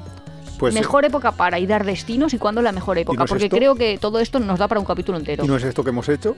Pues, 0.60 0.74
mejor 0.74 1.06
época 1.06 1.34
para 1.34 1.60
y 1.60 1.68
dar 1.68 1.86
destinos 1.86 2.34
y 2.34 2.40
cuándo 2.40 2.62
es 2.62 2.66
la 2.66 2.72
mejor 2.72 2.98
época. 2.98 3.20
no 3.20 3.26
porque 3.26 3.46
esto? 3.46 3.56
creo 3.56 3.76
que 3.76 4.00
todo 4.00 4.20
esto 4.20 4.40
nos 4.40 4.58
da 4.58 4.68
para 4.68 4.80
un 4.80 4.88
capítulo 4.88 5.18
entero. 5.18 5.46
¿Y 5.46 5.48
no 5.48 5.56
es 5.56 5.64
esto 5.64 5.84
que 5.84 5.92
hemos 5.92 6.10
hecho? 6.10 6.36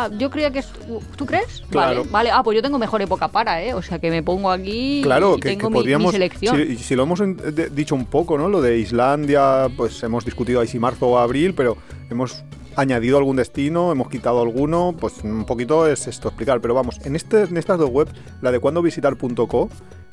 Ah, 0.00 0.10
yo 0.16 0.30
creía 0.30 0.50
que... 0.50 0.60
es- 0.60 0.72
¿Tú 1.16 1.26
crees? 1.26 1.62
Claro. 1.70 1.98
Vale, 2.00 2.10
vale. 2.10 2.30
Ah, 2.30 2.42
pues 2.42 2.56
yo 2.56 2.62
tengo 2.62 2.78
mejor 2.78 3.02
época 3.02 3.28
para, 3.28 3.62
¿eh? 3.62 3.74
O 3.74 3.82
sea, 3.82 3.98
que 3.98 4.10
me 4.10 4.22
pongo 4.22 4.50
aquí 4.50 5.00
Claro, 5.02 5.36
y 5.36 5.40
que, 5.40 5.48
tengo 5.50 5.60
que 5.60 5.66
mi- 5.66 5.70
mi, 5.72 5.78
podríamos. 5.80 6.12
selección. 6.12 6.56
Si, 6.56 6.76
si 6.76 6.96
lo 6.96 7.02
hemos 7.04 7.18
de- 7.20 7.70
dicho 7.70 7.94
un 7.94 8.06
poco, 8.06 8.38
¿no? 8.38 8.48
Lo 8.48 8.60
de 8.62 8.78
Islandia, 8.78 9.68
pues 9.76 10.02
hemos 10.02 10.24
discutido 10.24 10.60
ahí 10.60 10.66
si 10.68 10.78
marzo 10.78 11.08
o 11.08 11.18
abril, 11.18 11.54
pero 11.54 11.76
hemos 12.10 12.44
añadido 12.76 13.18
algún 13.18 13.36
destino, 13.36 13.92
hemos 13.92 14.08
quitado 14.08 14.40
alguno, 14.40 14.94
pues 14.98 15.14
un 15.24 15.44
poquito 15.44 15.86
es 15.86 16.06
esto 16.06 16.28
explicar. 16.28 16.60
Pero 16.60 16.74
vamos, 16.74 16.98
en, 17.04 17.16
este, 17.16 17.42
en 17.42 17.56
estas 17.56 17.78
dos 17.78 17.90
webs, 17.90 18.12
la 18.40 18.50
de 18.52 18.58
cuandovisitar.co, 18.60 19.68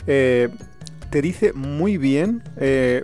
eh, 0.07 0.49
te 1.09 1.21
dice 1.21 1.53
muy 1.53 1.97
bien. 1.97 2.43
eh, 2.57 3.03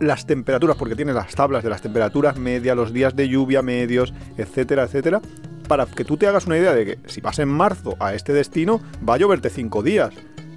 las 0.00 0.26
temperaturas, 0.26 0.76
porque 0.76 0.94
tiene 0.94 1.12
las 1.12 1.34
tablas 1.34 1.64
de 1.64 1.70
las 1.70 1.82
temperaturas 1.82 2.38
medias, 2.38 2.76
los 2.76 2.92
días 2.92 3.16
de 3.16 3.28
lluvia 3.28 3.62
medios, 3.62 4.14
etcétera, 4.36 4.84
etcétera, 4.84 5.20
para 5.68 5.86
que 5.86 6.04
tú 6.04 6.16
te 6.16 6.26
hagas 6.26 6.46
una 6.46 6.56
idea 6.56 6.72
de 6.74 6.84
que 6.84 6.98
si 7.06 7.20
vas 7.20 7.38
en 7.38 7.48
marzo 7.48 7.96
a 8.00 8.14
este 8.14 8.32
destino, 8.32 8.80
va 9.08 9.14
a 9.14 9.18
lloverte 9.18 9.50
cinco 9.50 9.82
días. 9.82 10.12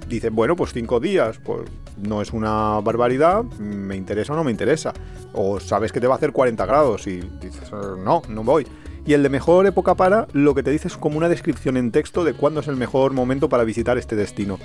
Dicen, 0.08 0.34
bueno, 0.34 0.56
pues 0.56 0.72
cinco 0.72 0.98
días, 1.00 1.38
pues 1.44 1.70
no 1.96 2.20
es 2.22 2.32
una 2.32 2.80
barbaridad, 2.80 3.44
me 3.44 3.94
interesa 3.96 4.32
o 4.32 4.36
no 4.36 4.44
me 4.44 4.50
interesa. 4.50 4.92
O 5.32 5.60
sabes 5.60 5.92
que 5.92 6.00
te 6.00 6.06
va 6.06 6.14
a 6.14 6.16
hacer 6.16 6.32
40 6.32 6.66
grados 6.66 7.06
y 7.06 7.20
dices, 7.40 7.70
"Eh, 7.72 7.76
no, 8.04 8.22
no 8.28 8.42
voy. 8.42 8.66
Y 9.04 9.14
el 9.14 9.22
de 9.24 9.28
mejor 9.28 9.66
época 9.66 9.96
para, 9.96 10.28
lo 10.32 10.54
que 10.54 10.62
te 10.62 10.70
dice 10.70 10.86
es 10.86 10.96
como 10.96 11.18
una 11.18 11.28
descripción 11.28 11.76
en 11.76 11.90
texto 11.90 12.22
de 12.22 12.34
cuándo 12.34 12.60
es 12.60 12.68
el 12.68 12.76
mejor 12.76 13.12
momento 13.12 13.48
para 13.48 13.64
visitar 13.64 13.98
este 13.98 14.14
destino. 14.14 14.60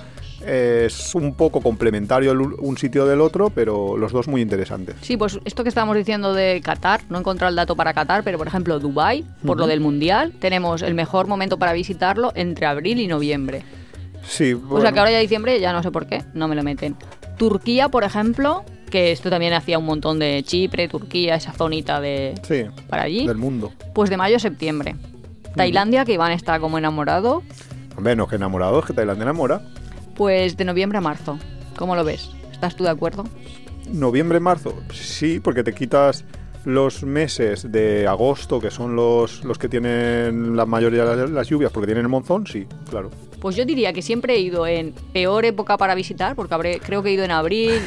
Es 0.46 1.14
un 1.16 1.34
poco 1.34 1.60
complementario 1.60 2.30
el 2.30 2.40
un 2.40 2.78
sitio 2.78 3.04
del 3.04 3.20
otro, 3.20 3.50
pero 3.50 3.96
los 3.96 4.12
dos 4.12 4.28
muy 4.28 4.40
interesantes. 4.40 4.94
Sí, 5.00 5.16
pues 5.16 5.40
esto 5.44 5.64
que 5.64 5.68
estábamos 5.68 5.96
diciendo 5.96 6.34
de 6.34 6.60
Qatar, 6.62 7.00
no 7.08 7.16
he 7.16 7.20
encontrado 7.20 7.50
el 7.50 7.56
dato 7.56 7.74
para 7.74 7.92
Qatar, 7.92 8.22
pero 8.22 8.38
por 8.38 8.46
ejemplo 8.46 8.78
Dubai, 8.78 9.24
por 9.44 9.58
lo 9.58 9.66
del 9.66 9.80
Mundial, 9.80 10.32
tenemos 10.38 10.82
el 10.82 10.94
mejor 10.94 11.26
momento 11.26 11.58
para 11.58 11.72
visitarlo 11.72 12.30
entre 12.36 12.66
abril 12.66 13.00
y 13.00 13.08
noviembre. 13.08 13.64
Sí, 14.22 14.52
O 14.52 14.58
sea 14.58 14.68
bueno, 14.68 14.92
que 14.92 14.98
ahora 15.00 15.10
ya 15.10 15.18
diciembre 15.18 15.58
ya 15.58 15.72
no 15.72 15.82
sé 15.82 15.90
por 15.90 16.06
qué, 16.06 16.22
no 16.34 16.46
me 16.46 16.54
lo 16.54 16.62
meten. 16.62 16.96
Turquía, 17.38 17.88
por 17.88 18.04
ejemplo, 18.04 18.64
que 18.90 19.12
esto 19.12 19.30
también 19.30 19.52
hacía 19.52 19.78
un 19.78 19.84
montón 19.86 20.18
de 20.18 20.42
Chipre, 20.44 20.88
Turquía, 20.88 21.34
esa 21.36 21.52
zonita 21.52 22.00
de 22.00 22.34
sí, 22.46 22.64
para 22.88 23.02
allí, 23.04 23.26
del 23.26 23.36
mundo. 23.36 23.72
pues 23.94 24.10
de 24.10 24.16
mayo 24.16 24.36
a 24.36 24.38
septiembre. 24.40 24.96
Tailandia, 25.56 26.04
que 26.04 26.12
Iván 26.12 26.32
está 26.32 26.60
como 26.60 26.78
enamorado, 26.78 27.42
Hombre, 27.96 28.14
no 28.14 28.28
que 28.28 28.36
enamorado, 28.36 28.78
es 28.78 28.84
que 28.84 28.92
Tailandia 28.92 29.24
enamora. 29.24 29.60
pues 30.14 30.56
de 30.56 30.64
noviembre 30.64 30.98
a 30.98 31.00
marzo. 31.00 31.38
¿Cómo 31.76 31.96
lo 31.96 32.04
ves? 32.04 32.30
¿Estás 32.52 32.76
tú 32.76 32.84
de 32.84 32.90
acuerdo? 32.90 33.24
Noviembre, 33.90 34.38
marzo, 34.40 34.74
sí, 34.92 35.40
porque 35.40 35.62
te 35.64 35.72
quitas 35.74 36.24
los 36.64 37.02
meses 37.02 37.72
de 37.72 38.06
agosto, 38.06 38.60
que 38.60 38.70
son 38.70 38.94
los, 38.94 39.42
los 39.44 39.58
que 39.58 39.68
tienen 39.68 40.54
la 40.56 40.66
mayoría 40.66 41.04
de 41.04 41.16
las- 41.16 41.30
las 41.30 41.48
lluvias, 41.48 41.72
porque 41.72 41.86
tienen 41.86 42.04
el 42.04 42.08
monzón, 42.10 42.46
sí, 42.46 42.66
claro. 42.90 43.10
Pues 43.40 43.56
yo 43.56 43.64
diría 43.64 43.92
que 43.92 44.02
siempre 44.02 44.34
he 44.34 44.40
ido 44.40 44.66
en 44.66 44.92
peor 45.12 45.44
época 45.44 45.76
para 45.78 45.94
visitar, 45.94 46.34
porque 46.36 46.54
habré, 46.54 46.80
creo 46.80 47.02
que 47.02 47.10
he 47.10 47.12
ido 47.14 47.24
en 47.24 47.30
abril, 47.30 47.80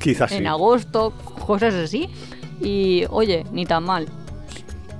Quizás 0.00 0.30
sí. 0.30 0.36
en 0.36 0.46
agosto, 0.46 1.12
cosas 1.46 1.74
así. 1.74 2.08
Y 2.60 3.04
oye, 3.10 3.44
ni 3.52 3.66
tan 3.66 3.84
mal. 3.84 4.06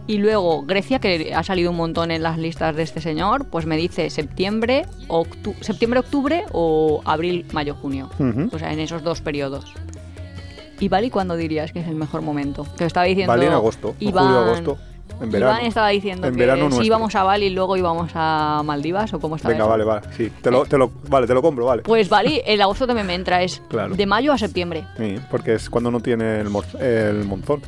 Y 0.06 0.18
luego 0.18 0.62
Grecia, 0.62 1.00
que 1.00 1.34
ha 1.34 1.42
salido 1.42 1.70
un 1.70 1.76
montón 1.76 2.10
en 2.10 2.22
las 2.22 2.38
listas 2.38 2.74
de 2.74 2.82
este 2.82 3.00
señor, 3.00 3.46
pues 3.46 3.66
me 3.66 3.76
dice 3.76 4.08
septiembre, 4.08 4.86
octu- 5.08 5.54
septiembre, 5.60 6.00
octubre 6.00 6.44
o 6.52 7.02
abril, 7.04 7.44
mayo, 7.52 7.74
junio. 7.74 8.08
O 8.52 8.58
sea, 8.58 8.72
en 8.72 8.80
esos 8.80 9.02
dos 9.02 9.20
periodos. 9.20 9.66
¿Y 10.80 10.88
Bali 10.88 11.10
cuándo 11.10 11.36
dirías 11.36 11.72
que 11.72 11.80
es 11.80 11.88
el 11.88 11.96
mejor 11.96 12.22
momento? 12.22 12.66
Que 12.78 12.84
estaba 12.86 13.04
diciendo. 13.04 13.32
Vale 13.32 13.46
en 13.46 13.52
agosto, 13.52 13.96
Iván, 14.00 14.24
julio, 14.26 14.38
agosto, 14.40 14.78
en 15.20 15.30
verano. 15.30 15.52
Iván 15.54 15.66
estaba 15.66 15.88
diciendo 15.88 16.26
En 16.26 16.34
que 16.34 16.40
verano 16.40 16.70
si 16.70 16.84
íbamos 16.84 17.14
a 17.14 17.22
Bali 17.24 17.46
y 17.46 17.50
luego 17.50 17.76
íbamos 17.76 18.10
a 18.14 18.62
Maldivas 18.64 19.12
o 19.14 19.20
cómo 19.20 19.36
estaba 19.36 19.52
Venga, 19.52 19.64
eso? 19.64 19.70
vale, 19.70 19.84
vale, 19.84 20.06
sí. 20.16 20.30
Te 20.42 20.50
lo, 20.50 20.64
te 20.66 20.78
lo, 20.78 20.90
vale, 21.08 21.26
te 21.26 21.34
lo 21.34 21.42
compro, 21.42 21.66
vale. 21.66 21.82
Pues 21.82 22.08
Bali, 22.08 22.40
el 22.46 22.60
agosto 22.60 22.86
también 22.86 23.06
me 23.06 23.14
entra, 23.14 23.42
es 23.42 23.62
Claro. 23.68 23.94
de 23.94 24.06
mayo 24.06 24.32
a 24.32 24.38
septiembre. 24.38 24.84
Sí, 24.96 25.16
porque 25.30 25.54
es 25.54 25.68
cuando 25.70 25.90
no 25.90 26.00
tiene 26.00 26.40
el, 26.40 26.48
el 26.80 27.24
monzón. 27.24 27.62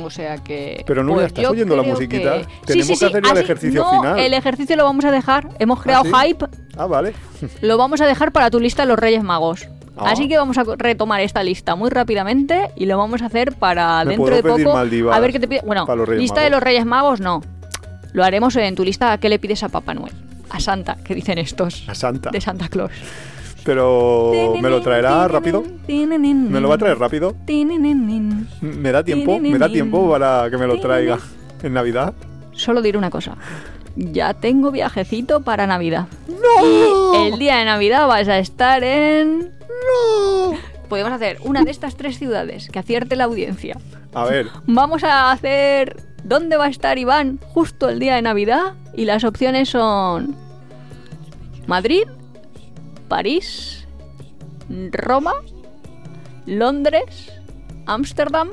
O 0.00 0.10
sea 0.10 0.38
que. 0.38 0.84
Pero, 0.86 1.02
Nuria, 1.02 1.22
pues 1.22 1.32
¿estás 1.32 1.46
oyendo 1.50 1.74
la 1.74 1.82
musiquita? 1.82 2.38
que- 2.38 2.46
Tenemos 2.66 2.98
que 2.98 3.06
hacer 3.06 3.22
el 3.26 3.36
ejercicio 3.38 3.82
no, 3.82 3.90
final. 3.90 4.18
El 4.18 4.34
ejercicio 4.34 4.76
lo 4.76 4.84
vamos 4.84 5.04
a 5.04 5.10
dejar. 5.10 5.48
Hemos 5.58 5.82
creado 5.82 6.04
sí? 6.04 6.10
hype. 6.14 6.46
Ah, 6.76 6.86
vale. 6.86 7.14
Lo 7.62 7.76
vamos 7.78 8.00
a 8.00 8.06
dejar 8.06 8.30
para 8.30 8.50
tu 8.50 8.60
lista 8.60 8.82
de 8.82 8.88
los 8.88 8.98
Reyes 8.98 9.24
Magos. 9.24 9.66
Ah. 9.98 10.10
Así 10.12 10.28
que 10.28 10.38
vamos 10.38 10.56
a 10.58 10.64
retomar 10.76 11.20
esta 11.20 11.42
lista 11.42 11.74
muy 11.74 11.90
rápidamente 11.90 12.70
y 12.76 12.86
lo 12.86 12.96
vamos 12.96 13.22
a 13.22 13.26
hacer 13.26 13.54
para 13.54 14.04
¿Me 14.04 14.10
dentro 14.10 14.24
puedo 14.26 14.36
de 14.36 14.42
pedir 14.42 14.64
poco. 14.64 14.76
Maldivas 14.76 15.16
a 15.16 15.20
ver 15.20 15.32
qué 15.32 15.40
te 15.40 15.48
pide. 15.48 15.62
Bueno, 15.64 15.86
lista 16.16 16.40
de 16.40 16.50
los 16.50 16.62
Reyes 16.62 16.86
Magos 16.86 17.20
no. 17.20 17.42
Lo 18.12 18.24
haremos 18.24 18.56
en 18.56 18.74
tu 18.74 18.84
lista. 18.84 19.12
¿A 19.12 19.18
qué 19.18 19.28
le 19.28 19.38
pides 19.38 19.62
a 19.62 19.68
Papá 19.68 19.94
Noel? 19.94 20.12
A 20.50 20.60
Santa, 20.60 20.96
que 21.04 21.14
dicen 21.14 21.38
estos. 21.38 21.88
A 21.88 21.94
Santa. 21.94 22.30
De 22.30 22.40
Santa 22.40 22.68
Claus. 22.68 22.92
Pero, 23.64 24.32
¿me 24.62 24.70
lo 24.70 24.80
traerá 24.80 25.28
rápido? 25.28 25.62
¿Me 25.86 26.60
lo 26.60 26.68
va 26.68 26.76
a 26.76 26.78
traer 26.78 26.98
rápido? 26.98 27.34
¿Me 28.60 28.92
da 28.92 29.04
tiempo? 29.04 29.38
¿Me 29.38 29.58
da 29.58 29.68
tiempo 29.68 30.08
para 30.08 30.48
que 30.50 30.56
me 30.56 30.66
lo 30.66 30.80
traiga 30.80 31.18
en 31.62 31.74
Navidad? 31.74 32.14
Solo 32.52 32.80
diré 32.80 32.96
una 32.96 33.10
cosa. 33.10 33.36
Ya 33.94 34.32
tengo 34.32 34.70
viajecito 34.70 35.40
para 35.40 35.66
Navidad. 35.66 36.06
¡No! 36.28 37.26
el 37.26 37.38
día 37.38 37.56
de 37.56 37.64
Navidad 37.64 38.06
vas 38.06 38.28
a 38.28 38.38
estar 38.38 38.82
en... 38.84 39.52
¡No! 39.68 40.56
Podemos 40.88 41.12
hacer 41.12 41.38
una 41.44 41.64
de 41.64 41.70
estas 41.70 41.96
tres 41.96 42.18
ciudades 42.18 42.68
que 42.70 42.78
acierte 42.78 43.16
la 43.16 43.24
audiencia. 43.24 43.76
A 44.14 44.24
ver, 44.24 44.46
Vamos 44.66 45.04
a 45.04 45.30
hacer... 45.30 46.02
¿Dónde 46.24 46.56
va 46.56 46.64
a 46.66 46.68
estar 46.68 46.98
Iván 46.98 47.38
justo 47.54 47.88
el 47.88 48.00
día 48.00 48.16
de 48.16 48.22
Navidad? 48.22 48.74
Y 48.94 49.04
las 49.04 49.24
opciones 49.24 49.68
son... 49.70 50.36
Madrid, 51.66 52.04
París, 53.08 53.86
Roma, 54.90 55.34
Londres, 56.46 57.32
Ámsterdam, 57.86 58.50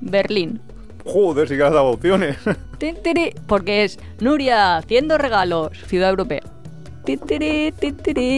Berlín. 0.00 0.60
joder, 1.04 1.48
si 1.48 1.56
que 1.56 1.62
has 1.62 1.72
dado 1.72 1.86
opciones. 1.86 2.36
Porque 3.46 3.84
es 3.84 3.98
Nuria 4.18 4.76
haciendo 4.76 5.18
regalos, 5.18 5.78
ciudad 5.86 6.10
europea. 6.10 6.42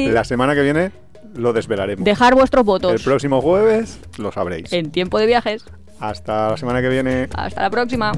La 0.09 0.24
semana 0.24 0.55
que 0.55 0.62
viene 0.62 1.03
lo 1.35 1.53
desvelaremos. 1.53 2.05
Dejar 2.05 2.35
vuestros 2.35 2.62
El 2.62 2.66
votos 2.66 3.03
próximo 3.03 3.41
jueves 3.41 3.99
lo 4.18 4.32
sabréis. 4.32 4.72
en 4.72 4.91
tiempo 4.91 5.18
de 5.18 5.26
viajes. 5.26 5.64
Hasta 6.01 6.51
la 6.51 6.57
semana 6.57 6.82
que 6.82 6.89
viene. 6.89 7.28
Hasta 7.35 7.62
la 7.62 7.70
próxima. 7.70 8.12